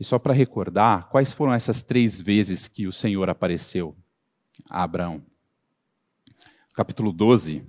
E 0.00 0.02
só 0.02 0.18
para 0.18 0.32
recordar, 0.32 1.10
quais 1.10 1.30
foram 1.34 1.52
essas 1.52 1.82
três 1.82 2.18
vezes 2.18 2.66
que 2.68 2.86
o 2.86 2.92
Senhor 2.92 3.28
apareceu 3.28 3.94
a 4.70 4.82
Abraão? 4.82 5.22
Capítulo 6.72 7.12
12, 7.12 7.66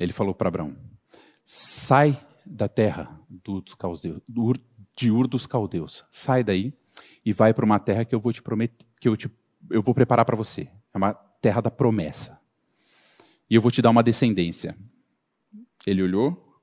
ele 0.00 0.12
falou 0.12 0.34
para 0.34 0.48
Abraão: 0.48 0.76
sai 1.44 2.20
da 2.44 2.68
terra 2.68 3.16
dos 3.30 3.76
caldeus, 3.76 4.20
de 4.96 5.12
Ur 5.12 5.28
dos 5.28 5.46
caldeus, 5.46 6.04
sai 6.10 6.42
daí 6.42 6.74
e 7.24 7.32
vai 7.32 7.54
para 7.54 7.64
uma 7.64 7.78
terra 7.78 8.04
que 8.04 8.12
eu 8.12 8.18
vou 8.18 8.32
te 8.32 8.42
prometer, 8.42 8.84
que 9.00 9.08
eu, 9.08 9.16
te, 9.16 9.30
eu 9.70 9.82
vou 9.82 9.94
preparar 9.94 10.24
para 10.24 10.34
você. 10.34 10.68
É 10.92 10.98
uma 10.98 11.14
terra 11.14 11.60
da 11.60 11.70
promessa. 11.70 12.37
E 13.50 13.54
eu 13.54 13.62
vou 13.62 13.70
te 13.70 13.80
dar 13.80 13.90
uma 13.90 14.02
descendência. 14.02 14.76
Ele 15.86 16.02
olhou, 16.02 16.60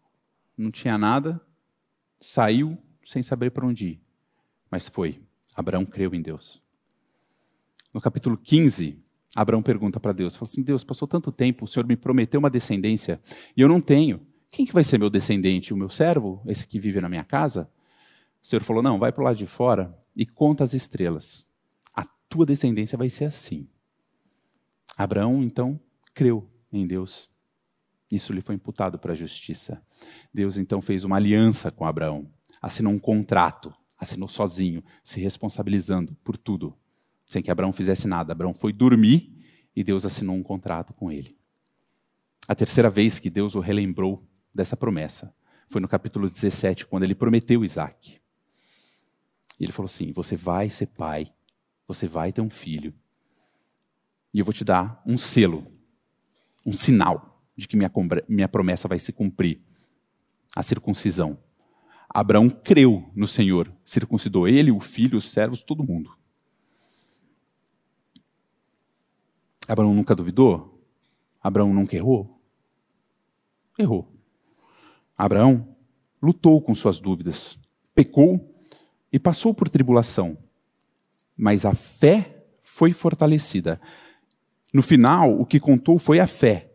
não 0.57 0.69
tinha 0.69 0.97
nada, 0.97 1.41
saiu 2.19 2.77
sem 3.03 3.23
saber 3.23 3.51
para 3.51 3.65
onde 3.65 3.87
ir. 3.87 4.01
Mas 4.69 4.87
foi. 4.87 5.21
Abraão 5.55 5.85
creu 5.85 6.13
em 6.13 6.21
Deus. 6.21 6.61
No 7.93 8.01
capítulo 8.01 8.37
15, 8.37 9.01
Abraão 9.35 9.63
pergunta 9.63 9.99
para 9.99 10.11
Deus, 10.11 10.35
fala 10.35 10.49
assim, 10.49 10.61
Deus, 10.61 10.83
passou 10.83 11.07
tanto 11.07 11.31
tempo, 11.31 11.65
o 11.65 11.67
Senhor 11.67 11.87
me 11.87 11.95
prometeu 11.95 12.39
uma 12.39 12.49
descendência, 12.49 13.21
e 13.55 13.61
eu 13.61 13.67
não 13.67 13.79
tenho. 13.79 14.25
Quem 14.51 14.65
que 14.65 14.73
vai 14.73 14.83
ser 14.83 14.97
meu 14.97 15.09
descendente? 15.09 15.73
O 15.73 15.77
meu 15.77 15.89
servo? 15.89 16.41
Esse 16.45 16.67
que 16.67 16.79
vive 16.79 17.01
na 17.01 17.09
minha 17.09 17.23
casa? 17.23 17.69
O 18.41 18.47
Senhor 18.47 18.63
falou: 18.63 18.83
Não, 18.83 18.99
vai 18.99 19.11
para 19.11 19.21
o 19.21 19.25
lado 19.25 19.37
de 19.37 19.47
fora 19.47 19.97
e 20.15 20.25
conta 20.25 20.63
as 20.63 20.73
estrelas. 20.73 21.47
A 21.93 22.05
tua 22.29 22.45
descendência 22.45 22.97
vai 22.97 23.09
ser 23.09 23.25
assim. 23.25 23.67
Abraão, 24.97 25.43
então, 25.43 25.79
creu 26.13 26.49
em 26.71 26.85
Deus. 26.85 27.29
Isso 28.11 28.31
lhe 28.31 28.41
foi 28.41 28.55
imputado 28.55 28.99
para 28.99 29.13
a 29.13 29.15
justiça. 29.15 29.81
Deus, 30.33 30.57
então, 30.57 30.81
fez 30.81 31.03
uma 31.03 31.15
aliança 31.15 31.71
com 31.71 31.85
Abraão, 31.85 32.29
assinou 32.61 32.93
um 32.93 32.99
contrato, 32.99 33.73
assinou 33.97 34.27
sozinho, 34.27 34.83
se 35.03 35.19
responsabilizando 35.19 36.15
por 36.23 36.37
tudo, 36.37 36.75
sem 37.25 37.41
que 37.41 37.51
Abraão 37.51 37.71
fizesse 37.71 38.07
nada. 38.07 38.33
Abraão 38.33 38.53
foi 38.53 38.71
dormir 38.71 39.33
e 39.75 39.83
Deus 39.83 40.05
assinou 40.05 40.35
um 40.35 40.43
contrato 40.43 40.93
com 40.93 41.11
ele. 41.11 41.37
A 42.47 42.53
terceira 42.53 42.89
vez 42.89 43.17
que 43.17 43.29
Deus 43.29 43.55
o 43.55 43.59
relembrou 43.59 44.23
dessa 44.53 44.77
promessa 44.77 45.33
foi 45.67 45.81
no 45.81 45.87
capítulo 45.87 46.29
17, 46.29 46.85
quando 46.85 47.03
ele 47.03 47.15
prometeu 47.15 47.63
Isaac. 47.63 48.21
Ele 49.59 49.71
falou 49.71 49.87
assim: 49.87 50.11
Você 50.13 50.35
vai 50.35 50.69
ser 50.69 50.87
pai, 50.87 51.33
você 51.87 52.07
vai 52.07 52.31
ter 52.31 52.41
um 52.41 52.49
filho, 52.49 52.93
e 54.33 54.39
eu 54.39 54.45
vou 54.45 54.53
te 54.53 54.63
dar 54.63 55.01
um 55.05 55.17
selo, 55.17 55.65
um 56.65 56.73
sinal 56.73 57.43
de 57.55 57.67
que 57.67 57.77
minha, 57.77 57.91
minha 58.27 58.47
promessa 58.47 58.87
vai 58.87 58.99
se 58.99 59.13
cumprir 59.13 59.61
a 60.55 60.63
circuncisão. 60.63 61.37
Abraão 62.09 62.49
creu 62.49 63.09
no 63.15 63.27
Senhor, 63.27 63.71
circuncidou 63.83 64.47
ele, 64.47 64.71
o 64.71 64.79
filho, 64.79 65.17
os 65.17 65.29
servos, 65.29 65.61
todo 65.61 65.83
mundo. 65.83 66.15
Abraão 69.67 69.93
nunca 69.93 70.15
duvidou? 70.15 70.81
Abraão 71.41 71.73
nunca 71.73 71.95
errou? 71.95 72.39
Errou. 73.77 74.11
Abraão 75.17 75.75
lutou 76.21 76.61
com 76.61 76.73
suas 76.73 76.99
dúvidas, 76.99 77.57
pecou 77.93 78.53
e 79.11 79.19
passou 79.19 79.53
por 79.53 79.69
tribulação, 79.69 80.37
mas 81.37 81.65
a 81.65 81.73
fé 81.73 82.45
foi 82.61 82.93
fortalecida. 82.93 83.79
No 84.75 84.81
final, 84.81 85.39
o 85.39 85.45
que 85.45 85.57
contou 85.57 85.97
foi 85.97 86.19
a 86.19 86.27
fé. 86.27 86.69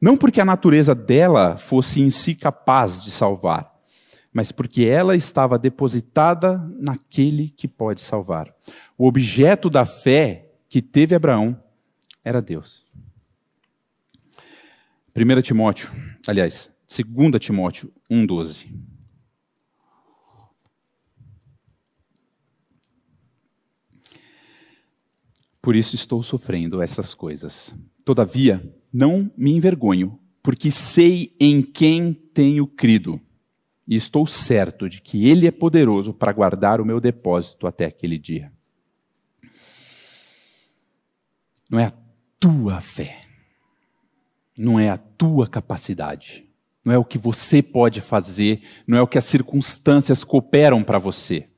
Não 0.00 0.16
porque 0.16 0.40
a 0.40 0.44
natureza 0.44 0.96
dela 0.96 1.56
fosse 1.56 2.00
em 2.00 2.10
si 2.10 2.34
capaz 2.34 3.04
de 3.04 3.10
salvar, 3.12 3.72
mas 4.32 4.50
porque 4.50 4.82
ela 4.82 5.14
estava 5.14 5.56
depositada 5.56 6.58
naquele 6.76 7.50
que 7.50 7.68
pode 7.68 8.00
salvar. 8.00 8.52
O 8.98 9.06
objeto 9.06 9.70
da 9.70 9.84
fé 9.84 10.50
que 10.68 10.82
teve 10.82 11.14
Abraão 11.14 11.56
era 12.24 12.42
Deus. 12.42 12.84
1 15.14 15.40
Timóteo, 15.40 15.88
aliás, 16.26 16.68
2 16.88 17.40
Timóteo 17.40 17.92
1,12. 18.10 18.66
Por 25.66 25.74
isso 25.74 25.96
estou 25.96 26.22
sofrendo 26.22 26.80
essas 26.80 27.12
coisas. 27.12 27.74
Todavia, 28.04 28.72
não 28.92 29.28
me 29.36 29.50
envergonho, 29.50 30.16
porque 30.40 30.70
sei 30.70 31.34
em 31.40 31.60
quem 31.60 32.12
tenho 32.14 32.68
crido, 32.68 33.20
e 33.84 33.96
estou 33.96 34.24
certo 34.26 34.88
de 34.88 35.02
que 35.02 35.26
Ele 35.26 35.44
é 35.44 35.50
poderoso 35.50 36.14
para 36.14 36.32
guardar 36.32 36.80
o 36.80 36.84
meu 36.84 37.00
depósito 37.00 37.66
até 37.66 37.84
aquele 37.84 38.16
dia. 38.16 38.52
Não 41.68 41.80
é 41.80 41.86
a 41.86 41.92
tua 42.38 42.80
fé, 42.80 43.22
não 44.56 44.78
é 44.78 44.88
a 44.88 44.96
tua 44.96 45.48
capacidade, 45.48 46.48
não 46.84 46.92
é 46.92 46.98
o 46.98 47.04
que 47.04 47.18
você 47.18 47.60
pode 47.60 48.00
fazer, 48.00 48.62
não 48.86 48.96
é 48.96 49.02
o 49.02 49.08
que 49.08 49.18
as 49.18 49.24
circunstâncias 49.24 50.22
cooperam 50.22 50.84
para 50.84 51.00
você. 51.00 51.48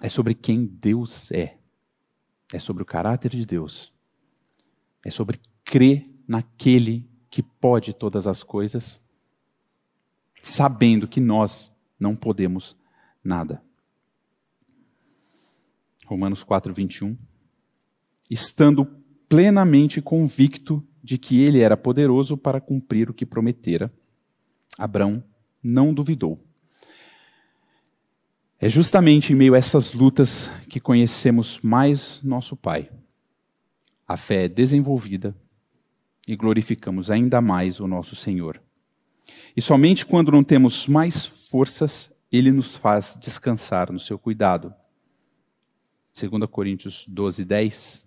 É 0.00 0.08
sobre 0.08 0.34
quem 0.34 0.64
Deus 0.64 1.32
é, 1.32 1.58
é 2.52 2.58
sobre 2.58 2.82
o 2.82 2.86
caráter 2.86 3.30
de 3.30 3.46
Deus, 3.46 3.92
é 5.04 5.10
sobre 5.10 5.40
crer 5.64 6.08
naquele 6.26 7.08
que 7.30 7.42
pode 7.42 7.92
todas 7.92 8.26
as 8.26 8.42
coisas, 8.42 9.00
sabendo 10.42 11.06
que 11.06 11.20
nós 11.20 11.72
não 11.98 12.16
podemos 12.16 12.76
nada. 13.22 13.62
Romanos 16.06 16.42
4, 16.42 16.72
21 16.74 17.16
estando 18.30 18.86
plenamente 19.28 20.00
convicto 20.00 20.86
de 21.02 21.18
que 21.18 21.40
ele 21.40 21.60
era 21.60 21.76
poderoso 21.76 22.36
para 22.36 22.60
cumprir 22.60 23.10
o 23.10 23.14
que 23.14 23.26
prometera. 23.26 23.92
Abraão 24.78 25.22
não 25.60 25.92
duvidou. 25.92 26.40
É 28.62 28.68
justamente 28.68 29.32
em 29.32 29.36
meio 29.36 29.54
a 29.54 29.56
essas 29.56 29.94
lutas 29.94 30.50
que 30.68 30.78
conhecemos 30.78 31.58
mais 31.62 32.20
nosso 32.22 32.54
Pai. 32.54 32.90
A 34.06 34.18
fé 34.18 34.44
é 34.44 34.48
desenvolvida 34.48 35.34
e 36.28 36.36
glorificamos 36.36 37.10
ainda 37.10 37.40
mais 37.40 37.80
o 37.80 37.86
nosso 37.86 38.14
Senhor. 38.14 38.60
E 39.56 39.62
somente 39.62 40.04
quando 40.04 40.30
não 40.30 40.44
temos 40.44 40.86
mais 40.86 41.24
forças, 41.24 42.12
ele 42.30 42.52
nos 42.52 42.76
faz 42.76 43.16
descansar 43.18 43.90
no 43.90 43.98
seu 43.98 44.18
cuidado. 44.18 44.74
2 46.14 46.44
Coríntios 46.50 47.06
12, 47.08 47.46
10 47.46 48.06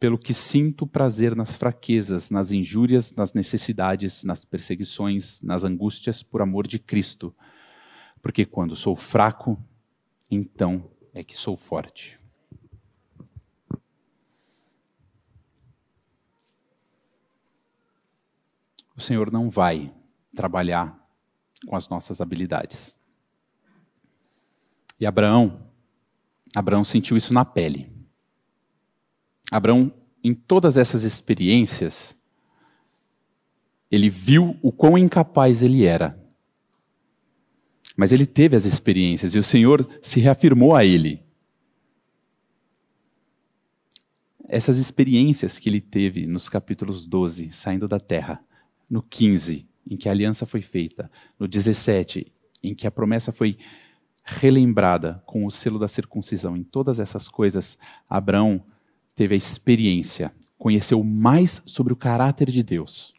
pelo 0.00 0.18
que 0.18 0.32
sinto 0.32 0.86
prazer 0.86 1.36
nas 1.36 1.52
fraquezas, 1.52 2.30
nas 2.30 2.52
injúrias, 2.52 3.12
nas 3.12 3.34
necessidades, 3.34 4.24
nas 4.24 4.46
perseguições, 4.46 5.42
nas 5.42 5.62
angústias 5.62 6.22
por 6.22 6.40
amor 6.40 6.66
de 6.66 6.78
Cristo. 6.78 7.32
Porque 8.22 8.46
quando 8.46 8.76
sou 8.76 8.94
fraco, 8.94 9.60
então 10.30 10.88
é 11.12 11.24
que 11.24 11.36
sou 11.36 11.56
forte. 11.56 12.18
O 18.96 19.00
Senhor 19.00 19.32
não 19.32 19.50
vai 19.50 19.92
trabalhar 20.34 20.96
com 21.66 21.74
as 21.74 21.88
nossas 21.88 22.20
habilidades. 22.20 22.96
E 25.00 25.06
Abraão, 25.06 25.68
Abraão 26.54 26.84
sentiu 26.84 27.16
isso 27.16 27.34
na 27.34 27.44
pele. 27.44 27.90
Abraão, 29.50 29.92
em 30.22 30.32
todas 30.32 30.76
essas 30.76 31.02
experiências, 31.02 32.16
ele 33.90 34.08
viu 34.08 34.56
o 34.62 34.70
quão 34.70 34.96
incapaz 34.96 35.62
ele 35.62 35.84
era. 35.84 36.21
Mas 38.02 38.10
ele 38.10 38.26
teve 38.26 38.56
as 38.56 38.64
experiências 38.64 39.32
e 39.32 39.38
o 39.38 39.44
Senhor 39.44 39.88
se 40.02 40.18
reafirmou 40.18 40.74
a 40.74 40.84
ele. 40.84 41.22
Essas 44.48 44.76
experiências 44.76 45.56
que 45.56 45.68
ele 45.68 45.80
teve 45.80 46.26
nos 46.26 46.48
capítulos 46.48 47.06
12, 47.06 47.52
saindo 47.52 47.86
da 47.86 48.00
terra, 48.00 48.44
no 48.90 49.04
15, 49.04 49.68
em 49.88 49.96
que 49.96 50.08
a 50.08 50.10
aliança 50.10 50.44
foi 50.44 50.62
feita, 50.62 51.08
no 51.38 51.46
17, 51.46 52.26
em 52.60 52.74
que 52.74 52.88
a 52.88 52.90
promessa 52.90 53.30
foi 53.30 53.56
relembrada 54.24 55.22
com 55.24 55.46
o 55.46 55.50
selo 55.52 55.78
da 55.78 55.86
circuncisão, 55.86 56.56
em 56.56 56.64
todas 56.64 56.98
essas 56.98 57.28
coisas, 57.28 57.78
Abraão 58.10 58.64
teve 59.14 59.36
a 59.36 59.38
experiência, 59.38 60.34
conheceu 60.58 61.04
mais 61.04 61.62
sobre 61.66 61.92
o 61.92 61.96
caráter 61.96 62.50
de 62.50 62.64
Deus. 62.64 63.14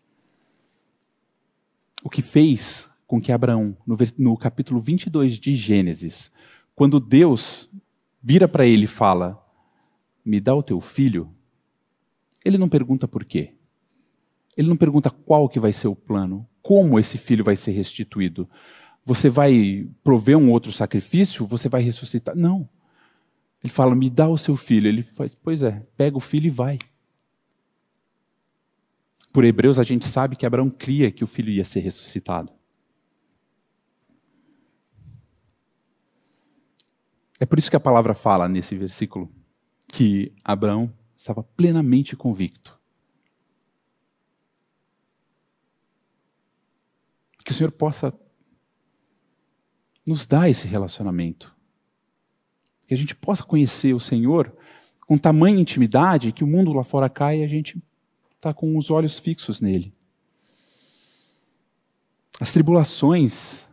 O 2.03 2.09
que 2.09 2.21
fez 2.21 2.91
com 3.13 3.21
que 3.21 3.31
Abraão, 3.31 3.77
no, 3.85 3.95
no 4.17 4.35
capítulo 4.35 4.79
22 4.79 5.39
de 5.39 5.53
Gênesis, 5.53 6.31
quando 6.73 6.99
Deus 6.99 7.69
vira 8.23 8.47
para 8.47 8.65
ele 8.65 8.85
e 8.85 8.87
fala: 8.87 9.39
Me 10.25 10.39
dá 10.39 10.55
o 10.55 10.63
teu 10.63 10.81
filho, 10.81 11.29
ele 12.43 12.57
não 12.57 12.67
pergunta 12.67 13.07
por 13.07 13.23
quê. 13.23 13.53
Ele 14.57 14.67
não 14.67 14.75
pergunta 14.75 15.11
qual 15.11 15.47
que 15.47 15.59
vai 15.59 15.71
ser 15.71 15.87
o 15.87 15.95
plano, 15.95 16.49
como 16.59 16.97
esse 16.97 17.19
filho 17.19 17.43
vai 17.43 17.55
ser 17.55 17.73
restituído. 17.73 18.49
Você 19.05 19.29
vai 19.29 19.87
prover 20.03 20.35
um 20.35 20.49
outro 20.49 20.71
sacrifício? 20.71 21.45
Você 21.45 21.69
vai 21.69 21.83
ressuscitar? 21.83 22.35
Não. 22.35 22.67
Ele 23.63 23.71
fala: 23.71 23.93
Me 23.93 24.09
dá 24.09 24.27
o 24.27 24.39
seu 24.39 24.57
filho. 24.57 24.87
Ele 24.87 25.03
faz: 25.03 25.35
Pois 25.35 25.61
é, 25.61 25.85
pega 25.95 26.17
o 26.17 26.19
filho 26.19 26.47
e 26.47 26.49
vai. 26.49 26.79
Por 29.31 29.43
Hebreus, 29.43 29.77
a 29.77 29.83
gente 29.83 30.05
sabe 30.05 30.35
que 30.35 30.47
Abraão 30.47 30.67
cria 30.67 31.11
que 31.11 31.23
o 31.23 31.27
filho 31.27 31.51
ia 31.51 31.63
ser 31.63 31.81
ressuscitado. 31.81 32.51
É 37.39 37.45
por 37.45 37.59
isso 37.59 37.69
que 37.69 37.75
a 37.75 37.79
palavra 37.79 38.13
fala 38.13 38.47
nesse 38.47 38.75
versículo 38.75 39.31
que 39.87 40.31
Abraão 40.43 40.91
estava 41.15 41.43
plenamente 41.43 42.15
convicto. 42.15 42.79
Que 47.43 47.51
o 47.51 47.53
Senhor 47.53 47.71
possa 47.71 48.13
nos 50.05 50.25
dar 50.25 50.49
esse 50.49 50.65
relacionamento 50.67 51.53
que 52.87 52.93
a 52.93 52.97
gente 52.97 53.15
possa 53.15 53.43
conhecer 53.43 53.93
o 53.93 53.99
Senhor 53.99 54.55
com 55.07 55.17
tamanha 55.17 55.59
intimidade 55.59 56.31
que 56.31 56.43
o 56.43 56.47
mundo 56.47 56.71
lá 56.73 56.83
fora 56.83 57.09
cai 57.09 57.39
e 57.39 57.43
a 57.43 57.47
gente 57.47 57.81
está 58.35 58.53
com 58.53 58.77
os 58.77 58.91
olhos 58.91 59.19
fixos 59.19 59.59
nele. 59.59 59.93
As 62.39 62.51
tribulações, 62.51 63.67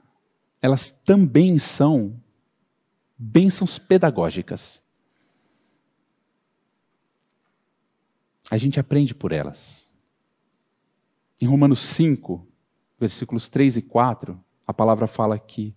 elas 0.61 0.91
também 0.91 1.59
são 1.59 2.21
bênçãos 3.23 3.79
pedagógicas. 3.79 4.83
A 8.51 8.57
gente 8.57 8.81
aprende 8.81 9.15
por 9.15 9.31
elas. 9.31 9.91
Em 11.41 11.47
Romanos 11.47 11.81
5, 11.81 12.47
versículos 12.99 13.49
3 13.49 13.77
e 13.77 13.83
4, 13.83 14.43
a 14.67 14.73
palavra 14.73 15.07
fala 15.07 15.39
que 15.39 15.75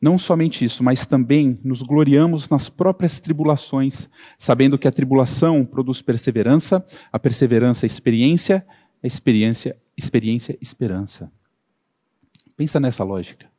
não 0.00 0.18
somente 0.18 0.64
isso, 0.64 0.84
mas 0.84 1.06
também 1.06 1.58
nos 1.64 1.82
gloriamos 1.82 2.48
nas 2.48 2.68
próprias 2.68 3.18
tribulações, 3.18 4.08
sabendo 4.38 4.78
que 4.78 4.86
a 4.86 4.92
tribulação 4.92 5.64
produz 5.64 6.00
perseverança, 6.02 6.86
a 7.10 7.18
perseverança 7.18 7.86
experiência, 7.86 8.64
a 9.02 9.06
experiência 9.06 9.76
experiência 9.98 10.56
esperança. 10.60 11.32
Pensa 12.56 12.78
nessa 12.78 13.02
lógica. 13.02 13.50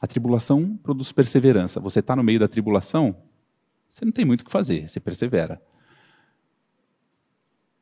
A 0.00 0.06
tribulação 0.06 0.76
produz 0.76 1.12
perseverança. 1.12 1.80
Você 1.80 2.00
está 2.00 2.14
no 2.14 2.22
meio 2.22 2.38
da 2.38 2.48
tribulação, 2.48 3.16
você 3.88 4.04
não 4.04 4.12
tem 4.12 4.24
muito 4.24 4.42
o 4.42 4.44
que 4.44 4.50
fazer, 4.50 4.88
você 4.88 5.00
persevera. 5.00 5.60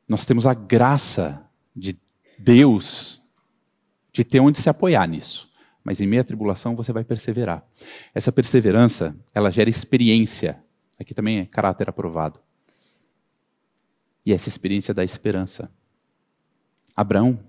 Nós 0.07 0.25
temos 0.25 0.47
a 0.47 0.53
graça 0.53 1.45
de 1.75 1.99
Deus 2.39 3.21
de 4.11 4.23
ter 4.23 4.39
onde 4.39 4.59
se 4.59 4.69
apoiar 4.69 5.05
nisso. 5.07 5.47
Mas 5.83 6.01
em 6.01 6.07
meio 6.07 6.21
à 6.21 6.25
tribulação 6.25 6.75
você 6.75 6.91
vai 6.91 7.03
perseverar. 7.03 7.63
Essa 8.13 8.31
perseverança, 8.31 9.15
ela 9.33 9.51
gera 9.51 9.69
experiência. 9.69 10.61
Aqui 10.99 11.13
também 11.13 11.39
é 11.39 11.45
caráter 11.45 11.87
aprovado. 11.87 12.39
E 14.25 14.33
essa 14.33 14.49
experiência 14.49 14.93
dá 14.93 15.03
esperança. 15.03 15.71
Abraão, 16.95 17.39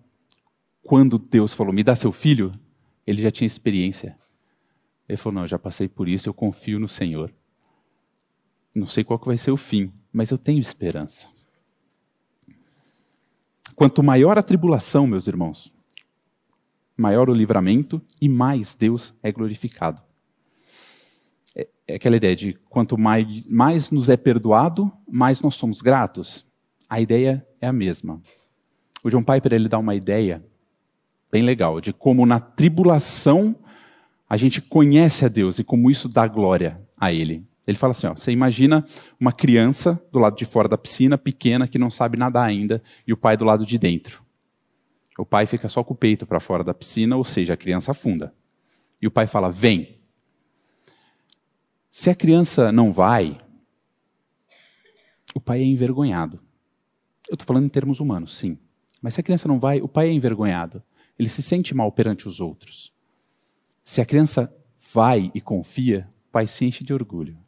quando 0.83 1.19
Deus 1.19 1.55
falou, 1.55 1.73
me 1.73 1.83
dá 1.83 1.97
seu 1.97 2.13
filho, 2.13 2.53
ele 3.07 3.23
já 3.23 3.31
tinha 3.31 3.47
experiência. 3.47 4.17
Ele 5.09 5.17
falou, 5.17 5.41
não, 5.41 5.47
já 5.47 5.59
passei 5.59 5.89
por 5.89 6.09
isso, 6.09 6.29
eu 6.29 6.35
confio 6.35 6.79
no 6.79 6.89
Senhor. 6.89 7.33
Não 8.75 8.87
sei 8.87 9.03
qual 9.03 9.19
que 9.19 9.27
vai 9.27 9.37
ser 9.37 9.51
o 9.51 9.57
fim, 9.57 9.93
mas 10.13 10.31
eu 10.31 10.37
tenho 10.37 10.61
esperança. 10.61 11.29
Quanto 13.75 14.03
maior 14.03 14.37
a 14.37 14.43
tribulação, 14.43 15.07
meus 15.07 15.27
irmãos, 15.27 15.73
maior 16.97 17.31
o 17.31 17.33
livramento 17.33 18.03
e 18.21 18.29
mais 18.29 18.75
Deus 18.75 19.15
é 19.23 19.33
glorificado. 19.33 20.03
É, 21.55 21.69
é 21.87 21.95
aquela 21.95 22.17
ideia 22.17 22.37
de 22.37 22.55
quanto 22.69 22.99
mais, 22.99 23.47
mais 23.47 23.91
nos 23.91 24.09
é 24.09 24.17
perdoado, 24.17 24.93
mais 25.09 25.41
nós 25.41 25.55
somos 25.55 25.81
gratos. 25.81 26.45
A 26.89 27.01
ideia 27.01 27.47
é 27.61 27.67
a 27.67 27.73
mesma. 27.73 28.21
O 29.03 29.09
John 29.09 29.23
Piper 29.23 29.55
ele 29.55 29.69
dá 29.69 29.79
uma 29.79 29.95
ideia 29.95 30.45
bem 31.31 31.43
legal 31.43 31.81
de 31.81 31.93
como 31.93 32.27
na 32.27 32.41
tribulação 32.41 33.55
a 34.29 34.37
gente 34.37 34.61
conhece 34.61 35.25
a 35.25 35.29
Deus 35.29 35.59
e 35.59 35.65
como 35.65 35.91
isso 35.91 36.09
dá 36.09 36.27
glória 36.27 36.81
a 36.97 37.13
Ele. 37.13 37.47
Ele 37.67 37.79
fala 37.79 37.91
assim: 37.91 38.07
ó, 38.07 38.15
você 38.15 38.31
imagina 38.31 38.85
uma 39.19 39.33
criança 39.33 40.03
do 40.11 40.19
lado 40.19 40.37
de 40.37 40.45
fora 40.45 40.69
da 40.69 40.79
piscina, 40.79 41.17
pequena, 41.17 41.69
que 41.69 41.79
não 41.79 41.91
sabe 41.91 42.19
nadar 42.19 42.47
ainda, 42.47 42.83
e 43.07 43.13
o 43.13 43.17
pai 43.17 43.37
do 43.37 43.45
lado 43.45 43.65
de 43.65 43.79
dentro. 43.79 44.23
O 45.19 45.27
pai 45.27 45.47
fica 45.47 45.69
só 45.69 45.83
com 45.83 45.95
o 45.95 45.97
peito 45.97 46.27
para 46.27 46.41
fora 46.41 46.63
da 46.63 46.73
piscina, 46.73 47.17
ou 47.17 47.25
seja, 47.25 47.55
a 47.55 47.57
criança 47.57 47.91
afunda. 47.91 48.35
E 49.01 49.07
o 49.07 49.11
pai 49.11 49.27
fala: 49.27 49.51
vem. 49.51 49.99
Se 51.91 52.11
a 52.11 52.15
criança 52.15 52.71
não 52.71 52.93
vai, 52.93 53.41
o 55.35 55.41
pai 55.41 55.61
é 55.61 55.65
envergonhado. 55.65 56.39
Eu 57.29 57.35
estou 57.35 57.47
falando 57.47 57.67
em 57.67 57.71
termos 57.71 58.01
humanos, 58.01 58.37
sim. 58.37 58.59
Mas 59.03 59.15
se 59.15 59.21
a 59.21 59.23
criança 59.23 59.47
não 59.49 59.59
vai, 59.59 59.81
o 59.81 59.89
pai 59.89 60.09
é 60.09 60.13
envergonhado. 60.13 60.83
Ele 61.19 61.29
se 61.29 61.43
sente 61.43 61.75
mal 61.75 61.91
perante 61.93 62.27
os 62.27 62.41
outros. 62.41 62.93
Se 63.89 64.03
a 64.03 64.05
criança 64.05 64.55
vai 64.93 65.31
e 65.35 65.41
confia, 65.41 66.07
o 66.29 66.31
pai 66.31 66.47
se 66.47 66.63
enche 66.63 66.85
de 66.85 66.93
orgulho. 66.93 67.39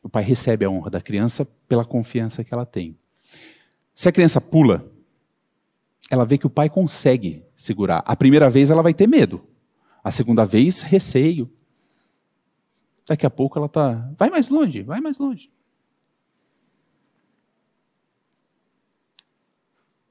O 0.00 0.08
pai 0.08 0.22
recebe 0.22 0.64
a 0.64 0.70
honra 0.70 0.90
da 0.90 1.00
criança 1.00 1.44
pela 1.66 1.84
confiança 1.84 2.44
que 2.44 2.54
ela 2.54 2.64
tem. 2.64 2.96
Se 3.92 4.08
a 4.08 4.12
criança 4.12 4.40
pula, 4.40 4.88
ela 6.08 6.24
vê 6.24 6.38
que 6.38 6.46
o 6.46 6.50
pai 6.50 6.70
consegue 6.70 7.44
segurar. 7.52 8.00
A 8.06 8.14
primeira 8.14 8.48
vez 8.48 8.70
ela 8.70 8.80
vai 8.80 8.94
ter 8.94 9.08
medo. 9.08 9.44
A 10.04 10.12
segunda 10.12 10.44
vez, 10.44 10.82
receio. 10.82 11.52
Daqui 13.04 13.26
a 13.26 13.30
pouco 13.30 13.58
ela 13.58 13.66
está. 13.66 14.08
Vai 14.16 14.30
mais 14.30 14.48
longe, 14.50 14.82
vai 14.82 15.00
mais 15.00 15.18
longe. 15.18 15.50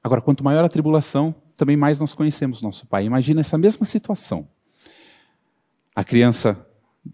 Agora, 0.04 0.20
quanto 0.20 0.44
maior 0.44 0.66
a 0.66 0.68
tribulação, 0.68 1.34
também 1.56 1.78
mais 1.78 1.98
nós 1.98 2.12
conhecemos 2.12 2.60
nosso 2.60 2.86
pai. 2.86 3.06
Imagina 3.06 3.40
essa 3.40 3.56
mesma 3.56 3.86
situação. 3.86 4.46
A 5.94 6.04
criança 6.04 6.66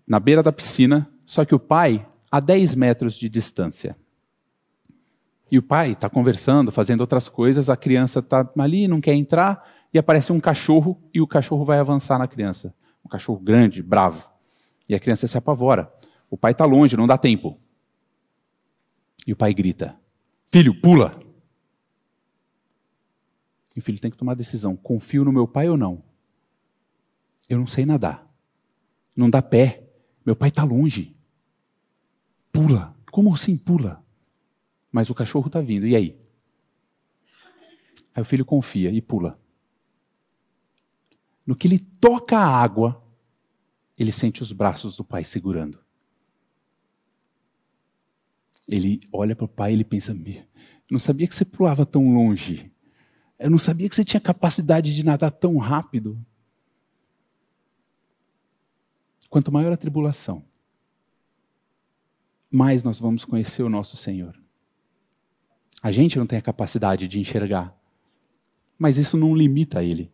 na 0.07 0.21
beira 0.21 0.43
da 0.43 0.53
piscina, 0.53 1.11
só 1.25 1.45
que 1.45 1.55
o 1.55 1.59
pai 1.59 2.07
a 2.31 2.41
10 2.41 2.75
metros 2.75 3.15
de 3.15 3.29
distância. 3.29 3.97
E 5.51 5.59
o 5.59 5.63
pai 5.63 5.93
está 5.93 6.11
conversando, 6.11 6.73
fazendo 6.73 7.01
outras 7.01 7.29
coisas, 7.29 7.71
a 7.71 7.77
criança 7.77 8.19
está 8.19 8.49
ali, 8.59 8.89
não 8.89 9.01
quer 9.01 9.15
entrar, 9.15 9.65
e 9.95 9.99
aparece 9.99 10.33
um 10.33 10.41
cachorro, 10.41 11.01
e 11.15 11.21
o 11.21 11.27
cachorro 11.27 11.65
vai 11.65 11.79
avançar 11.79 12.19
na 12.19 12.27
criança. 12.27 12.75
Um 13.05 13.09
cachorro 13.09 13.39
grande, 13.39 13.83
bravo. 13.83 14.29
E 14.89 14.95
a 14.95 14.99
criança 14.99 15.27
se 15.27 15.39
apavora. 15.39 15.93
O 16.29 16.37
pai 16.37 16.53
está 16.53 16.65
longe, 16.65 16.97
não 16.97 17.07
dá 17.07 17.17
tempo. 17.17 17.59
E 19.27 19.33
o 19.33 19.37
pai 19.37 19.55
grita: 19.55 19.97
Filho, 20.49 20.81
pula! 20.81 21.21
E 23.75 23.79
o 23.79 23.83
filho 23.83 24.01
tem 24.01 24.11
que 24.11 24.17
tomar 24.17 24.33
a 24.33 24.37
decisão: 24.37 24.75
confio 24.75 25.25
no 25.25 25.33
meu 25.33 25.47
pai 25.47 25.69
ou 25.69 25.77
não? 25.77 26.03
Eu 27.49 27.59
não 27.59 27.67
sei 27.67 27.87
nadar. 27.87 28.26
Não 29.17 29.31
dá 29.31 29.41
pé. 29.41 29.89
Meu 30.25 30.37
pai 30.37 30.51
está 30.51 30.63
longe. 30.63 31.17
Pula. 32.53 32.95
Como 33.11 33.33
assim 33.33 33.57
pula? 33.57 34.05
Mas 34.93 35.09
o 35.09 35.15
cachorro 35.15 35.47
está 35.47 35.61
vindo. 35.61 35.87
E 35.87 35.97
aí? 35.97 36.19
Aí 38.15 38.23
o 38.23 38.25
filho 38.25 38.45
confia 38.45 38.91
e 38.91 39.01
pula. 39.01 39.39
No 41.47 41.55
que 41.55 41.69
ele 41.69 41.79
toca 41.79 42.37
a 42.37 42.47
água, 42.47 43.03
ele 43.97 44.13
sente 44.13 44.43
os 44.43 44.53
braços 44.53 44.97
do 44.97 45.05
pai 45.05 45.25
segurando. 45.25 45.79
Ele 48.69 49.01
olha 49.13 49.37
para 49.37 49.45
o 49.45 49.49
pai 49.49 49.71
e 49.71 49.75
ele 49.75 49.85
pensa: 49.85 50.13
Eu 50.13 50.45
não 50.91 50.99
sabia 50.99 51.29
que 51.29 51.35
você 51.35 51.45
pulava 51.45 51.87
tão 51.87 52.13
longe. 52.13 52.73
Eu 53.39 53.51
não 53.51 53.59
sabia 53.59 53.89
que 53.89 53.95
você 53.95 54.05
tinha 54.05 54.21
capacidade 54.21 54.95
de 54.95 55.05
nadar 55.05 55.31
tão 55.31 55.57
rápido. 55.59 56.19
Quanto 59.37 59.53
maior 59.53 59.71
a 59.71 59.77
tribulação, 59.77 60.43
mais 62.51 62.83
nós 62.83 62.99
vamos 62.99 63.23
conhecer 63.23 63.63
o 63.63 63.69
nosso 63.69 63.95
Senhor. 63.95 64.35
A 65.83 65.91
gente 65.91 66.19
não 66.19 66.27
tem 66.27 66.39
a 66.39 66.43
capacidade 66.43 67.07
de 67.07 67.21
enxergar, 67.21 67.79
mas 68.79 68.97
isso 68.97 69.15
não 69.15 69.37
limita 69.37 69.85
Ele. 69.85 70.11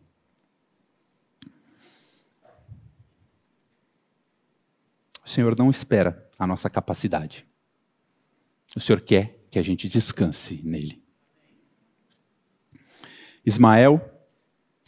O 5.23 5.29
Senhor 5.29 5.57
não 5.57 5.69
espera 5.69 6.29
a 6.37 6.45
nossa 6.45 6.69
capacidade. 6.69 7.47
O 8.75 8.81
Senhor 8.81 9.01
quer 9.01 9.47
que 9.49 9.57
a 9.57 9.61
gente 9.61 9.87
descanse 9.87 10.59
nele. 10.65 11.01
Ismael 13.45 14.01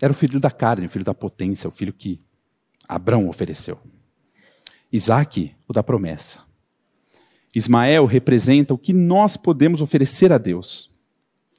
era 0.02 0.12
o 0.12 0.14
filho 0.14 0.42
da 0.42 0.52
carne, 0.52 0.88
o 0.88 0.90
filho 0.90 1.06
da 1.06 1.14
potência, 1.14 1.70
o 1.70 1.72
filho 1.72 1.94
que 1.94 2.22
Abraão 2.86 3.30
ofereceu. 3.30 3.80
Isaac, 4.96 5.54
o 5.68 5.74
da 5.74 5.84
promessa. 5.84 6.40
Ismael 7.54 8.06
representa 8.06 8.74
o 8.74 8.78
que 8.78 8.94
nós 8.94 9.36
podemos 9.36 9.82
oferecer 9.82 10.32
a 10.32 10.38
Deus. 10.38 10.90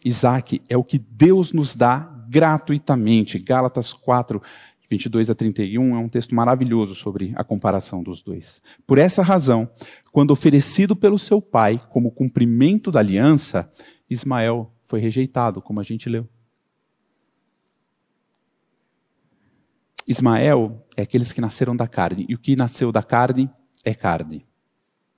Isaac 0.02 0.62
é 0.70 0.76
o 0.76 0.82
que 0.82 0.98
Deus 0.98 1.52
nos 1.52 1.76
dá 1.76 1.98
gratuitamente. 2.30 3.38
Gálatas 3.38 3.92
4, 3.92 4.40
22 4.88 5.28
a 5.28 5.34
31 5.34 5.96
é 5.96 5.98
um 5.98 6.08
texto 6.08 6.34
maravilhoso 6.34 6.94
sobre 6.94 7.34
a 7.36 7.44
comparação 7.44 8.02
dos 8.02 8.22
dois. 8.22 8.62
Por 8.86 8.96
essa 8.96 9.22
razão, 9.22 9.68
quando 10.10 10.30
oferecido 10.30 10.96
pelo 10.96 11.18
seu 11.18 11.42
pai 11.42 11.78
como 11.90 12.10
cumprimento 12.10 12.90
da 12.90 13.00
aliança, 13.00 13.70
Ismael 14.08 14.72
foi 14.86 15.00
rejeitado, 15.00 15.60
como 15.60 15.78
a 15.78 15.82
gente 15.82 16.08
leu. 16.08 16.26
Ismael 20.08 20.86
é 20.96 21.02
aqueles 21.02 21.32
que 21.32 21.40
nasceram 21.40 21.74
da 21.74 21.88
carne, 21.88 22.26
e 22.28 22.34
o 22.34 22.38
que 22.38 22.54
nasceu 22.54 22.92
da 22.92 23.02
carne 23.02 23.50
é 23.84 23.94
carne. 23.94 24.46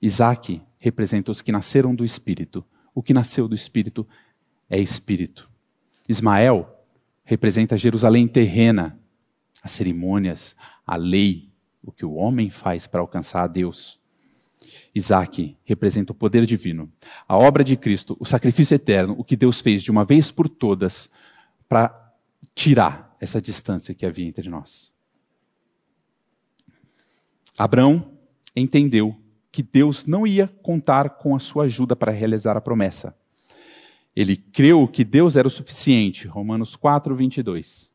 Isaac 0.01 0.61
representa 0.79 1.31
os 1.31 1.41
que 1.41 1.51
nasceram 1.51 1.93
do 1.93 2.03
Espírito. 2.03 2.65
O 2.95 3.03
que 3.03 3.13
nasceu 3.13 3.47
do 3.47 3.55
Espírito 3.55 4.07
é 4.69 4.79
Espírito. 4.79 5.49
Ismael 6.07 6.67
representa 7.23 7.77
Jerusalém 7.77 8.27
terrena, 8.27 8.99
as 9.61 9.71
cerimônias, 9.71 10.55
a 10.85 10.95
lei, 10.95 11.49
o 11.83 11.91
que 11.91 12.05
o 12.05 12.13
homem 12.13 12.49
faz 12.49 12.87
para 12.87 13.01
alcançar 13.01 13.43
a 13.43 13.47
Deus. 13.47 13.99
Isaac 14.95 15.57
representa 15.63 16.11
o 16.11 16.15
poder 16.15 16.45
divino, 16.45 16.91
a 17.27 17.37
obra 17.37 17.63
de 17.63 17.75
Cristo, 17.75 18.17
o 18.19 18.25
sacrifício 18.25 18.75
eterno, 18.75 19.15
o 19.17 19.23
que 19.23 19.35
Deus 19.35 19.61
fez 19.61 19.83
de 19.83 19.91
uma 19.91 20.03
vez 20.03 20.31
por 20.31 20.49
todas 20.49 21.09
para 21.67 22.08
tirar 22.55 23.15
essa 23.19 23.41
distância 23.41 23.93
que 23.93 24.05
havia 24.05 24.27
entre 24.27 24.49
nós. 24.49 24.93
Abraão 27.57 28.17
entendeu 28.55 29.15
que 29.51 29.61
Deus 29.61 30.05
não 30.05 30.25
ia 30.25 30.47
contar 30.61 31.11
com 31.11 31.35
a 31.35 31.39
sua 31.39 31.65
ajuda 31.65 31.95
para 31.95 32.11
realizar 32.11 32.55
a 32.55 32.61
promessa. 32.61 33.15
Ele 34.15 34.35
creu 34.35 34.87
que 34.87 35.03
Deus 35.03 35.35
era 35.35 35.47
o 35.47 35.51
suficiente, 35.51 36.27
Romanos 36.27 36.75
4, 36.75 37.15
22. 37.15 37.93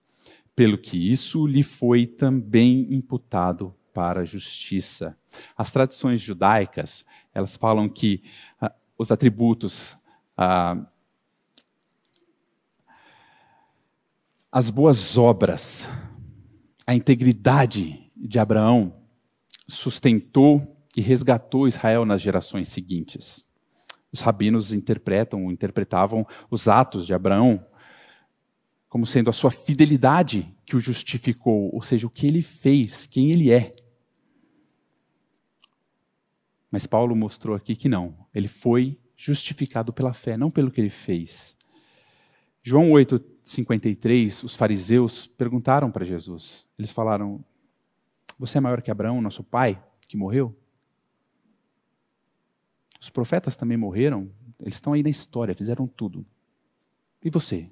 Pelo 0.54 0.78
que 0.78 1.10
isso 1.10 1.46
lhe 1.46 1.62
foi 1.62 2.06
também 2.06 2.86
imputado 2.90 3.74
para 3.92 4.20
a 4.20 4.24
justiça. 4.24 5.16
As 5.56 5.70
tradições 5.70 6.20
judaicas, 6.20 7.04
elas 7.32 7.56
falam 7.56 7.88
que 7.88 8.22
ah, 8.60 8.72
os 8.98 9.10
atributos, 9.10 9.96
ah, 10.36 10.84
as 14.54 14.70
boas 14.70 15.18
obras, 15.18 15.90
a 16.86 16.94
integridade 16.94 18.08
de 18.14 18.38
Abraão 18.38 18.94
sustentou 19.66 20.78
e 20.96 21.00
resgatou 21.00 21.66
Israel 21.66 22.04
nas 22.04 22.22
gerações 22.22 22.68
seguintes. 22.68 23.44
Os 24.12 24.20
rabinos 24.20 24.72
interpretam, 24.72 25.50
interpretavam 25.50 26.24
os 26.48 26.68
atos 26.68 27.04
de 27.04 27.12
Abraão 27.12 27.66
como 28.88 29.04
sendo 29.04 29.28
a 29.28 29.32
sua 29.32 29.50
fidelidade 29.50 30.54
que 30.64 30.76
o 30.76 30.80
justificou, 30.80 31.74
ou 31.74 31.82
seja, 31.82 32.06
o 32.06 32.10
que 32.10 32.24
ele 32.24 32.40
fez, 32.40 33.06
quem 33.06 33.32
ele 33.32 33.50
é. 33.50 33.72
Mas 36.70 36.86
Paulo 36.86 37.16
mostrou 37.16 37.56
aqui 37.56 37.74
que 37.74 37.88
não, 37.88 38.16
ele 38.32 38.46
foi 38.46 38.96
justificado 39.16 39.92
pela 39.92 40.12
fé, 40.12 40.36
não 40.36 40.48
pelo 40.48 40.70
que 40.70 40.80
ele 40.80 40.90
fez. 40.90 41.56
João 42.66 42.90
8:53, 42.92 44.42
os 44.42 44.56
fariseus 44.56 45.26
perguntaram 45.26 45.90
para 45.90 46.02
Jesus. 46.02 46.66
Eles 46.78 46.90
falaram: 46.90 47.44
Você 48.38 48.56
é 48.56 48.60
maior 48.60 48.80
que 48.80 48.90
Abraão, 48.90 49.20
nosso 49.20 49.44
pai, 49.44 49.84
que 50.08 50.16
morreu? 50.16 50.56
Os 52.98 53.10
profetas 53.10 53.54
também 53.54 53.76
morreram, 53.76 54.32
eles 54.58 54.76
estão 54.76 54.94
aí 54.94 55.02
na 55.02 55.10
história, 55.10 55.54
fizeram 55.54 55.86
tudo. 55.86 56.24
E 57.22 57.28
você? 57.28 57.68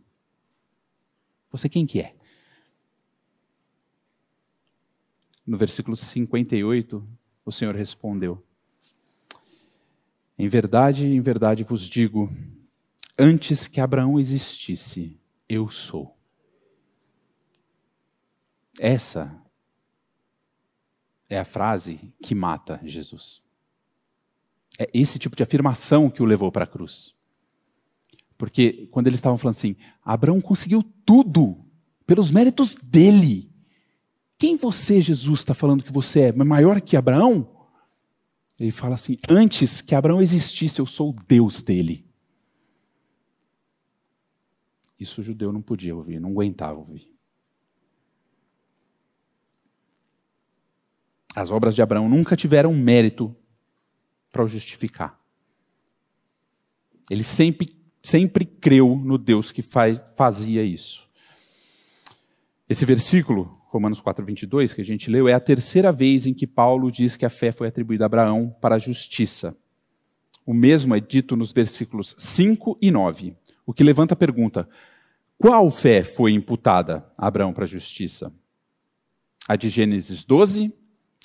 Você 1.51 1.71
quem 1.71 1.87
que 1.87 1.99
é? 1.99 2.15
No 5.47 5.57
versículo 5.57 5.97
58, 5.97 7.09
o 7.47 7.51
Senhor 7.51 7.75
respondeu: 7.75 8.45
Em 10.39 10.49
verdade, 10.49 11.07
em 11.07 11.21
verdade 11.23 11.65
vos 11.65 11.89
digo, 11.89 12.31
antes 13.23 13.69
que 13.69 13.81
Abraão 13.81 14.19
existisse, 14.19 15.17
eu 15.49 15.69
sou. 15.69 16.19
Essa 18.81 19.41
é 21.31 21.39
a 21.39 21.45
frase 21.45 22.13
que 22.21 22.35
mata 22.35 22.81
Jesus. 22.83 23.41
É 24.77 24.91
esse 24.93 25.21
tipo 25.21 25.37
de 25.37 25.43
afirmação 25.45 26.11
que 26.11 26.21
o 26.21 26.27
levou 26.27 26.51
para 26.51 26.65
a 26.65 26.67
cruz. 26.67 27.15
Porque 28.37 28.89
quando 28.91 29.07
eles 29.07 29.19
estavam 29.19 29.39
falando 29.39 29.57
assim, 29.57 29.77
Abraão 30.05 30.41
conseguiu 30.41 30.83
tudo 31.07 31.65
pelos 32.05 32.29
méritos 32.29 32.75
dele. 32.75 33.53
Quem 34.37 34.57
você, 34.57 35.01
Jesus, 35.01 35.41
está 35.41 35.55
falando 35.55 35.85
que 35.85 35.93
você 35.93 36.23
é 36.23 36.33
maior 36.33 36.81
que 36.81 36.97
Abraão? 36.97 37.49
Ele 38.59 38.73
fala 38.73 38.97
assim: 38.97 39.17
antes 39.29 39.81
que 39.81 39.95
Abraão 39.95 40.21
existisse, 40.21 40.81
eu 40.81 40.87
sou 40.87 41.11
o 41.11 41.17
Deus 41.29 41.63
dele. 41.63 42.12
Isso 45.03 45.21
o 45.21 45.25
judeu 45.25 45.53
não 45.53 45.61
podia 45.61 45.95
ouvir, 45.95 46.21
não 46.21 46.31
aguentava 46.31 46.79
ouvir. 46.79 47.11
As 51.35 51.51
obras 51.51 51.75
de 51.75 51.83
Abraão 51.83 52.09
nunca 52.09 52.37
tiveram 52.37 52.73
mérito 52.73 53.35
para 54.31 54.45
o 54.45 54.49
justificar. 54.49 55.19
Ele 57.11 57.25
sempre, 57.25 57.77
sempre 58.01 58.45
creu 58.45 58.95
no 58.97 59.19
Deus 59.19 59.51
que 59.51 59.61
faz, 59.61 60.05
fazia 60.15 60.63
isso. 60.63 61.09
Esse 62.69 62.85
versículo, 62.85 63.61
Romanos 63.67 64.01
4, 64.01 64.25
22, 64.25 64.73
que 64.73 64.83
a 64.83 64.85
gente 64.85 65.11
leu, 65.11 65.27
é 65.27 65.33
a 65.33 65.41
terceira 65.41 65.91
vez 65.91 66.27
em 66.27 66.33
que 66.33 66.47
Paulo 66.47 66.93
diz 66.93 67.17
que 67.17 67.27
a 67.27 67.31
fé 67.31 67.51
foi 67.51 67.67
atribuída 67.67 68.05
a 68.05 68.07
Abraão 68.07 68.55
para 68.61 68.77
a 68.77 68.79
justiça. 68.79 69.57
O 70.47 70.55
mesmo 70.55 70.95
é 70.95 71.01
dito 71.01 71.35
nos 71.35 71.53
versículos 71.53 72.15
5 72.19 72.79
e 72.81 72.91
9, 72.91 73.37
o 73.67 73.73
que 73.73 73.85
levanta 73.85 74.15
a 74.15 74.17
pergunta: 74.17 74.69
qual 75.43 75.73
fé 75.73 76.05
foi 76.05 76.31
imputada 76.31 77.05
a 77.19 77.27
Abraão 77.27 77.53
para 77.53 77.65
a 77.65 77.67
justiça? 77.67 78.33
A 79.49 79.57
de 79.57 79.69
Gênesis 79.69 80.25
12, 80.25 80.73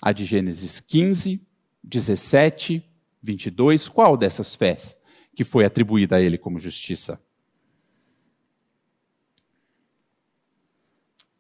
a 0.02 0.12
de 0.12 0.26
Gênesis 0.26 0.80
15, 0.80 1.40
17 1.84 2.84
22, 3.22 3.88
qual 3.88 4.18
dessas 4.18 4.56
fés 4.56 4.98
que 5.36 5.44
foi 5.44 5.66
atribuída 5.66 6.16
a 6.16 6.22
ele 6.22 6.36
como 6.36 6.58
justiça? 6.58 7.22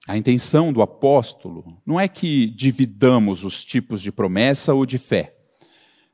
A 0.07 0.15
intenção 0.15 0.71
do 0.71 0.83
apóstolo 0.83 1.81
não 1.83 1.99
é 1.99 2.07
que 2.07 2.45
dividamos 2.45 3.43
os 3.43 3.65
tipos 3.65 4.03
de 4.03 4.11
promessa 4.11 4.75
ou 4.75 4.85
de 4.85 4.99
fé. 4.99 5.35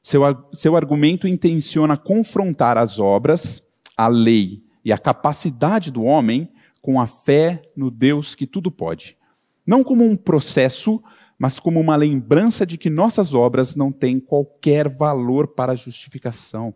Seu, 0.02 0.22
seu 0.54 0.78
argumento 0.78 1.28
intenciona 1.28 1.98
confrontar 1.98 2.78
as 2.78 3.00
obras, 3.00 3.62
a 3.98 4.08
lei 4.08 4.64
e 4.86 4.94
a 4.94 4.98
capacidade 4.98 5.92
do 5.92 6.04
homem 6.04 6.53
com 6.84 7.02
a 7.02 7.08
fé 7.08 7.64
no 7.76 7.90
Deus 7.90 8.36
que 8.36 8.46
tudo 8.46 8.70
pode. 8.70 9.18
Não 9.66 9.84
como 9.84 10.06
um 10.06 10.16
processo 10.16 11.02
mas 11.44 11.60
como 11.60 11.78
uma 11.78 11.98
lembrança 11.98 12.66
de 12.66 12.78
que 12.78 12.90
nossas 12.90 13.34
obras 13.34 13.76
não 13.76 13.92
têm 13.92 14.18
qualquer 14.18 14.88
valor 14.88 15.48
para 15.48 15.76
justificação. 15.76 16.74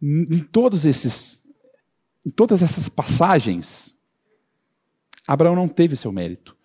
Em 0.00 0.38
todos 0.38 0.84
esses 0.84 1.42
em 2.24 2.30
todas 2.30 2.62
essas 2.62 2.88
passagens, 2.88 3.92
Abraão 5.26 5.56
não 5.56 5.66
teve 5.66 5.96
seu 5.96 6.12
mérito. 6.12 6.56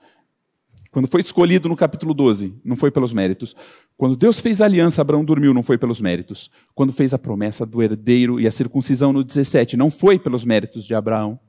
Quando 0.92 1.08
foi 1.08 1.22
escolhido 1.22 1.68
no 1.68 1.76
capítulo 1.76 2.14
12, 2.14 2.54
não 2.64 2.76
foi 2.76 2.92
pelos 2.92 3.12
méritos. 3.12 3.56
Quando 3.98 4.16
Deus 4.16 4.40
fez 4.40 4.62
a 4.62 4.66
aliança, 4.66 5.02
Abraão 5.02 5.26
dormiu, 5.26 5.56
não 5.56 5.64
foi 5.64 5.78
pelos 5.78 6.00
méritos. 6.00 6.52
Quando 6.76 6.94
fez 6.94 7.16
a 7.16 7.18
promessa 7.18 7.66
do 7.66 7.82
herdeiro 7.82 8.40
e 8.40 8.46
a 8.46 8.52
circuncisão 8.52 9.12
no 9.12 9.24
17, 9.24 9.76
não 9.76 9.90
foi 9.90 10.20
pelos 10.20 10.46
méritos 10.46 10.86
de 10.86 10.94
Abraão. 10.94 11.40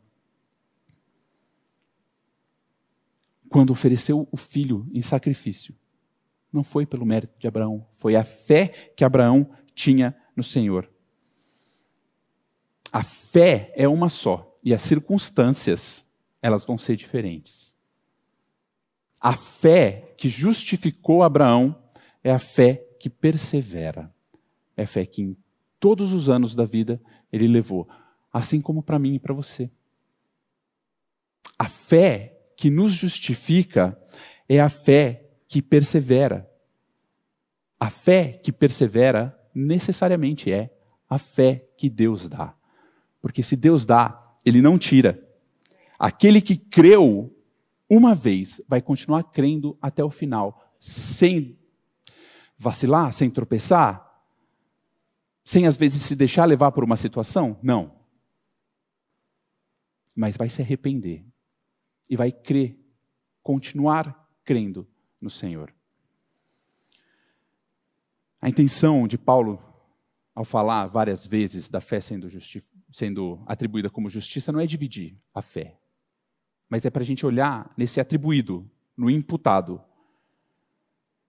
Quando 3.50 3.70
ofereceu 3.70 4.28
o 4.30 4.36
filho 4.36 4.88
em 4.94 5.02
sacrifício. 5.02 5.74
Não 6.52 6.62
foi 6.62 6.86
pelo 6.86 7.04
mérito 7.04 7.38
de 7.38 7.48
Abraão, 7.48 7.84
foi 7.92 8.14
a 8.14 8.24
fé 8.24 8.68
que 8.96 9.04
Abraão 9.04 9.50
tinha 9.74 10.16
no 10.36 10.42
Senhor. 10.42 10.88
A 12.92 13.02
fé 13.02 13.72
é 13.76 13.88
uma 13.88 14.08
só 14.08 14.56
e 14.64 14.72
as 14.72 14.82
circunstâncias, 14.82 16.06
elas 16.40 16.64
vão 16.64 16.78
ser 16.78 16.96
diferentes. 16.96 17.76
A 19.20 19.34
fé 19.36 20.14
que 20.16 20.28
justificou 20.28 21.22
Abraão 21.22 21.76
é 22.22 22.30
a 22.30 22.38
fé 22.38 22.86
que 22.98 23.10
persevera. 23.10 24.14
É 24.76 24.84
a 24.84 24.86
fé 24.86 25.04
que 25.04 25.22
em 25.22 25.36
todos 25.78 26.12
os 26.12 26.28
anos 26.28 26.54
da 26.54 26.64
vida 26.64 27.00
ele 27.32 27.48
levou, 27.48 27.88
assim 28.32 28.60
como 28.60 28.82
para 28.82 28.98
mim 28.98 29.14
e 29.14 29.18
para 29.18 29.34
você. 29.34 29.70
A 31.58 31.68
fé 31.68 32.39
que 32.60 32.68
nos 32.68 32.92
justifica 32.92 33.98
é 34.46 34.60
a 34.60 34.68
fé 34.68 35.30
que 35.48 35.62
persevera. 35.62 36.46
A 37.80 37.88
fé 37.88 38.34
que 38.34 38.52
persevera 38.52 39.34
necessariamente 39.54 40.52
é 40.52 40.70
a 41.08 41.16
fé 41.16 41.66
que 41.78 41.88
Deus 41.88 42.28
dá. 42.28 42.54
Porque 43.18 43.42
se 43.42 43.56
Deus 43.56 43.86
dá, 43.86 44.36
ele 44.44 44.60
não 44.60 44.78
tira. 44.78 45.26
Aquele 45.98 46.42
que 46.42 46.54
creu 46.54 47.34
uma 47.88 48.14
vez 48.14 48.60
vai 48.68 48.82
continuar 48.82 49.22
crendo 49.24 49.78
até 49.80 50.04
o 50.04 50.10
final, 50.10 50.76
sem 50.78 51.58
vacilar, 52.58 53.10
sem 53.14 53.30
tropeçar, 53.30 54.06
sem 55.42 55.66
às 55.66 55.78
vezes 55.78 56.02
se 56.02 56.14
deixar 56.14 56.44
levar 56.44 56.72
por 56.72 56.84
uma 56.84 56.98
situação? 56.98 57.58
Não. 57.62 57.96
Mas 60.14 60.36
vai 60.36 60.50
se 60.50 60.60
arrepender 60.60 61.24
e 62.10 62.16
vai 62.16 62.32
crer, 62.32 62.76
continuar 63.40 64.28
crendo 64.44 64.86
no 65.20 65.30
Senhor. 65.30 65.72
A 68.42 68.48
intenção 68.48 69.06
de 69.06 69.16
Paulo, 69.16 69.62
ao 70.34 70.44
falar 70.44 70.88
várias 70.88 71.24
vezes 71.24 71.68
da 71.68 71.80
fé 71.80 72.00
sendo, 72.00 72.26
sendo 72.90 73.40
atribuída 73.46 73.88
como 73.88 74.10
justiça, 74.10 74.50
não 74.50 74.58
é 74.58 74.66
dividir 74.66 75.16
a 75.32 75.40
fé, 75.40 75.78
mas 76.68 76.84
é 76.84 76.90
para 76.90 77.02
a 77.02 77.06
gente 77.06 77.24
olhar 77.24 77.72
nesse 77.76 78.00
atribuído, 78.00 78.68
no 78.96 79.08
imputado. 79.08 79.80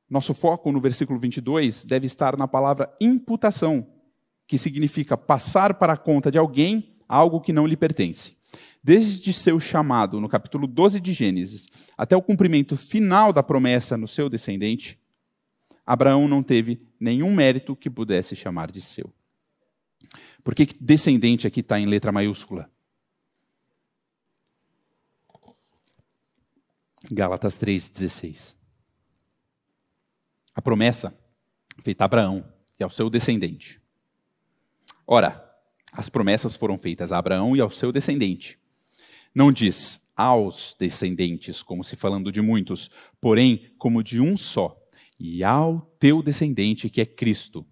Nosso 0.10 0.34
foco 0.34 0.72
no 0.72 0.82
versículo 0.82 1.20
22 1.20 1.86
deve 1.86 2.08
estar 2.08 2.36
na 2.36 2.48
palavra 2.48 2.92
imputação, 3.00 3.88
que 4.48 4.58
significa 4.58 5.16
passar 5.16 5.76
para 5.76 5.94
a 5.94 5.98
conta 5.98 6.32
de 6.32 6.40
alguém 6.40 6.96
algo 7.08 7.40
que 7.40 7.54
não 7.54 7.68
lhe 7.68 7.78
pertence 7.78 8.41
desde 8.84 9.32
seu 9.32 9.60
chamado, 9.60 10.20
no 10.20 10.28
capítulo 10.28 10.66
12 10.66 11.00
de 11.00 11.14
Gênesis, 11.14 11.68
até 11.98 12.16
o 12.16 12.22
cumprimento 12.22 12.76
final 12.76 13.32
da 13.32 13.44
promessa 13.44 13.96
no 13.96 14.08
seu 14.08 14.30
descendente, 14.30 15.00
Abraão 15.86 16.28
não 16.28 16.42
teve 16.42 16.78
nenhum 17.00 17.34
mérito 17.34 17.76
que 17.76 17.90
pudesse 17.90 18.36
chamar 18.36 18.72
de 18.72 18.82
seu. 18.82 19.14
Por 20.44 20.56
que 20.56 20.68
descendente 20.80 21.46
aqui 21.46 21.60
está 21.60 21.80
em 21.80 21.86
letra 21.86 22.12
maiúscula? 22.12 22.70
Gálatas 27.12 27.58
3,16. 27.58 28.56
A 30.54 30.62
promessa 30.62 31.18
feita 31.82 32.04
a 32.04 32.06
Abraão 32.06 32.46
e 32.80 32.84
ao 32.84 32.90
seu 32.90 33.10
descendente. 33.10 33.82
Ora, 35.06 35.48
as 35.92 36.10
promessas 36.10 36.56
foram 36.56 36.78
feitas 36.78 37.12
a 37.12 37.18
Abraão 37.18 37.56
e 37.56 37.62
ao 37.62 37.70
seu 37.70 37.92
descendente. 37.92 38.61
Não 39.34 39.52
diz 39.52 40.02
aos 40.16 40.76
descendentes, 40.78 41.64
como 41.64 41.84
se 41.84 41.96
falando 41.96 42.32
de 42.32 42.42
muitos, 42.42 42.90
porém 43.20 43.74
como 43.78 44.04
de 44.04 44.20
um 44.20 44.36
só, 44.36 44.78
e 45.20 45.44
ao 45.44 45.82
teu 46.00 46.22
descendente, 46.22 46.90
que 46.90 47.02
é 47.02 47.06
Cristo. 47.06 47.66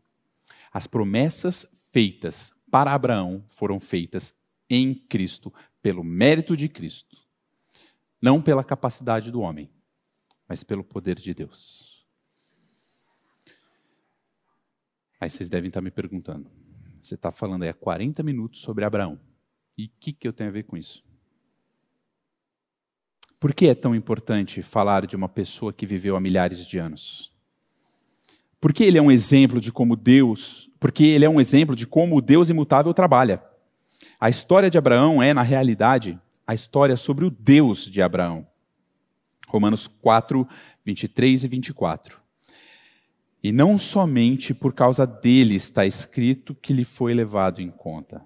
As 0.72 0.88
promessas 0.88 1.66
feitas 1.92 2.54
para 2.72 2.94
Abraão 2.94 3.44
foram 3.48 3.80
feitas 3.80 4.34
em 4.70 4.94
Cristo, 4.94 5.54
pelo 5.82 6.04
mérito 6.04 6.56
de 6.56 6.70
Cristo. 6.70 7.18
Não 8.22 8.42
pela 8.42 8.64
capacidade 8.64 9.32
do 9.32 9.42
homem, 9.42 9.70
mas 10.48 10.64
pelo 10.64 10.84
poder 10.84 11.16
de 11.16 11.34
Deus. 11.34 12.06
Aí 15.20 15.30
vocês 15.30 15.50
devem 15.50 15.70
estar 15.70 15.82
me 15.82 15.92
perguntando: 15.92 16.50
você 17.02 17.16
está 17.16 17.32
falando 17.32 17.64
aí 17.64 17.70
há 17.70 17.74
40 17.74 18.22
minutos 18.24 18.62
sobre 18.62 18.86
Abraão. 18.86 19.20
E 19.78 19.86
o 19.86 19.92
que, 20.00 20.14
que 20.14 20.28
eu 20.28 20.34
tenho 20.34 20.50
a 20.50 20.54
ver 20.54 20.64
com 20.64 20.78
isso? 20.78 21.04
Por 23.40 23.54
que 23.54 23.68
é 23.68 23.76
tão 23.76 23.96
importante 23.96 24.62
falar 24.62 25.08
de 25.08 25.16
uma 25.16 25.30
pessoa 25.30 25.72
que 25.72 25.86
viveu 25.86 26.16
há 26.16 26.20
milhares 26.20 26.66
de 26.66 26.78
anos? 26.78 27.32
Porque 28.60 28.84
ele 28.84 28.98
é 28.98 29.02
um 29.02 29.10
exemplo 29.10 29.62
de 29.62 29.72
como 29.72 29.96
Deus, 29.96 30.70
porque 30.80 31.06
ele 31.06 31.24
é 31.24 31.30
um 31.30 31.40
exemplo 31.40 31.76
de 31.76 31.88
como 31.88 32.18
o 32.18 32.22
Deus 32.22 32.50
imutável 32.50 32.94
trabalha. 32.94 33.42
A 34.20 34.30
história 34.30 34.70
de 34.70 34.78
Abraão 34.78 35.24
é, 35.24 35.34
na 35.34 35.42
realidade, 35.42 36.20
a 36.46 36.54
história 36.54 36.98
sobre 36.98 37.24
o 37.24 37.30
Deus 37.30 37.90
de 37.90 38.02
Abraão. 38.02 38.46
Romanos 39.48 39.88
4, 39.88 40.46
23 40.84 41.46
e 41.46 41.48
24. 41.48 42.20
E 43.42 43.54
não 43.54 43.78
somente 43.78 44.54
por 44.54 44.74
causa 44.74 45.08
dele 45.08 45.56
está 45.56 45.86
escrito 45.86 46.54
que 46.54 46.74
lhe 46.74 46.84
foi 46.84 47.14
levado 47.14 47.62
em 47.62 47.70
conta, 47.70 48.22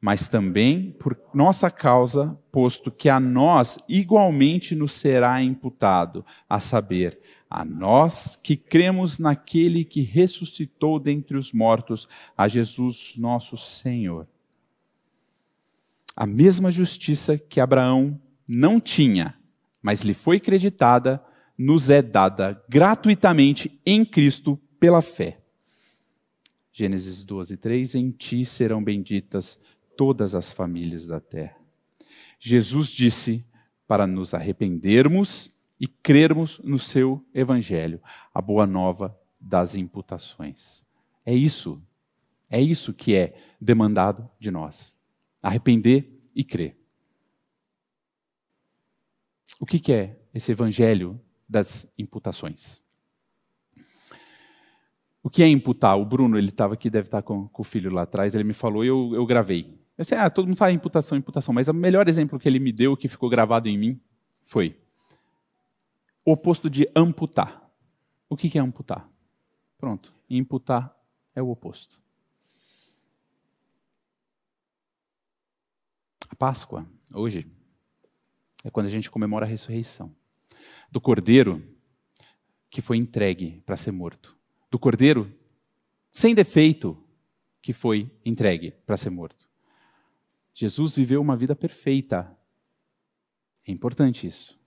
mas 0.00 0.28
também 0.28 0.92
por 0.92 1.16
nossa 1.34 1.70
causa, 1.70 2.38
posto 2.50 2.90
que 2.90 3.08
a 3.08 3.20
nós 3.20 3.78
igualmente 3.86 4.74
nos 4.74 4.92
será 4.92 5.42
imputado, 5.42 6.24
a 6.48 6.58
saber, 6.58 7.20
a 7.50 7.64
nós 7.64 8.38
que 8.42 8.56
cremos 8.56 9.18
naquele 9.18 9.84
que 9.84 10.00
ressuscitou 10.00 10.98
dentre 10.98 11.36
os 11.36 11.52
mortos, 11.52 12.08
a 12.36 12.48
Jesus 12.48 13.14
nosso 13.18 13.56
Senhor. 13.58 14.26
A 16.16 16.26
mesma 16.26 16.70
justiça 16.70 17.36
que 17.36 17.60
Abraão 17.60 18.18
não 18.48 18.80
tinha, 18.80 19.34
mas 19.82 20.00
lhe 20.00 20.14
foi 20.14 20.40
creditada, 20.40 21.22
nos 21.58 21.90
é 21.90 22.00
dada 22.00 22.62
gratuitamente 22.68 23.78
em 23.84 24.02
Cristo 24.02 24.58
pela 24.78 25.02
fé. 25.02 25.40
Gênesis 26.72 27.22
12, 27.22 27.56
3: 27.58 27.94
Em 27.96 28.10
ti 28.10 28.44
serão 28.46 28.82
benditas 28.82 29.58
todas 30.00 30.34
as 30.34 30.50
famílias 30.50 31.06
da 31.06 31.20
terra. 31.20 31.58
Jesus 32.38 32.88
disse 32.88 33.44
para 33.86 34.06
nos 34.06 34.32
arrependermos 34.32 35.54
e 35.78 35.86
crermos 35.86 36.58
no 36.64 36.78
seu 36.78 37.22
evangelho, 37.34 38.00
a 38.32 38.40
boa 38.40 38.66
nova 38.66 39.14
das 39.38 39.74
imputações. 39.74 40.86
É 41.22 41.34
isso, 41.34 41.82
é 42.48 42.58
isso 42.58 42.94
que 42.94 43.14
é 43.14 43.36
demandado 43.60 44.26
de 44.38 44.50
nós. 44.50 44.96
Arrepender 45.42 46.10
e 46.34 46.42
crer. 46.44 46.78
O 49.60 49.66
que, 49.66 49.92
é 49.92 50.18
esse 50.32 50.50
evangelho 50.50 51.20
das 51.46 51.86
imputações. 51.98 52.82
O 55.22 55.28
que 55.28 55.42
é 55.42 55.46
imputar? 55.46 55.98
O 55.98 56.06
Bruno, 56.06 56.38
ele 56.38 56.48
estava 56.48 56.72
aqui, 56.72 56.88
deve 56.88 57.08
estar 57.08 57.20
com, 57.20 57.48
com, 57.48 57.60
o 57.60 57.64
filho 57.66 57.92
lá 57.92 58.02
atrás, 58.02 58.34
ele 58.34 58.44
me 58.44 58.54
falou 58.54 58.82
eu, 58.82 59.14
eu 59.14 59.26
gravei. 59.26 59.78
Eu 60.00 60.04
sei, 60.06 60.16
ah, 60.16 60.30
todo 60.30 60.46
mundo 60.46 60.56
fala 60.56 60.72
imputação, 60.72 61.18
imputação, 61.18 61.52
mas 61.52 61.68
o 61.68 61.74
melhor 61.74 62.08
exemplo 62.08 62.38
que 62.38 62.48
ele 62.48 62.58
me 62.58 62.72
deu, 62.72 62.96
que 62.96 63.06
ficou 63.06 63.28
gravado 63.28 63.68
em 63.68 63.76
mim, 63.76 64.00
foi 64.42 64.80
o 66.24 66.32
oposto 66.32 66.70
de 66.70 66.90
amputar. 66.96 67.70
O 68.26 68.34
que 68.34 68.56
é 68.56 68.62
amputar? 68.62 69.06
Pronto, 69.76 70.14
imputar 70.30 70.96
é 71.34 71.42
o 71.42 71.50
oposto. 71.50 72.00
A 76.30 76.34
Páscoa, 76.34 76.86
hoje, 77.12 77.46
é 78.64 78.70
quando 78.70 78.86
a 78.86 78.90
gente 78.90 79.10
comemora 79.10 79.44
a 79.44 79.48
ressurreição 79.50 80.16
do 80.90 80.98
cordeiro 80.98 81.62
que 82.70 82.80
foi 82.80 82.96
entregue 82.96 83.62
para 83.66 83.76
ser 83.76 83.92
morto, 83.92 84.34
do 84.70 84.78
cordeiro 84.78 85.30
sem 86.10 86.34
defeito 86.34 86.96
que 87.60 87.74
foi 87.74 88.10
entregue 88.24 88.70
para 88.86 88.96
ser 88.96 89.10
morto. 89.10 89.49
Jesus 90.60 90.94
viveu 90.94 91.22
uma 91.22 91.38
vida 91.38 91.56
perfeita. 91.56 92.36
É 93.66 93.72
importante 93.72 94.26
isso. 94.26 94.60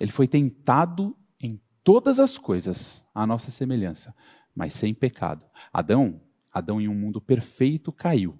Ele 0.00 0.12
foi 0.12 0.28
tentado 0.28 1.16
em 1.40 1.60
todas 1.82 2.20
as 2.20 2.38
coisas 2.38 3.04
à 3.12 3.26
nossa 3.26 3.50
semelhança, 3.50 4.14
mas 4.54 4.72
sem 4.72 4.94
pecado. 4.94 5.44
Adão, 5.72 6.20
Adão 6.52 6.80
em 6.80 6.86
um 6.86 6.94
mundo 6.94 7.20
perfeito 7.20 7.90
caiu. 7.90 8.38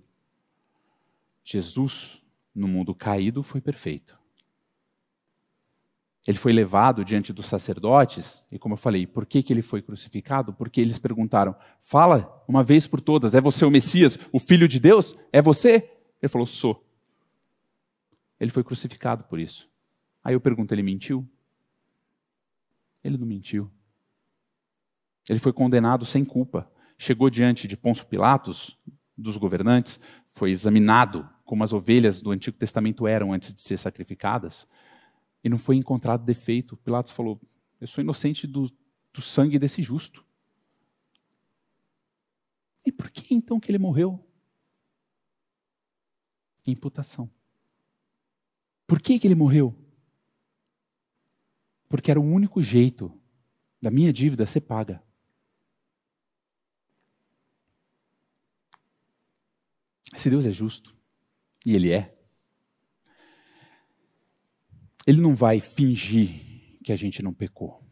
Jesus, 1.42 2.22
no 2.54 2.68
mundo 2.68 2.94
caído, 2.94 3.42
foi 3.42 3.60
perfeito. 3.60 4.16
Ele 6.28 6.38
foi 6.38 6.52
levado 6.52 7.04
diante 7.04 7.32
dos 7.32 7.46
sacerdotes, 7.46 8.46
e 8.52 8.58
como 8.58 8.74
eu 8.74 8.78
falei, 8.78 9.04
por 9.04 9.26
que, 9.26 9.42
que 9.42 9.52
ele 9.52 9.62
foi 9.62 9.82
crucificado? 9.82 10.54
Porque 10.54 10.80
eles 10.80 10.96
perguntaram: 10.96 11.56
fala 11.80 12.44
uma 12.46 12.62
vez 12.62 12.86
por 12.86 13.00
todas, 13.00 13.34
é 13.34 13.40
você 13.40 13.64
o 13.64 13.70
Messias, 13.70 14.16
o 14.30 14.38
Filho 14.38 14.68
de 14.68 14.78
Deus? 14.78 15.16
É 15.32 15.42
você? 15.42 15.99
Ele 16.20 16.28
falou: 16.28 16.46
sou. 16.46 16.86
Ele 18.38 18.50
foi 18.50 18.64
crucificado 18.64 19.24
por 19.24 19.38
isso. 19.38 19.70
Aí 20.22 20.34
eu 20.34 20.40
pergunto: 20.40 20.72
ele 20.74 20.82
mentiu? 20.82 21.28
Ele 23.02 23.16
não 23.16 23.26
mentiu. 23.26 23.70
Ele 25.28 25.38
foi 25.38 25.52
condenado 25.52 26.04
sem 26.04 26.24
culpa. 26.24 26.70
Chegou 26.98 27.30
diante 27.30 27.66
de 27.66 27.76
Pôncio 27.76 28.06
Pilatos, 28.06 28.78
dos 29.16 29.36
governantes, 29.36 30.00
foi 30.32 30.50
examinado 30.50 31.28
como 31.44 31.64
as 31.64 31.72
ovelhas 31.72 32.22
do 32.22 32.30
Antigo 32.30 32.56
Testamento 32.56 33.06
eram 33.06 33.32
antes 33.32 33.52
de 33.52 33.60
ser 33.60 33.76
sacrificadas 33.76 34.66
e 35.42 35.48
não 35.48 35.58
foi 35.58 35.76
encontrado 35.76 36.24
defeito. 36.24 36.76
Pilatos 36.76 37.12
falou: 37.12 37.40
Eu 37.80 37.86
sou 37.86 38.02
inocente 38.02 38.46
do, 38.46 38.70
do 39.12 39.22
sangue 39.22 39.58
desse 39.58 39.82
justo. 39.82 40.24
E 42.84 42.92
por 42.92 43.10
que 43.10 43.34
então 43.34 43.60
que 43.60 43.70
ele 43.70 43.78
morreu? 43.78 44.24
Imputação. 46.66 47.30
Por 48.86 49.00
que, 49.00 49.18
que 49.18 49.26
ele 49.26 49.34
morreu? 49.34 49.74
Porque 51.88 52.10
era 52.10 52.20
o 52.20 52.24
único 52.24 52.62
jeito 52.62 53.12
da 53.80 53.90
minha 53.90 54.12
dívida 54.12 54.46
ser 54.46 54.60
paga. 54.60 55.02
Se 60.16 60.28
Deus 60.28 60.44
é 60.44 60.50
justo, 60.50 60.94
e 61.64 61.74
Ele 61.74 61.92
é, 61.92 62.14
ele 65.06 65.20
não 65.20 65.34
vai 65.34 65.60
fingir 65.60 66.78
que 66.84 66.92
a 66.92 66.96
gente 66.96 67.22
não 67.22 67.32
pecou. 67.32 67.82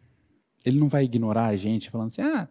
Ele 0.65 0.79
não 0.79 0.89
vai 0.89 1.05
ignorar 1.05 1.47
a 1.47 1.57
gente 1.57 1.91
falando 1.91 2.09
assim: 2.09 2.23
ah, 2.23 2.49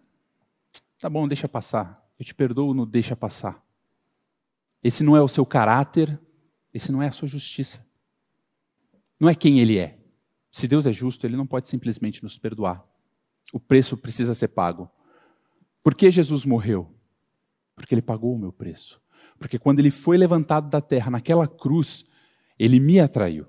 tá 1.00 1.10
bom, 1.10 1.28
deixa 1.28 1.48
passar. 1.48 2.04
Eu 2.20 2.26
te 2.26 2.34
perdoo 2.34 2.74
no 2.74 2.86
deixa 2.86 3.16
passar. 3.16 3.64
Esse 4.88 5.04
não 5.04 5.18
é 5.18 5.22
o 5.22 5.28
seu 5.28 5.46
caráter, 5.46 6.18
esse 6.74 6.94
não 6.94 7.04
é 7.04 7.10
a 7.10 7.12
sua 7.12 7.28
justiça. 7.28 7.86
Não 9.20 9.28
é 9.28 9.36
quem 9.36 9.60
ele 9.60 9.78
é. 9.78 10.00
Se 10.50 10.66
Deus 10.66 10.86
é 10.86 10.94
justo, 10.94 11.28
ele 11.28 11.36
não 11.36 11.46
pode 11.46 11.68
simplesmente 11.68 12.24
nos 12.24 12.38
perdoar. 12.38 12.82
O 13.52 13.60
preço 13.60 13.98
precisa 13.98 14.34
ser 14.34 14.48
pago. 14.48 14.90
Por 15.84 15.94
que 15.94 16.10
Jesus 16.10 16.46
morreu? 16.46 16.90
Porque 17.76 17.94
ele 17.94 18.02
pagou 18.02 18.34
o 18.34 18.40
meu 18.40 18.54
preço. 18.54 19.02
Porque 19.38 19.60
quando 19.60 19.80
ele 19.80 19.92
foi 19.92 20.16
levantado 20.16 20.70
da 20.70 20.80
terra, 20.80 21.12
naquela 21.12 21.50
cruz, 21.50 22.06
ele 22.58 22.80
me 22.80 22.98
atraiu. 22.98 23.46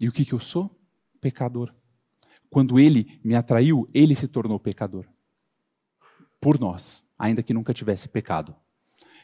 E 0.00 0.08
o 0.08 0.12
que, 0.12 0.24
que 0.24 0.32
eu 0.32 0.40
sou? 0.40 0.76
Pecador. 1.20 1.72
Quando 2.50 2.80
ele 2.80 3.20
me 3.22 3.36
atraiu, 3.36 3.88
ele 3.94 4.16
se 4.16 4.26
tornou 4.26 4.58
pecador. 4.58 5.06
Por 6.40 6.58
nós, 6.58 7.04
ainda 7.16 7.44
que 7.44 7.54
nunca 7.54 7.72
tivesse 7.72 8.08
pecado. 8.08 8.56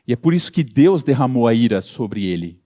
E 0.07 0.13
é 0.13 0.17
por 0.17 0.33
isso 0.33 0.53
que 0.53 0.63
Deus 0.63 1.03
derramou 1.03 1.49
a 1.49 1.55
ira 1.55 1.83
sobre 1.83 2.25
ele. 2.25 2.63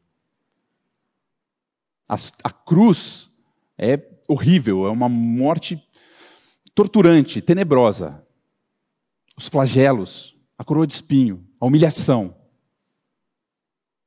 A, 2.09 2.17
a 2.45 2.51
cruz 2.51 3.31
é 3.79 3.99
horrível, 4.29 4.87
é 4.87 4.91
uma 4.91 5.09
morte 5.09 5.83
torturante, 6.75 7.41
tenebrosa, 7.41 8.27
os 9.37 9.49
flagelos, 9.49 10.37
a 10.59 10.65
coroa 10.65 10.87
de 10.87 10.93
espinho, 10.93 11.49
a 11.59 11.67
humilhação. 11.67 12.37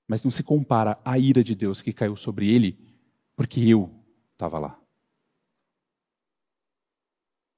Mas 0.08 0.24
não 0.24 0.30
se 0.30 0.44
compara 0.44 1.00
à 1.04 1.18
ira 1.18 1.44
de 1.44 1.56
Deus 1.56 1.82
que 1.82 1.92
caiu 1.92 2.16
sobre 2.16 2.54
ele, 2.54 2.78
porque 3.36 3.62
eu 3.62 3.90
estava 4.34 4.60
lá. 4.60 4.80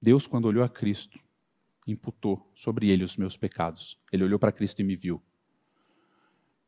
Deus, 0.02 0.28
quando 0.28 0.46
olhou 0.46 0.64
a 0.64 0.70
Cristo, 0.70 1.20
imputou 1.88 2.52
sobre 2.56 2.90
ele 2.90 3.04
os 3.04 3.18
meus 3.18 3.36
pecados. 3.36 4.00
Ele 4.12 4.24
olhou 4.24 4.40
para 4.40 4.52
Cristo 4.52 4.80
e 4.80 4.84
me 4.84 4.96
viu. 4.96 5.22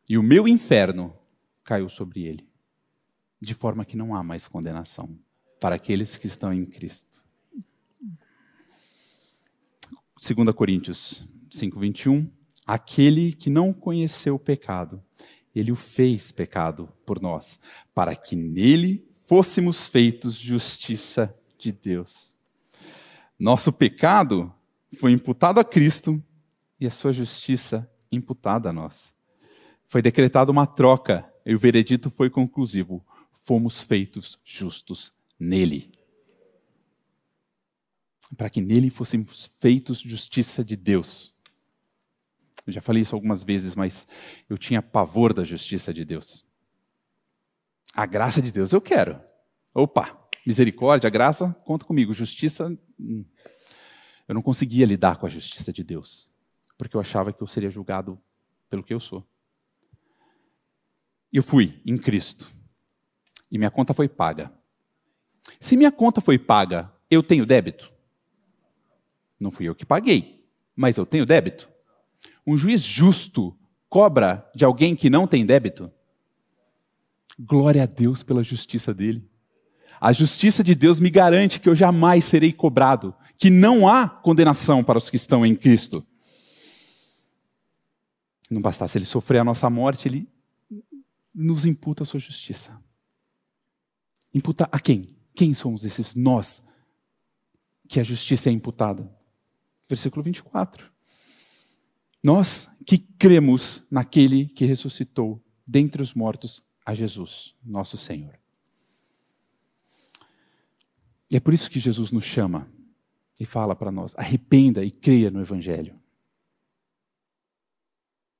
E 0.09 0.17
o 0.17 0.23
meu 0.23 0.47
inferno 0.47 1.13
caiu 1.63 1.89
sobre 1.89 2.23
ele, 2.23 2.47
de 3.41 3.53
forma 3.53 3.83
que 3.83 3.97
não 3.97 4.15
há 4.15 4.23
mais 4.23 4.47
condenação 4.47 5.17
para 5.59 5.75
aqueles 5.75 6.15
que 6.17 6.27
estão 6.27 6.53
em 6.53 6.65
Cristo. 6.65 7.23
2 10.19 10.55
Coríntios 10.55 11.27
5:21 11.51 12.29
Aquele 12.65 13.31
que 13.31 13.49
não 13.49 13.71
conheceu 13.71 14.35
o 14.35 14.39
pecado, 14.39 15.01
ele 15.55 15.71
o 15.71 15.75
fez 15.75 16.31
pecado 16.31 16.89
por 17.05 17.21
nós, 17.21 17.59
para 17.93 18.15
que 18.15 18.35
nele 18.35 19.07
fôssemos 19.25 19.87
feitos 19.87 20.35
justiça 20.35 21.33
de 21.57 21.71
Deus. 21.71 22.35
Nosso 23.39 23.71
pecado 23.71 24.53
foi 24.97 25.11
imputado 25.11 25.59
a 25.59 25.63
Cristo 25.63 26.21
e 26.79 26.85
a 26.85 26.91
sua 26.91 27.11
justiça 27.11 27.89
imputada 28.11 28.69
a 28.69 28.73
nós. 28.73 29.16
Foi 29.87 30.01
decretada 30.01 30.51
uma 30.51 30.67
troca 30.67 31.31
e 31.45 31.55
o 31.55 31.59
veredito 31.59 32.09
foi 32.09 32.29
conclusivo. 32.29 33.05
Fomos 33.43 33.81
feitos 33.81 34.37
justos 34.43 35.13
nele. 35.39 35.91
Para 38.35 38.49
que 38.49 38.59
nele 38.59 38.89
fôssemos 38.89 39.49
feitos 39.59 39.99
justiça 39.99 40.63
de 40.63 40.75
Deus. 40.75 41.33
Eu 42.65 42.73
já 42.73 42.81
falei 42.81 43.01
isso 43.01 43.15
algumas 43.15 43.45
vezes, 43.45 43.75
mas 43.75 44.05
eu 44.49 44.57
tinha 44.57 44.81
pavor 44.81 45.31
da 45.33 45.45
justiça 45.45 45.93
de 45.93 46.03
Deus. 46.03 46.45
A 47.93 48.05
graça 48.05 48.41
de 48.41 48.51
Deus 48.51 48.73
eu 48.73 48.81
quero. 48.81 49.21
Opa, 49.73 50.27
misericórdia, 50.45 51.09
graça, 51.09 51.55
conta 51.63 51.85
comigo. 51.85 52.13
Justiça, 52.13 52.77
hum. 52.99 53.23
eu 54.27 54.35
não 54.35 54.41
conseguia 54.41 54.85
lidar 54.85 55.15
com 55.15 55.25
a 55.25 55.29
justiça 55.29 55.71
de 55.71 55.81
Deus, 55.81 56.29
porque 56.77 56.97
eu 56.97 56.99
achava 56.99 57.31
que 57.31 57.41
eu 57.41 57.47
seria 57.47 57.69
julgado 57.69 58.21
pelo 58.69 58.83
que 58.83 58.93
eu 58.93 58.99
sou. 58.99 59.25
Eu 61.37 61.43
fui 61.43 61.79
em 61.85 61.99
Cristo 61.99 62.51
e 63.51 63.59
minha 63.59 63.69
conta 63.69 63.93
foi 63.93 64.09
paga. 64.09 64.51
Se 65.59 65.77
minha 65.77 65.91
conta 65.91 66.19
foi 66.19 66.39
paga, 66.39 66.91
eu 67.11 67.21
tenho 67.21 67.45
débito? 67.45 67.93
Não 69.39 69.51
fui 69.51 69.69
eu 69.69 69.75
que 69.75 69.85
paguei, 69.85 70.43
mas 70.75 70.97
eu 70.97 71.05
tenho 71.05 71.27
débito. 71.27 71.69
Um 72.43 72.57
juiz 72.57 72.81
justo 72.81 73.55
cobra 73.87 74.49
de 74.55 74.65
alguém 74.65 74.95
que 74.95 75.11
não 75.11 75.27
tem 75.27 75.45
débito? 75.45 75.91
Glória 77.37 77.83
a 77.83 77.85
Deus 77.85 78.23
pela 78.23 78.41
justiça 78.41 78.91
dele. 78.91 79.23
A 80.01 80.11
justiça 80.11 80.63
de 80.63 80.73
Deus 80.73 80.99
me 80.99 81.11
garante 81.11 81.59
que 81.59 81.69
eu 81.69 81.75
jamais 81.75 82.25
serei 82.25 82.51
cobrado, 82.51 83.13
que 83.37 83.51
não 83.51 83.87
há 83.87 84.09
condenação 84.09 84.83
para 84.83 84.97
os 84.97 85.07
que 85.07 85.17
estão 85.17 85.45
em 85.45 85.55
Cristo. 85.55 86.03
Não 88.49 88.59
bastasse 88.59 88.97
ele 88.97 89.05
sofrer 89.05 89.37
a 89.37 89.43
nossa 89.43 89.69
morte, 89.69 90.07
ele 90.07 90.27
nos 91.37 91.67
imputa 91.67 92.01
a 92.01 92.05
sua 92.05 92.19
justiça. 92.19 92.81
Imputa 94.33 94.67
a 94.71 94.79
quem? 94.79 95.15
Quem 95.35 95.53
somos 95.53 95.85
esses 95.85 96.15
nós 96.15 96.63
que 97.87 97.99
a 97.99 98.03
justiça 98.03 98.49
é 98.49 98.51
imputada? 98.51 99.07
Versículo 99.87 100.23
24. 100.23 100.91
Nós 102.23 102.67
que 102.85 102.97
cremos 102.97 103.83
naquele 103.89 104.47
que 104.47 104.65
ressuscitou 104.65 105.39
dentre 105.65 106.01
os 106.01 106.13
mortos 106.13 106.65
a 106.83 106.95
Jesus, 106.95 107.53
nosso 107.63 107.97
Senhor. 107.97 108.39
E 111.29 111.35
é 111.35 111.39
por 111.39 111.53
isso 111.53 111.69
que 111.69 111.79
Jesus 111.79 112.11
nos 112.11 112.23
chama 112.23 112.67
e 113.39 113.45
fala 113.45 113.75
para 113.75 113.91
nós: 113.91 114.15
arrependa 114.17 114.83
e 114.83 114.89
creia 114.89 115.29
no 115.29 115.39
Evangelho. 115.39 115.99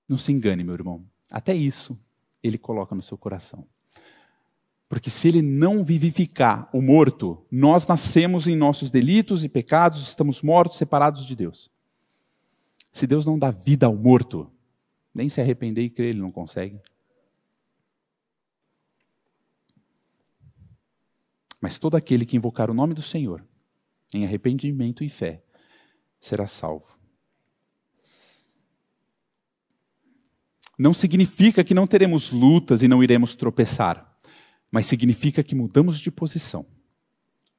Não 0.10 0.18
se 0.18 0.32
engane, 0.32 0.64
meu 0.64 0.74
irmão. 0.74 1.08
Até 1.30 1.54
isso 1.54 2.00
ele 2.44 2.58
coloca 2.58 2.96
no 2.96 3.02
seu 3.02 3.18
coração. 3.18 3.68
Porque 4.90 5.10
se 5.10 5.28
ele 5.28 5.42
não 5.42 5.84
vivificar 5.84 6.70
o 6.74 6.82
morto, 6.82 7.46
nós 7.52 7.86
nascemos 7.88 8.48
em 8.48 8.56
nossos 8.56 8.90
delitos 8.90 9.44
e 9.44 9.50
pecados, 9.50 10.02
estamos 10.02 10.42
mortos, 10.42 10.78
separados 10.78 11.26
de 11.26 11.36
Deus. 11.36 11.70
Se 12.92 13.06
Deus 13.06 13.26
não 13.26 13.38
dá 13.38 13.52
vida 13.52 13.86
ao 13.86 13.96
morto, 13.96 14.50
nem 15.14 15.28
se 15.28 15.42
arrepender 15.42 15.84
e 15.84 15.90
crer, 15.90 16.10
ele 16.10 16.22
não 16.22 16.32
consegue. 16.32 16.80
Mas 21.60 21.78
todo 21.78 21.98
aquele 21.98 22.26
que 22.26 22.38
invocar 22.38 22.70
o 22.70 22.74
nome 22.74 22.94
do 22.94 23.02
Senhor, 23.02 23.46
em 24.14 24.26
arrependimento 24.26 25.04
e 25.04 25.10
fé, 25.10 25.44
será 26.20 26.48
salvo. 26.48 26.97
Não 30.78 30.94
significa 30.94 31.64
que 31.64 31.74
não 31.74 31.88
teremos 31.88 32.32
lutas 32.32 32.84
e 32.84 32.88
não 32.88 33.04
iremos 33.04 33.36
tropeçar, 33.36 34.18
mas 34.70 34.86
significa 34.86 35.42
que 35.42 35.56
mudamos 35.56 36.00
de 36.00 36.12
posição. 36.12 36.66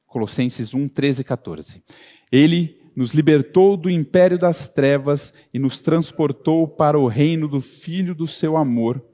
Colossenses 0.07 0.73
1, 0.73 0.89
13 0.89 1.21
e 1.21 1.25
14. 1.25 1.83
Ele 2.31 2.79
nos 2.95 3.13
libertou 3.13 3.77
do 3.77 3.91
império 3.91 4.39
das 4.39 4.69
trevas 4.69 5.33
e 5.53 5.59
nos 5.59 5.81
transportou 5.81 6.67
para 6.67 6.99
o 6.99 7.07
reino 7.07 7.47
do 7.47 7.61
Filho 7.61 8.15
do 8.15 8.27
seu 8.27 8.57
amor, 8.57 9.05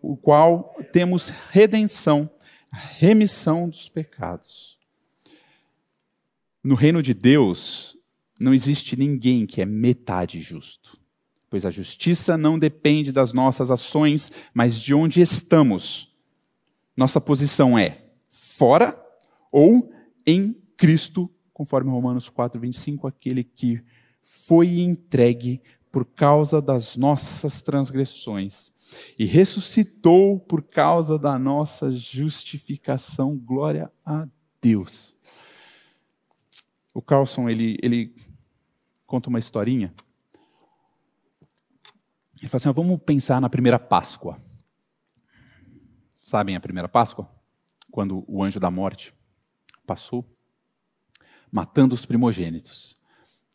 o 0.00 0.16
qual 0.16 0.74
temos 0.92 1.30
redenção, 1.50 2.30
remissão 2.72 3.68
dos 3.68 3.88
pecados. 3.88 4.78
No 6.62 6.74
reino 6.74 7.02
de 7.02 7.12
Deus, 7.12 7.96
não 8.40 8.54
existe 8.54 8.98
ninguém 8.98 9.46
que 9.46 9.60
é 9.60 9.66
metade 9.66 10.40
justo, 10.40 10.98
pois 11.56 11.64
a 11.64 11.70
justiça 11.70 12.36
não 12.36 12.58
depende 12.58 13.10
das 13.10 13.32
nossas 13.32 13.70
ações, 13.70 14.30
mas 14.52 14.78
de 14.78 14.92
onde 14.92 15.22
estamos. 15.22 16.14
Nossa 16.94 17.18
posição 17.18 17.78
é 17.78 18.04
fora 18.28 18.94
ou 19.50 19.90
em 20.26 20.54
Cristo 20.76 21.30
conforme 21.54 21.90
Romanos 21.90 22.28
4, 22.28 22.60
25, 22.60 23.06
aquele 23.06 23.42
que 23.42 23.82
foi 24.20 24.80
entregue 24.80 25.62
por 25.90 26.04
causa 26.04 26.60
das 26.60 26.94
nossas 26.98 27.62
transgressões 27.62 28.70
e 29.18 29.24
ressuscitou 29.24 30.38
por 30.38 30.62
causa 30.62 31.18
da 31.18 31.38
nossa 31.38 31.90
justificação. 31.90 33.34
Glória 33.34 33.90
a 34.04 34.28
Deus. 34.60 35.16
O 36.92 37.00
Carlson, 37.00 37.48
ele, 37.48 37.78
ele 37.82 38.14
conta 39.06 39.30
uma 39.30 39.38
historinha. 39.38 39.94
Ele 42.40 42.48
fala 42.48 42.56
assim: 42.56 42.72
vamos 42.72 43.00
pensar 43.02 43.40
na 43.40 43.48
primeira 43.48 43.78
Páscoa. 43.78 44.40
Sabem 46.18 46.56
a 46.56 46.60
primeira 46.60 46.88
Páscoa? 46.88 47.30
Quando 47.90 48.24
o 48.26 48.42
anjo 48.42 48.60
da 48.60 48.70
morte 48.70 49.14
passou 49.86 50.28
matando 51.50 51.94
os 51.94 52.04
primogênitos. 52.04 52.96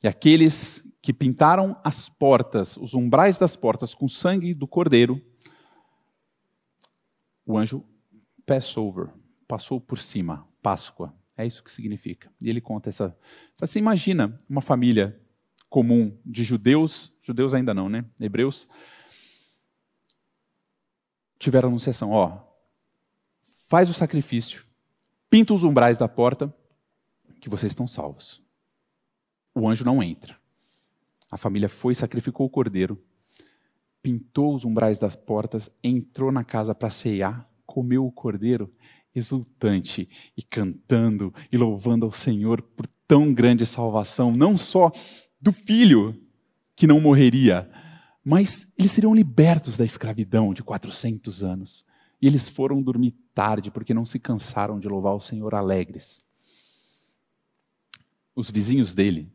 E 0.03 0.07
aqueles 0.07 0.83
que 1.01 1.13
pintaram 1.13 1.79
as 1.83 2.09
portas, 2.09 2.77
os 2.77 2.93
umbrais 2.93 3.37
das 3.37 3.55
portas 3.55 3.93
com 3.93 4.07
sangue 4.07 4.53
do 4.53 4.67
cordeiro, 4.67 5.21
o 7.45 7.57
anjo 7.57 7.85
Passover, 8.45 9.09
passou 9.47 9.79
por 9.79 9.99
cima, 9.99 10.47
Páscoa. 10.61 11.13
É 11.37 11.45
isso 11.45 11.63
que 11.63 11.71
significa. 11.71 12.31
E 12.41 12.49
ele 12.49 12.61
conta 12.61 12.89
essa. 12.89 13.15
Você 13.59 13.77
imagina 13.77 14.41
uma 14.49 14.61
família 14.61 15.20
comum 15.71 16.19
de 16.25 16.43
judeus, 16.43 17.13
judeus 17.23 17.53
ainda 17.53 17.73
não, 17.73 17.87
né? 17.87 18.03
Hebreus, 18.19 18.67
tiveram 21.39 21.69
anunciação: 21.69 22.11
ó, 22.11 22.39
faz 23.69 23.89
o 23.89 23.93
sacrifício, 23.93 24.63
pinta 25.29 25.53
os 25.53 25.63
umbrais 25.63 25.97
da 25.97 26.09
porta 26.09 26.53
que 27.39 27.49
vocês 27.49 27.71
estão 27.71 27.87
salvos. 27.87 28.43
O 29.55 29.67
anjo 29.67 29.85
não 29.85 30.03
entra. 30.03 30.37
A 31.31 31.37
família 31.37 31.69
foi, 31.69 31.95
sacrificou 31.95 32.45
o 32.45 32.49
cordeiro, 32.49 33.01
pintou 34.01 34.53
os 34.53 34.65
umbrais 34.65 34.99
das 34.99 35.15
portas, 35.15 35.71
entrou 35.81 36.33
na 36.33 36.43
casa 36.43 36.75
para 36.75 36.89
ceiar, 36.89 37.49
comeu 37.65 38.05
o 38.05 38.11
cordeiro, 38.11 38.69
exultante 39.15 40.09
e 40.35 40.43
cantando 40.43 41.33
e 41.49 41.57
louvando 41.57 42.05
ao 42.05 42.11
Senhor 42.11 42.61
por 42.61 42.85
tão 43.07 43.33
grande 43.33 43.65
salvação, 43.65 44.33
não 44.33 44.57
só 44.57 44.91
do 45.41 45.51
filho 45.51 46.15
que 46.75 46.85
não 46.85 46.99
morreria, 46.99 47.69
mas 48.23 48.71
eles 48.77 48.91
seriam 48.91 49.15
libertos 49.15 49.77
da 49.77 49.85
escravidão 49.85 50.53
de 50.53 50.63
400 50.63 51.43
anos. 51.43 51.85
E 52.21 52.27
eles 52.27 52.47
foram 52.47 52.81
dormir 52.81 53.15
tarde 53.33 53.71
porque 53.71 53.93
não 53.93 54.05
se 54.05 54.19
cansaram 54.19 54.79
de 54.79 54.87
louvar 54.87 55.15
o 55.15 55.19
Senhor 55.19 55.55
alegres. 55.55 56.23
os 58.33 58.49
vizinhos 58.49 58.93
dele, 58.93 59.31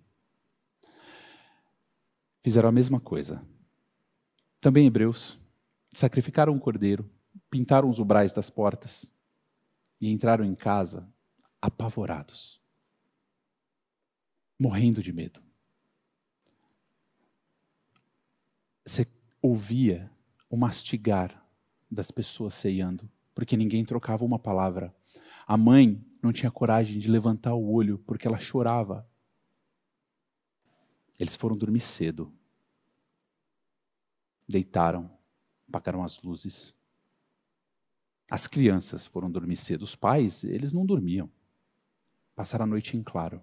fizeram 2.43 2.69
a 2.69 2.73
mesma 2.73 2.99
coisa. 2.99 3.45
Também 4.61 4.87
hebreus 4.87 5.39
sacrificaram 5.93 6.53
um 6.53 6.59
cordeiro, 6.59 7.09
pintaram 7.51 7.91
os 7.91 7.99
ubrais 7.99 8.33
das 8.33 8.49
portas 8.49 9.11
e 10.01 10.11
entraram 10.11 10.45
em 10.45 10.55
casa 10.55 11.09
apavorados, 11.61 12.61
morrendo 14.59 15.03
de 15.03 15.13
medo. 15.13 15.46
Você 18.87 19.05
ouvia 19.43 20.09
o 20.49 20.57
mastigar 20.57 21.45
das 21.91 22.13
pessoas 22.13 22.55
ceiando, 22.55 23.11
porque 23.35 23.57
ninguém 23.57 23.85
trocava 23.85 24.25
uma 24.25 24.39
palavra. 24.39 24.95
A 25.45 25.57
mãe 25.57 26.01
não 26.23 26.33
tinha 26.33 26.53
coragem 26.53 27.01
de 27.01 27.11
levantar 27.11 27.55
o 27.55 27.69
olho 27.69 27.99
porque 27.99 28.29
ela 28.29 28.39
chorava. 28.39 29.05
Eles 31.19 31.35
foram 31.35 31.57
dormir 31.57 31.81
cedo. 31.81 32.33
Deitaram, 34.49 35.11
apagaram 35.69 36.05
as 36.05 36.23
luzes. 36.23 36.73
As 38.31 38.47
crianças 38.47 39.05
foram 39.05 39.29
dormir 39.29 39.57
cedo. 39.57 39.83
Os 39.83 39.97
pais, 39.97 40.45
eles 40.45 40.73
não 40.73 40.87
dormiam. 40.87 41.29
Passaram 42.37 42.65
a 42.65 42.69
noite 42.69 42.97
em 42.97 43.03
claro. 43.03 43.43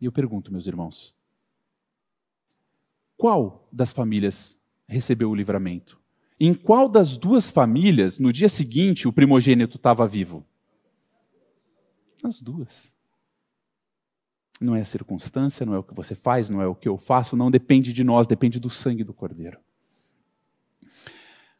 E 0.00 0.06
eu 0.06 0.12
pergunto, 0.12 0.50
meus 0.50 0.66
irmãos, 0.66 1.14
qual 3.16 3.68
das 3.72 3.92
famílias 3.92 4.58
recebeu 4.86 5.30
o 5.30 5.34
livramento? 5.34 6.00
Em 6.38 6.52
qual 6.52 6.88
das 6.88 7.16
duas 7.16 7.50
famílias, 7.50 8.18
no 8.18 8.32
dia 8.32 8.48
seguinte, 8.48 9.06
o 9.06 9.12
primogênito 9.12 9.76
estava 9.76 10.06
vivo? 10.06 10.44
As 12.22 12.40
duas. 12.40 12.92
Não 14.60 14.74
é 14.74 14.80
a 14.80 14.84
circunstância, 14.84 15.64
não 15.64 15.74
é 15.74 15.78
o 15.78 15.82
que 15.82 15.94
você 15.94 16.14
faz, 16.14 16.48
não 16.48 16.60
é 16.60 16.66
o 16.66 16.74
que 16.74 16.88
eu 16.88 16.96
faço, 16.96 17.36
não 17.36 17.50
depende 17.50 17.92
de 17.92 18.02
nós, 18.02 18.26
depende 18.26 18.58
do 18.58 18.70
sangue 18.70 19.04
do 19.04 19.14
Cordeiro. 19.14 19.58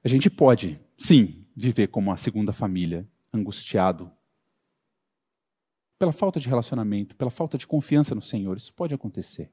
A 0.02 0.08
gente 0.08 0.28
pode, 0.28 0.80
sim, 0.98 1.46
viver 1.56 1.88
como 1.88 2.12
a 2.12 2.16
segunda 2.16 2.52
família, 2.52 3.08
angustiado 3.32 4.10
pela 5.98 6.12
falta 6.12 6.38
de 6.38 6.48
relacionamento, 6.48 7.16
pela 7.16 7.30
falta 7.30 7.56
de 7.56 7.66
confiança 7.66 8.14
no 8.14 8.20
Senhor. 8.20 8.56
Isso 8.56 8.72
pode 8.74 8.94
acontecer. 8.94 9.50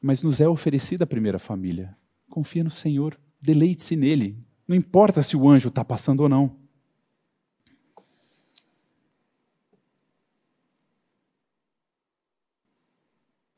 Mas 0.00 0.22
nos 0.22 0.40
é 0.40 0.48
oferecida 0.48 1.04
a 1.04 1.06
primeira 1.06 1.38
família. 1.38 1.96
Confia 2.28 2.62
no 2.62 2.70
Senhor, 2.70 3.18
deleite-se 3.40 3.96
nele. 3.96 4.44
Não 4.66 4.76
importa 4.76 5.22
se 5.22 5.36
o 5.36 5.48
anjo 5.48 5.68
está 5.68 5.84
passando 5.84 6.20
ou 6.20 6.28
não. 6.28 6.56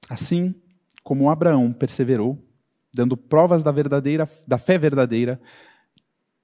Assim 0.08 0.54
como 1.04 1.30
Abraão 1.30 1.72
perseverou, 1.72 2.38
dando 2.92 3.16
provas 3.16 3.62
da 3.62 3.70
verdadeira, 3.70 4.28
da 4.46 4.58
fé 4.58 4.76
verdadeira, 4.76 5.40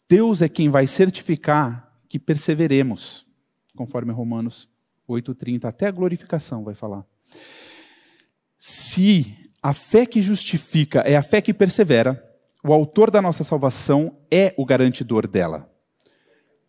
Deus 0.09 0.40
é 0.40 0.49
quem 0.49 0.68
vai 0.68 0.86
certificar 0.86 1.92
que 2.09 2.18
perseveremos, 2.18 3.26
conforme 3.74 4.12
Romanos 4.12 4.68
8:30, 5.09 5.68
até 5.68 5.86
a 5.86 5.90
glorificação 5.90 6.62
vai 6.62 6.74
falar. 6.74 7.05
Se 8.59 9.45
a 9.66 9.72
fé 9.72 10.06
que 10.06 10.22
justifica 10.22 11.00
é 11.00 11.16
a 11.16 11.22
fé 11.24 11.40
que 11.40 11.52
persevera, 11.52 12.24
o 12.62 12.72
autor 12.72 13.10
da 13.10 13.20
nossa 13.20 13.42
salvação 13.42 14.16
é 14.30 14.54
o 14.56 14.64
garantidor 14.64 15.26
dela. 15.26 15.68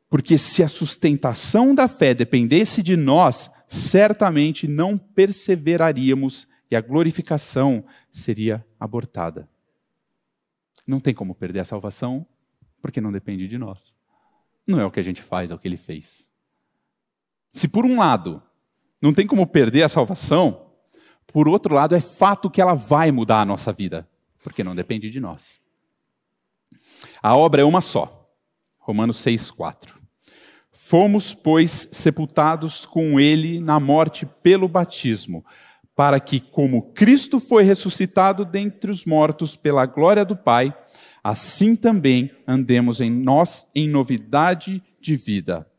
Porque 0.10 0.36
se 0.36 0.64
a 0.64 0.68
sustentação 0.68 1.76
da 1.76 1.88
fé 1.88 2.16
dependesse 2.16 2.82
de 2.82 2.98
nós, 2.98 3.52
certamente 3.68 4.68
não 4.68 4.98
perseveraríamos 4.98 6.48
e 6.72 6.76
a 6.76 6.82
glorificação 6.82 7.86
seria 8.12 8.66
abortada. 8.80 9.48
Não 10.88 11.00
tem 11.00 11.14
como 11.14 11.36
perder 11.36 11.60
a 11.60 11.66
salvação, 11.66 12.26
porque 12.82 13.00
não 13.00 13.12
depende 13.12 13.48
de 13.48 13.60
nós. 13.60 13.94
Não 14.66 14.80
é 14.80 14.86
o 14.88 14.90
que 14.90 15.00
a 15.00 15.04
gente 15.04 15.22
faz, 15.22 15.52
é 15.52 15.54
o 15.54 15.60
que 15.60 15.68
ele 15.68 15.78
fez. 15.78 16.28
Se 17.54 17.68
por 17.68 17.86
um 17.86 18.00
lado 18.00 18.42
não 19.00 19.14
tem 19.14 19.28
como 19.28 19.46
perder 19.46 19.84
a 19.84 19.90
salvação, 19.90 20.67
por 21.32 21.48
outro 21.48 21.76
lado 21.76 21.96
é 21.96 22.02
fato 22.02 22.50
que 22.50 22.62
ela 22.62 22.74
vai 22.74 23.12
mudar 23.12 23.42
a 23.42 23.46
nossa 23.46 23.72
vida, 23.72 24.08
porque 24.44 24.64
não 24.64 24.76
depende 24.76 25.10
de 25.10 25.20
nós. 25.20 25.60
A 27.22 27.36
obra 27.36 27.62
é 27.62 27.66
uma 27.66 27.82
só. 27.82 28.30
Romanos 28.80 29.18
6:4. 29.18 29.96
Fomos, 30.72 31.34
pois, 31.34 31.88
sepultados 31.92 32.86
com 32.86 33.20
ele 33.20 33.60
na 33.60 33.78
morte 33.80 34.26
pelo 34.26 34.70
batismo, 34.70 35.46
para 35.94 36.20
que, 36.20 36.40
como 36.40 36.94
Cristo 36.94 37.40
foi 37.40 37.64
ressuscitado 37.64 38.46
dentre 38.46 38.90
os 38.90 39.04
mortos 39.04 39.56
pela 39.56 39.86
glória 39.86 40.24
do 40.24 40.38
Pai, 40.38 40.74
assim 41.22 41.76
também 41.76 42.32
andemos 42.48 43.02
em 43.02 43.12
nós 43.12 43.68
em 43.76 43.90
novidade 43.90 44.82
de 45.02 45.18
vida. 45.18 45.70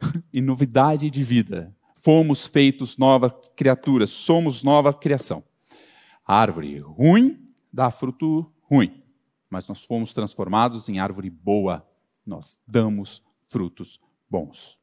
em 0.32 0.40
novidade 0.40 1.10
de 1.10 1.22
vida. 1.22 1.74
Fomos 2.08 2.46
feitos 2.46 2.96
nova 2.96 3.28
criatura, 3.54 4.06
somos 4.06 4.64
nova 4.64 4.94
criação. 4.94 5.44
A 6.26 6.40
árvore 6.40 6.78
ruim 6.78 7.38
dá 7.70 7.90
fruto 7.90 8.50
ruim, 8.62 9.02
mas 9.50 9.68
nós 9.68 9.84
fomos 9.84 10.14
transformados 10.14 10.88
em 10.88 10.98
árvore 10.98 11.28
boa. 11.28 11.86
Nós 12.24 12.58
damos 12.66 13.22
frutos 13.50 14.00
bons. 14.26 14.78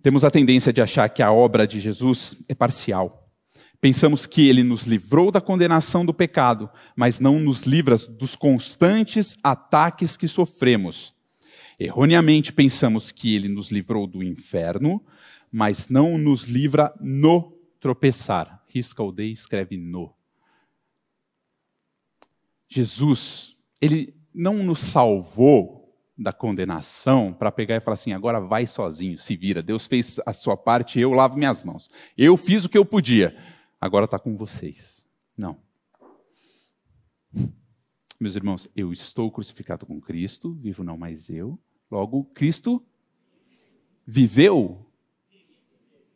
Temos 0.00 0.24
a 0.24 0.30
tendência 0.30 0.72
de 0.72 0.80
achar 0.80 1.10
que 1.10 1.22
a 1.22 1.30
obra 1.30 1.66
de 1.66 1.78
Jesus 1.78 2.42
é 2.48 2.54
parcial. 2.54 3.28
Pensamos 3.82 4.24
que 4.24 4.48
ele 4.48 4.62
nos 4.62 4.86
livrou 4.86 5.30
da 5.30 5.42
condenação 5.42 6.06
do 6.06 6.14
pecado, 6.14 6.70
mas 6.96 7.20
não 7.20 7.38
nos 7.38 7.64
livra 7.64 7.98
dos 7.98 8.34
constantes 8.34 9.36
ataques 9.42 10.16
que 10.16 10.26
sofremos. 10.26 11.13
Erroneamente 11.78 12.52
pensamos 12.52 13.10
que 13.10 13.34
ele 13.34 13.48
nos 13.48 13.70
livrou 13.70 14.06
do 14.06 14.22
inferno, 14.22 15.04
mas 15.50 15.88
não 15.88 16.16
nos 16.18 16.44
livra 16.44 16.94
no 17.00 17.52
tropeçar. 17.80 18.64
Risca 18.68 19.02
o 19.02 19.12
D 19.12 19.26
e 19.26 19.32
escreve 19.32 19.76
no. 19.76 20.14
Jesus, 22.68 23.56
ele 23.80 24.14
não 24.34 24.62
nos 24.62 24.80
salvou 24.80 25.84
da 26.16 26.32
condenação 26.32 27.32
para 27.32 27.52
pegar 27.52 27.76
e 27.76 27.80
falar 27.80 27.94
assim: 27.94 28.12
agora 28.12 28.40
vai 28.40 28.66
sozinho, 28.66 29.18
se 29.18 29.36
vira. 29.36 29.62
Deus 29.62 29.86
fez 29.86 30.20
a 30.24 30.32
sua 30.32 30.56
parte, 30.56 30.98
eu 30.98 31.12
lavo 31.12 31.36
minhas 31.36 31.62
mãos. 31.62 31.88
Eu 32.16 32.36
fiz 32.36 32.64
o 32.64 32.68
que 32.68 32.78
eu 32.78 32.84
podia, 32.84 33.36
agora 33.80 34.04
está 34.04 34.18
com 34.18 34.36
vocês. 34.36 35.06
Não. 35.36 35.58
Meus 38.24 38.36
irmãos, 38.36 38.66
eu 38.74 38.90
estou 38.90 39.30
crucificado 39.30 39.84
com 39.84 40.00
Cristo, 40.00 40.54
vivo 40.54 40.82
não 40.82 40.96
mais 40.96 41.28
eu. 41.28 41.60
Logo, 41.90 42.24
Cristo 42.32 42.82
viveu, 44.06 44.90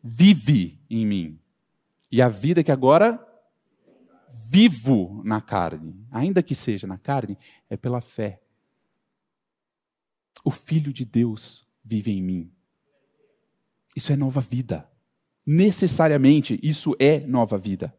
vive 0.02 0.80
em 0.88 1.04
mim. 1.04 1.38
E 2.10 2.22
a 2.22 2.28
vida 2.30 2.64
que 2.64 2.72
agora 2.72 3.22
vivo 4.48 5.20
na 5.22 5.42
carne, 5.42 6.02
ainda 6.10 6.42
que 6.42 6.54
seja 6.54 6.86
na 6.86 6.96
carne, 6.96 7.36
é 7.68 7.76
pela 7.76 8.00
fé 8.00 8.40
o 10.42 10.50
Filho 10.50 10.94
de 10.94 11.04
Deus 11.04 11.68
vive 11.84 12.10
em 12.10 12.22
mim. 12.22 12.50
Isso 13.94 14.10
é 14.14 14.16
nova 14.16 14.40
vida. 14.40 14.90
Necessariamente, 15.44 16.58
isso 16.62 16.96
é 16.98 17.20
nova 17.20 17.58
vida. 17.58 17.94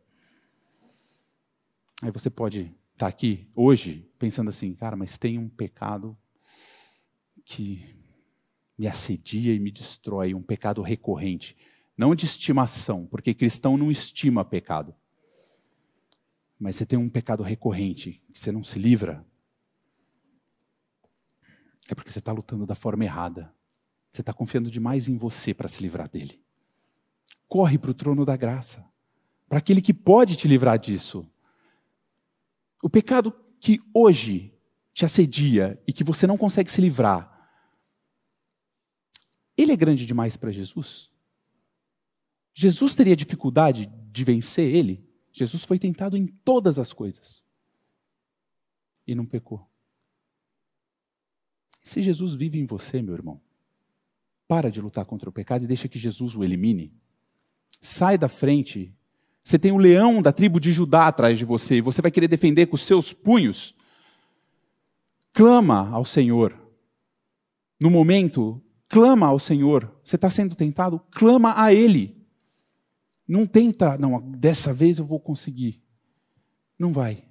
Aí 2.02 2.10
você 2.10 2.32
pode 2.32 2.76
estar 3.00 3.06
tá 3.06 3.08
aqui 3.08 3.48
hoje 3.56 4.06
pensando 4.20 4.50
assim, 4.50 4.74
cara, 4.74 4.98
mas 4.98 5.18
tem 5.18 5.38
um 5.38 5.48
pecado 5.48 6.18
que 7.46 7.96
me 8.78 8.88
assedia 8.88 9.54
e 9.54 9.60
me 9.60 9.72
destrói, 9.72 10.34
um 10.34 10.44
pecado 10.44 10.82
recorrente. 10.82 11.56
Não 11.98 12.14
de 12.14 12.26
estimação, 12.26 13.06
porque 13.06 13.34
cristão 13.34 13.78
não 13.78 13.90
estima 13.90 14.44
pecado. 14.44 14.94
Mas 16.60 16.76
você 16.76 16.86
tem 16.86 17.00
um 17.00 17.10
pecado 17.10 17.42
recorrente 17.42 18.22
que 18.34 18.40
você 18.40 18.52
não 18.52 18.66
se 18.66 18.78
livra, 18.78 19.26
é 21.88 21.96
porque 21.96 22.12
você 22.12 22.20
está 22.20 22.34
lutando 22.34 22.66
da 22.66 22.76
forma 22.76 23.06
errada. 23.06 23.54
Você 24.12 24.22
está 24.22 24.34
confiando 24.34 24.70
demais 24.70 25.08
em 25.08 25.18
você 25.18 25.54
para 25.54 25.70
se 25.70 25.82
livrar 25.82 26.10
dele. 26.10 26.42
Corre 27.48 27.78
para 27.78 27.92
o 27.92 27.94
trono 27.94 28.26
da 28.26 28.36
graça, 28.36 28.86
para 29.48 29.60
aquele 29.60 29.82
que 29.82 29.94
pode 29.94 30.36
te 30.36 30.48
livrar 30.48 30.78
disso. 30.78 31.26
O 32.82 32.90
pecado 32.90 33.34
que 33.60 33.80
hoje 33.94 34.54
te 34.94 35.06
assedia 35.06 35.82
e 35.88 35.94
que 35.94 36.04
você 36.04 36.26
não 36.26 36.38
consegue 36.38 36.72
se 36.72 36.82
livrar, 36.82 37.36
ele 39.58 39.72
é 39.74 39.76
grande 39.76 40.06
demais 40.06 40.38
para 40.38 40.52
Jesus? 40.52 41.10
Jesus 42.54 42.96
teria 42.96 43.16
dificuldade 43.16 43.92
de 44.12 44.24
vencer 44.24 44.74
ele? 44.74 45.08
Jesus 45.32 45.64
foi 45.64 45.78
tentado 45.78 46.18
em 46.18 46.28
todas 46.28 46.80
as 46.80 46.94
coisas 46.94 47.44
e 49.06 49.16
não 49.16 49.26
pecou. 49.26 49.70
Se 51.84 52.02
Jesus 52.02 52.36
vive 52.36 52.60
em 52.60 52.66
você, 52.66 53.02
meu 53.02 53.14
irmão, 53.14 53.42
Para 54.48 54.72
de 54.72 54.82
lutar 54.82 55.06
contra 55.06 55.30
o 55.30 55.32
pecado 55.32 55.64
e 55.64 55.68
deixa 55.68 55.88
que 55.88 56.00
Jesus 56.00 56.36
o 56.36 56.44
elimine. 56.44 56.92
Sai 57.80 58.18
da 58.18 58.28
frente. 58.28 58.92
Você 59.50 59.58
tem 59.58 59.72
o 59.72 59.78
leão 59.78 60.22
da 60.22 60.32
tribo 60.32 60.60
de 60.60 60.72
Judá 60.72 61.08
atrás 61.08 61.40
de 61.40 61.44
você 61.44 61.78
e 61.78 61.82
você 61.82 62.04
vai 62.04 62.12
querer 62.12 62.28
defender 62.28 62.68
com 62.68 62.76
os 62.76 62.84
seus 62.84 63.12
punhos. 63.12 63.76
Clama 65.34 65.90
ao 65.90 66.06
Senhor. 66.06 66.56
No 67.82 67.90
momento, 67.90 68.62
clama 68.88 69.26
ao 69.26 69.40
Senhor. 69.40 69.92
Você 70.04 70.18
está 70.18 70.30
sendo 70.30 70.54
tentado? 70.56 71.00
Clama 71.10 71.60
a 71.60 71.74
Ele. 71.74 72.16
Não 73.28 73.48
tenta, 73.48 73.98
não, 73.98 74.22
dessa 74.22 74.72
vez 74.72 75.00
eu 75.00 75.06
vou 75.06 75.20
conseguir. 75.20 75.82
Não 76.78 76.94
vai. 76.94 77.24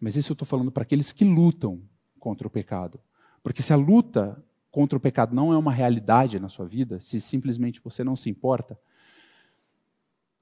Mas 0.00 0.16
isso 0.16 0.32
eu 0.32 0.34
estou 0.34 0.46
falando 0.46 0.72
para 0.72 0.82
aqueles 0.82 1.12
que 1.12 1.24
lutam 1.24 1.80
contra 2.18 2.44
o 2.44 2.50
pecado. 2.50 2.98
Porque 3.40 3.62
se 3.62 3.72
a 3.72 3.76
luta 3.76 4.44
contra 4.68 4.98
o 4.98 5.00
pecado 5.00 5.32
não 5.32 5.52
é 5.52 5.56
uma 5.56 5.70
realidade 5.70 6.40
na 6.40 6.48
sua 6.48 6.66
vida, 6.66 6.98
se 6.98 7.20
simplesmente 7.20 7.80
você 7.80 8.02
não 8.02 8.16
se 8.16 8.28
importa, 8.28 8.76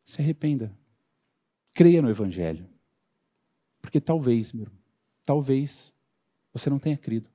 se 0.05 0.20
arrependa. 0.20 0.76
Creia 1.74 2.02
no 2.02 2.11
Evangelho. 2.11 2.68
Porque 3.80 4.00
talvez, 4.00 4.52
meu 4.52 4.64
irmão, 4.64 4.78
talvez 5.24 5.94
você 6.52 6.70
não 6.70 6.78
tenha 6.78 6.96
crido. 6.96 7.28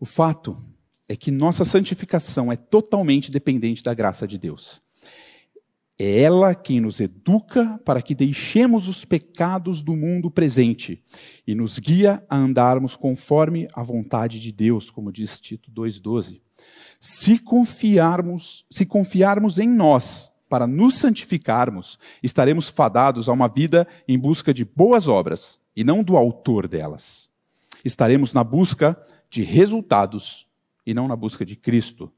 O 0.00 0.06
fato 0.06 0.62
é 1.08 1.16
que 1.16 1.30
nossa 1.30 1.64
santificação 1.64 2.50
é 2.50 2.56
totalmente 2.56 3.30
dependente 3.30 3.82
da 3.82 3.94
graça 3.94 4.26
de 4.26 4.38
Deus. 4.38 4.82
É 5.96 6.22
ela 6.22 6.54
quem 6.54 6.80
nos 6.80 6.98
educa 6.98 7.78
para 7.84 8.02
que 8.02 8.14
deixemos 8.14 8.88
os 8.88 9.04
pecados 9.04 9.80
do 9.80 9.94
mundo 9.94 10.28
presente 10.28 11.04
e 11.46 11.54
nos 11.54 11.78
guia 11.78 12.24
a 12.28 12.36
andarmos 12.36 12.96
conforme 12.96 13.68
a 13.72 13.82
vontade 13.82 14.40
de 14.40 14.50
Deus, 14.50 14.90
como 14.90 15.12
diz 15.12 15.40
Tito 15.40 15.70
2:12. 15.70 16.42
Se 17.00 17.38
confiarmos, 17.38 18.64
se 18.70 18.86
confiarmos 18.86 19.58
em 19.58 19.68
nós 19.68 20.32
para 20.48 20.66
nos 20.66 20.96
santificarmos, 20.96 21.98
estaremos 22.22 22.68
fadados 22.68 23.28
a 23.28 23.32
uma 23.32 23.48
vida 23.48 23.86
em 24.06 24.18
busca 24.18 24.54
de 24.54 24.64
boas 24.64 25.08
obras 25.08 25.60
e 25.74 25.82
não 25.82 26.02
do 26.02 26.16
autor 26.16 26.68
delas. 26.68 27.28
Estaremos 27.84 28.32
na 28.32 28.44
busca 28.44 28.96
de 29.28 29.42
resultados 29.42 30.46
e 30.86 30.94
não 30.94 31.08
na 31.08 31.16
busca 31.16 31.44
de 31.44 31.56
Cristo. 31.56 32.12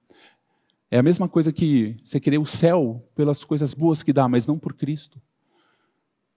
É 0.91 0.99
a 0.99 1.03
mesma 1.03 1.29
coisa 1.29 1.53
que 1.53 1.97
você 2.05 2.21
querer 2.21 2.39
o 2.39 2.47
céu 2.47 3.05
pelas 3.15 3.43
coisas 3.43 3.75
boas 3.75 4.03
que 4.03 4.13
dá, 4.13 4.29
mas 4.29 4.47
não 4.47 4.59
por 4.59 4.75
Cristo. 4.75 5.21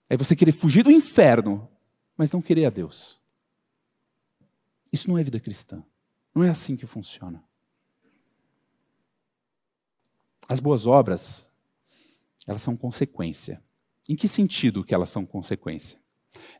É 0.10 0.18
você 0.18 0.36
querer 0.36 0.51
fugir 0.51 0.84
do 0.84 0.91
inferno, 0.91 1.70
mas 2.18 2.32
não 2.32 2.41
querer 2.41 2.66
a 2.66 2.70
Deus. 2.70 3.20
Isso 4.91 5.07
não 5.07 5.18
é 5.18 5.24
vida 5.24 5.39
cristã. 5.39 5.84
Não 6.34 6.43
é 6.43 6.49
assim 6.49 6.76
que 6.76 6.88
funciona. 6.88 7.43
As 10.49 10.59
boas 10.59 10.87
obras, 10.87 11.47
elas 12.47 12.63
são 12.63 12.75
consequência. 12.75 13.61
Em 14.09 14.15
que 14.15 14.27
sentido 14.27 14.83
que 14.83 14.95
elas 14.95 15.11
são 15.11 15.23
consequência? 15.23 15.99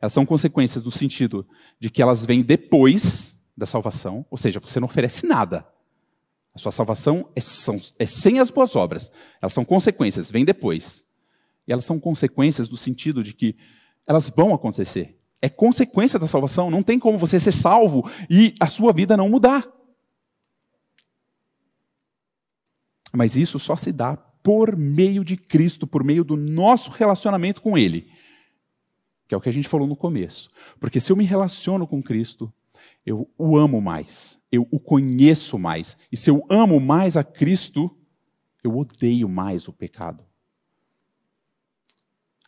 Elas 0.00 0.12
são 0.12 0.24
consequências 0.24 0.84
no 0.84 0.92
sentido 0.92 1.44
de 1.80 1.90
que 1.90 2.00
elas 2.00 2.24
vêm 2.24 2.40
depois 2.40 3.36
da 3.56 3.66
salvação, 3.66 4.24
ou 4.30 4.38
seja, 4.38 4.60
você 4.60 4.78
não 4.78 4.86
oferece 4.86 5.26
nada. 5.26 5.66
A 6.54 6.58
sua 6.58 6.70
salvação 6.70 7.28
é, 7.34 7.40
são, 7.40 7.80
é 7.98 8.06
sem 8.06 8.38
as 8.38 8.48
boas 8.48 8.76
obras. 8.76 9.10
Elas 9.42 9.52
são 9.52 9.64
consequências, 9.64 10.30
vem 10.30 10.44
depois. 10.44 11.04
E 11.66 11.72
elas 11.72 11.84
são 11.84 11.98
consequências 11.98 12.70
no 12.70 12.76
sentido 12.76 13.24
de 13.24 13.34
que 13.34 13.56
elas 14.06 14.30
vão 14.30 14.54
acontecer. 14.54 15.18
É 15.42 15.48
consequência 15.48 16.18
da 16.18 16.28
salvação. 16.28 16.70
Não 16.70 16.82
tem 16.82 16.98
como 16.98 17.18
você 17.18 17.40
ser 17.40 17.52
salvo 17.52 18.08
e 18.28 18.54
a 18.60 18.68
sua 18.68 18.92
vida 18.92 19.16
não 19.16 19.28
mudar. 19.28 19.66
Mas 23.12 23.36
isso 23.36 23.58
só 23.58 23.76
se 23.76 23.92
dá 23.92 24.16
por 24.16 24.76
meio 24.76 25.24
de 25.24 25.36
Cristo, 25.36 25.86
por 25.86 26.02
meio 26.02 26.24
do 26.24 26.36
nosso 26.36 26.90
relacionamento 26.90 27.60
com 27.60 27.76
Ele. 27.76 28.10
Que 29.28 29.34
é 29.34 29.36
o 29.36 29.40
que 29.40 29.48
a 29.48 29.52
gente 29.52 29.68
falou 29.68 29.86
no 29.86 29.96
começo. 29.96 30.48
Porque 30.78 31.00
se 31.00 31.12
eu 31.12 31.16
me 31.16 31.24
relaciono 31.24 31.86
com 31.86 32.02
Cristo, 32.02 32.52
eu 33.04 33.30
o 33.38 33.56
amo 33.56 33.80
mais, 33.80 34.38
eu 34.50 34.66
o 34.70 34.78
conheço 34.78 35.58
mais. 35.58 35.96
E 36.10 36.16
se 36.16 36.30
eu 36.30 36.44
amo 36.48 36.80
mais 36.80 37.16
a 37.16 37.24
Cristo, 37.24 37.96
eu 38.62 38.76
odeio 38.76 39.28
mais 39.28 39.68
o 39.68 39.72
pecado. 39.72 40.24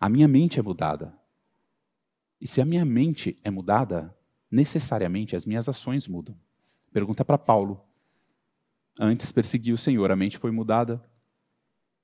A 0.01 0.09
minha 0.09 0.27
mente 0.27 0.59
é 0.59 0.63
mudada. 0.63 1.17
E 2.41 2.47
se 2.47 2.61
a 2.61 2.65
minha 2.65 2.85
mente 2.85 3.37
é 3.45 3.51
mudada, 3.51 4.15
necessariamente 4.51 5.37
as 5.37 5.47
minhas 5.47 5.69
ações 5.69 6.09
mudam. 6.09 6.37
Pergunta 6.93 7.25
para 7.25 7.39
Paulo. 7.39 7.81
Antes 8.99 9.32
perseguiu 9.32 9.74
o 9.74 9.78
Senhor, 9.78 10.11
a 10.11 10.16
mente 10.16 10.38
foi 10.38 10.51
mudada, 10.51 11.03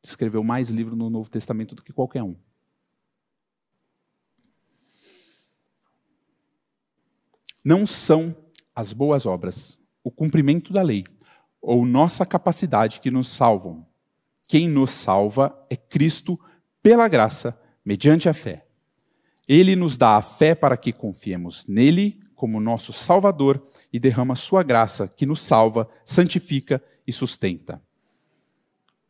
escreveu 0.03 0.43
mais 0.43 0.71
livro 0.71 0.97
no 0.97 1.11
Novo 1.11 1.31
Testamento 1.31 1.75
do 1.75 1.83
que 1.83 1.93
qualquer 1.93 2.23
um. 2.23 2.37
Não 7.63 7.87
são 7.87 8.35
as 8.75 8.93
boas 8.93 9.27
obras, 9.27 9.79
o 10.03 10.11
cumprimento 10.11 10.73
da 10.73 10.81
lei 10.81 11.05
ou 11.61 11.85
nossa 11.85 12.25
capacidade 12.25 13.01
que 13.01 13.11
nos 13.11 13.29
salvam. 13.29 13.87
Quem 14.47 14.69
nos 14.69 14.91
salva 14.91 15.55
é 15.69 15.77
Cristo 15.77 16.41
pela 16.83 17.09
graça, 17.09 17.59
mediante 17.85 18.29
a 18.29 18.33
fé. 18.33 18.67
Ele 19.47 19.77
nos 19.77 19.97
dá 19.97 20.17
a 20.17 20.23
fé 20.23 20.55
para 20.55 20.77
que 20.77 20.93
confiemos 20.93 21.67
nele 21.67 22.21
como 22.35 22.61
nosso 22.61 22.93
Salvador 22.93 23.67
e 23.93 23.99
derrama 23.99 24.37
sua 24.37 24.63
graça 24.63 25.09
que 25.09 25.27
nos 25.27 25.41
salva, 25.41 25.89
santifica 26.05 26.83
e 27.07 27.13
sustenta. 27.13 27.83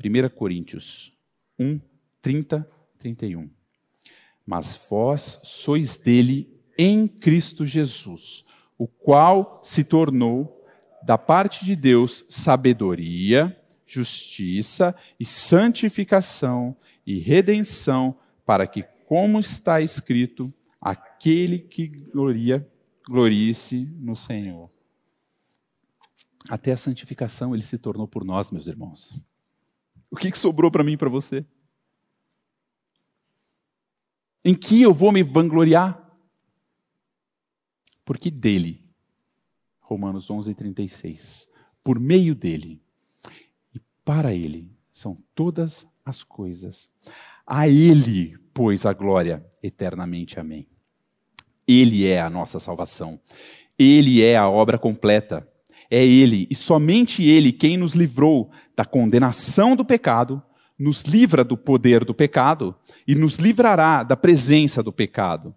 1 0.02 0.28
Coríntios 0.30 1.12
1, 1.58 1.80
30, 2.22 2.68
31. 2.98 3.50
Mas 4.46 4.80
vós 4.88 5.40
sois 5.42 5.96
dele 5.96 6.48
em 6.76 7.08
Cristo 7.08 7.66
Jesus 7.66 8.44
o 8.78 8.86
qual 8.86 9.60
se 9.62 9.82
tornou, 9.82 10.64
da 11.02 11.18
parte 11.18 11.64
de 11.64 11.74
Deus, 11.74 12.24
sabedoria, 12.28 13.56
justiça 13.84 14.94
e 15.18 15.24
santificação 15.24 16.76
e 17.04 17.18
redenção, 17.18 18.16
para 18.46 18.66
que, 18.66 18.84
como 19.06 19.40
está 19.40 19.80
escrito, 19.80 20.52
aquele 20.80 21.58
que 21.58 21.88
gloria, 21.88 22.66
glorie-se 23.09 23.86
no 23.98 24.14
Senhor. 24.14 24.70
Até 26.48 26.72
a 26.72 26.76
santificação 26.76 27.54
ele 27.54 27.64
se 27.64 27.78
tornou 27.78 28.06
por 28.06 28.22
nós, 28.22 28.50
meus 28.50 28.66
irmãos. 28.66 29.18
O 30.11 30.16
que, 30.16 30.30
que 30.30 30.38
sobrou 30.38 30.70
para 30.70 30.84
mim 30.84 30.92
e 30.92 30.96
para 30.96 31.09
você? 31.09 31.44
Em 34.44 34.54
que 34.54 34.80
eu 34.80 34.92
vou 34.92 35.11
me 35.11 35.22
vangloriar? 35.22 36.06
Porque 38.04 38.30
dele, 38.30 38.84
Romanos 39.80 40.30
11, 40.30 40.54
36, 40.54 41.48
por 41.82 41.98
meio 41.98 42.34
dele 42.34 42.82
e 43.74 43.80
para 44.04 44.34
ele 44.34 44.70
são 44.92 45.22
todas 45.34 45.86
as 46.04 46.22
coisas. 46.22 46.90
A 47.46 47.68
ele, 47.68 48.38
pois, 48.54 48.86
a 48.86 48.92
glória 48.92 49.44
eternamente. 49.62 50.38
Amém. 50.38 50.66
Ele 51.68 52.06
é 52.06 52.20
a 52.20 52.30
nossa 52.30 52.58
salvação. 52.58 53.20
Ele 53.78 54.22
é 54.22 54.36
a 54.36 54.48
obra 54.48 54.78
completa. 54.78 55.46
É 55.90 56.04
Ele, 56.04 56.46
e 56.50 56.54
somente 56.54 57.22
Ele, 57.22 57.52
quem 57.52 57.76
nos 57.76 57.94
livrou 57.94 58.50
da 58.76 58.84
condenação 58.84 59.76
do 59.76 59.84
pecado, 59.84 60.42
nos 60.78 61.02
livra 61.02 61.42
do 61.42 61.56
poder 61.56 62.04
do 62.04 62.14
pecado 62.14 62.74
e 63.06 63.14
nos 63.14 63.36
livrará 63.36 64.02
da 64.02 64.16
presença 64.16 64.82
do 64.82 64.92
pecado. 64.92 65.54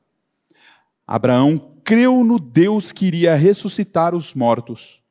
Abraão 1.06 1.58
creu 1.84 2.24
no 2.24 2.40
Deus 2.40 2.92
que 2.92 3.06
iria 3.06 3.36
ressuscitar 3.36 4.16
os 4.16 4.34
mortos. 4.34 5.02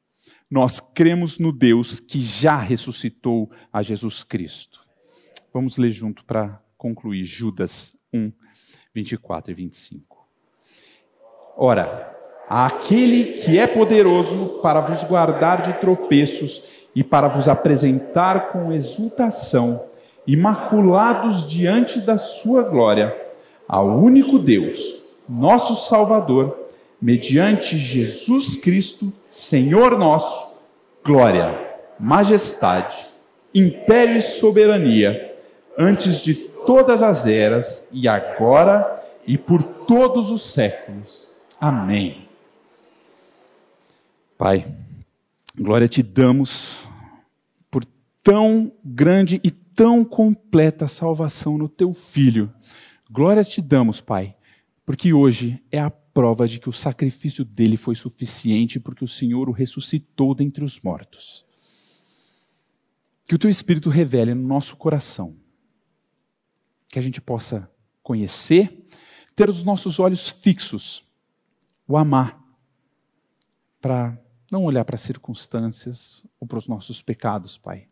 Nós 0.50 0.80
cremos 0.80 1.38
no 1.38 1.52
Deus 1.52 2.00
que 2.00 2.22
já 2.22 2.56
ressuscitou 2.56 3.50
a 3.72 3.82
Jesus 3.82 4.24
Cristo. 4.24 4.80
Vamos 5.52 5.76
ler 5.76 5.92
junto 5.92 6.24
para 6.24 6.60
concluir 6.76 7.24
Judas 7.24 7.94
1, 8.12 8.32
24 8.94 9.52
e 9.52 9.54
25. 9.54 10.19
Ora, 11.62 12.16
aquele 12.48 13.34
que 13.34 13.58
é 13.58 13.66
poderoso 13.66 14.60
para 14.62 14.80
vos 14.80 15.04
guardar 15.04 15.60
de 15.60 15.74
tropeços 15.74 16.62
e 16.96 17.04
para 17.04 17.28
vos 17.28 17.50
apresentar 17.50 18.48
com 18.48 18.72
exultação, 18.72 19.82
imaculados 20.26 21.46
diante 21.46 22.00
da 22.00 22.16
sua 22.16 22.62
glória, 22.62 23.14
ao 23.68 23.88
único 23.88 24.38
Deus, 24.38 25.02
nosso 25.28 25.76
Salvador, 25.86 26.64
mediante 26.98 27.76
Jesus 27.76 28.56
Cristo, 28.56 29.12
Senhor 29.28 29.98
nosso, 29.98 30.54
glória, 31.04 31.72
majestade, 31.98 33.06
império 33.54 34.16
e 34.16 34.22
soberania, 34.22 35.36
antes 35.76 36.22
de 36.22 36.34
todas 36.34 37.02
as 37.02 37.26
eras, 37.26 37.86
e 37.92 38.08
agora 38.08 39.04
e 39.26 39.36
por 39.36 39.62
todos 39.62 40.30
os 40.30 40.54
séculos. 40.54 41.29
Amém. 41.60 42.26
Pai, 44.38 44.64
glória 45.54 45.86
te 45.86 46.02
damos 46.02 46.88
por 47.70 47.84
tão 48.22 48.72
grande 48.82 49.38
e 49.44 49.50
tão 49.50 50.02
completa 50.02 50.88
salvação 50.88 51.58
no 51.58 51.68
teu 51.68 51.92
filho. 51.92 52.50
Glória 53.10 53.44
te 53.44 53.60
damos, 53.60 54.00
Pai, 54.00 54.34
porque 54.86 55.12
hoje 55.12 55.62
é 55.70 55.78
a 55.78 55.90
prova 55.90 56.48
de 56.48 56.58
que 56.58 56.70
o 56.70 56.72
sacrifício 56.72 57.44
dele 57.44 57.76
foi 57.76 57.94
suficiente, 57.94 58.80
porque 58.80 59.04
o 59.04 59.08
Senhor 59.08 59.46
o 59.46 59.52
ressuscitou 59.52 60.34
dentre 60.34 60.64
os 60.64 60.80
mortos. 60.80 61.44
Que 63.26 63.34
o 63.34 63.38
teu 63.38 63.50
Espírito 63.50 63.90
revele 63.90 64.32
no 64.32 64.48
nosso 64.48 64.76
coração, 64.76 65.36
que 66.88 66.98
a 66.98 67.02
gente 67.02 67.20
possa 67.20 67.70
conhecer, 68.02 68.86
ter 69.34 69.50
os 69.50 69.62
nossos 69.62 70.00
olhos 70.00 70.26
fixos, 70.26 71.04
o 71.90 71.96
amar, 71.96 72.40
para 73.80 74.16
não 74.48 74.64
olhar 74.64 74.84
para 74.84 74.94
as 74.94 75.00
circunstâncias 75.00 76.24
ou 76.38 76.46
para 76.46 76.58
os 76.58 76.68
nossos 76.68 77.02
pecados, 77.02 77.58
Pai. 77.58 77.88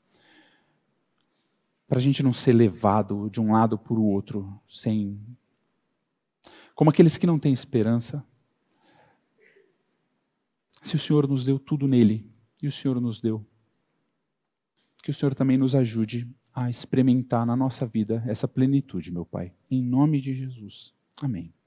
Para 1.89 1.99
a 1.99 2.01
gente 2.01 2.23
não 2.23 2.33
ser 2.33 2.53
levado 2.53 3.29
de 3.29 3.41
um 3.41 3.53
lado 3.53 3.77
para 3.77 3.95
o 3.95 4.05
outro 4.05 4.61
sem 4.69 5.21
como 6.77 6.91
aqueles 6.91 7.17
que 7.17 7.27
não 7.27 7.41
têm 7.41 7.53
esperança. 7.53 8.25
Se 10.81 10.95
o 10.95 10.99
Senhor 10.99 11.27
nos 11.27 11.45
deu 11.45 11.59
tudo 11.59 11.89
nele, 11.89 12.31
e 12.63 12.69
o 12.69 12.73
Senhor 12.73 13.01
nos 13.01 13.21
deu, 13.21 13.45
que 15.03 15.11
o 15.11 15.15
Senhor 15.15 15.35
também 15.35 15.59
nos 15.59 15.75
ajude 15.75 16.33
a 16.55 16.71
experimentar 16.71 17.45
na 17.45 17.57
nossa 17.57 17.85
vida 17.85 18.23
essa 18.29 18.47
plenitude, 18.47 19.11
meu 19.11 19.27
Pai. 19.27 19.53
Em 19.69 19.83
nome 19.83 20.21
de 20.21 20.33
Jesus. 20.35 20.95
Amém. 21.21 21.58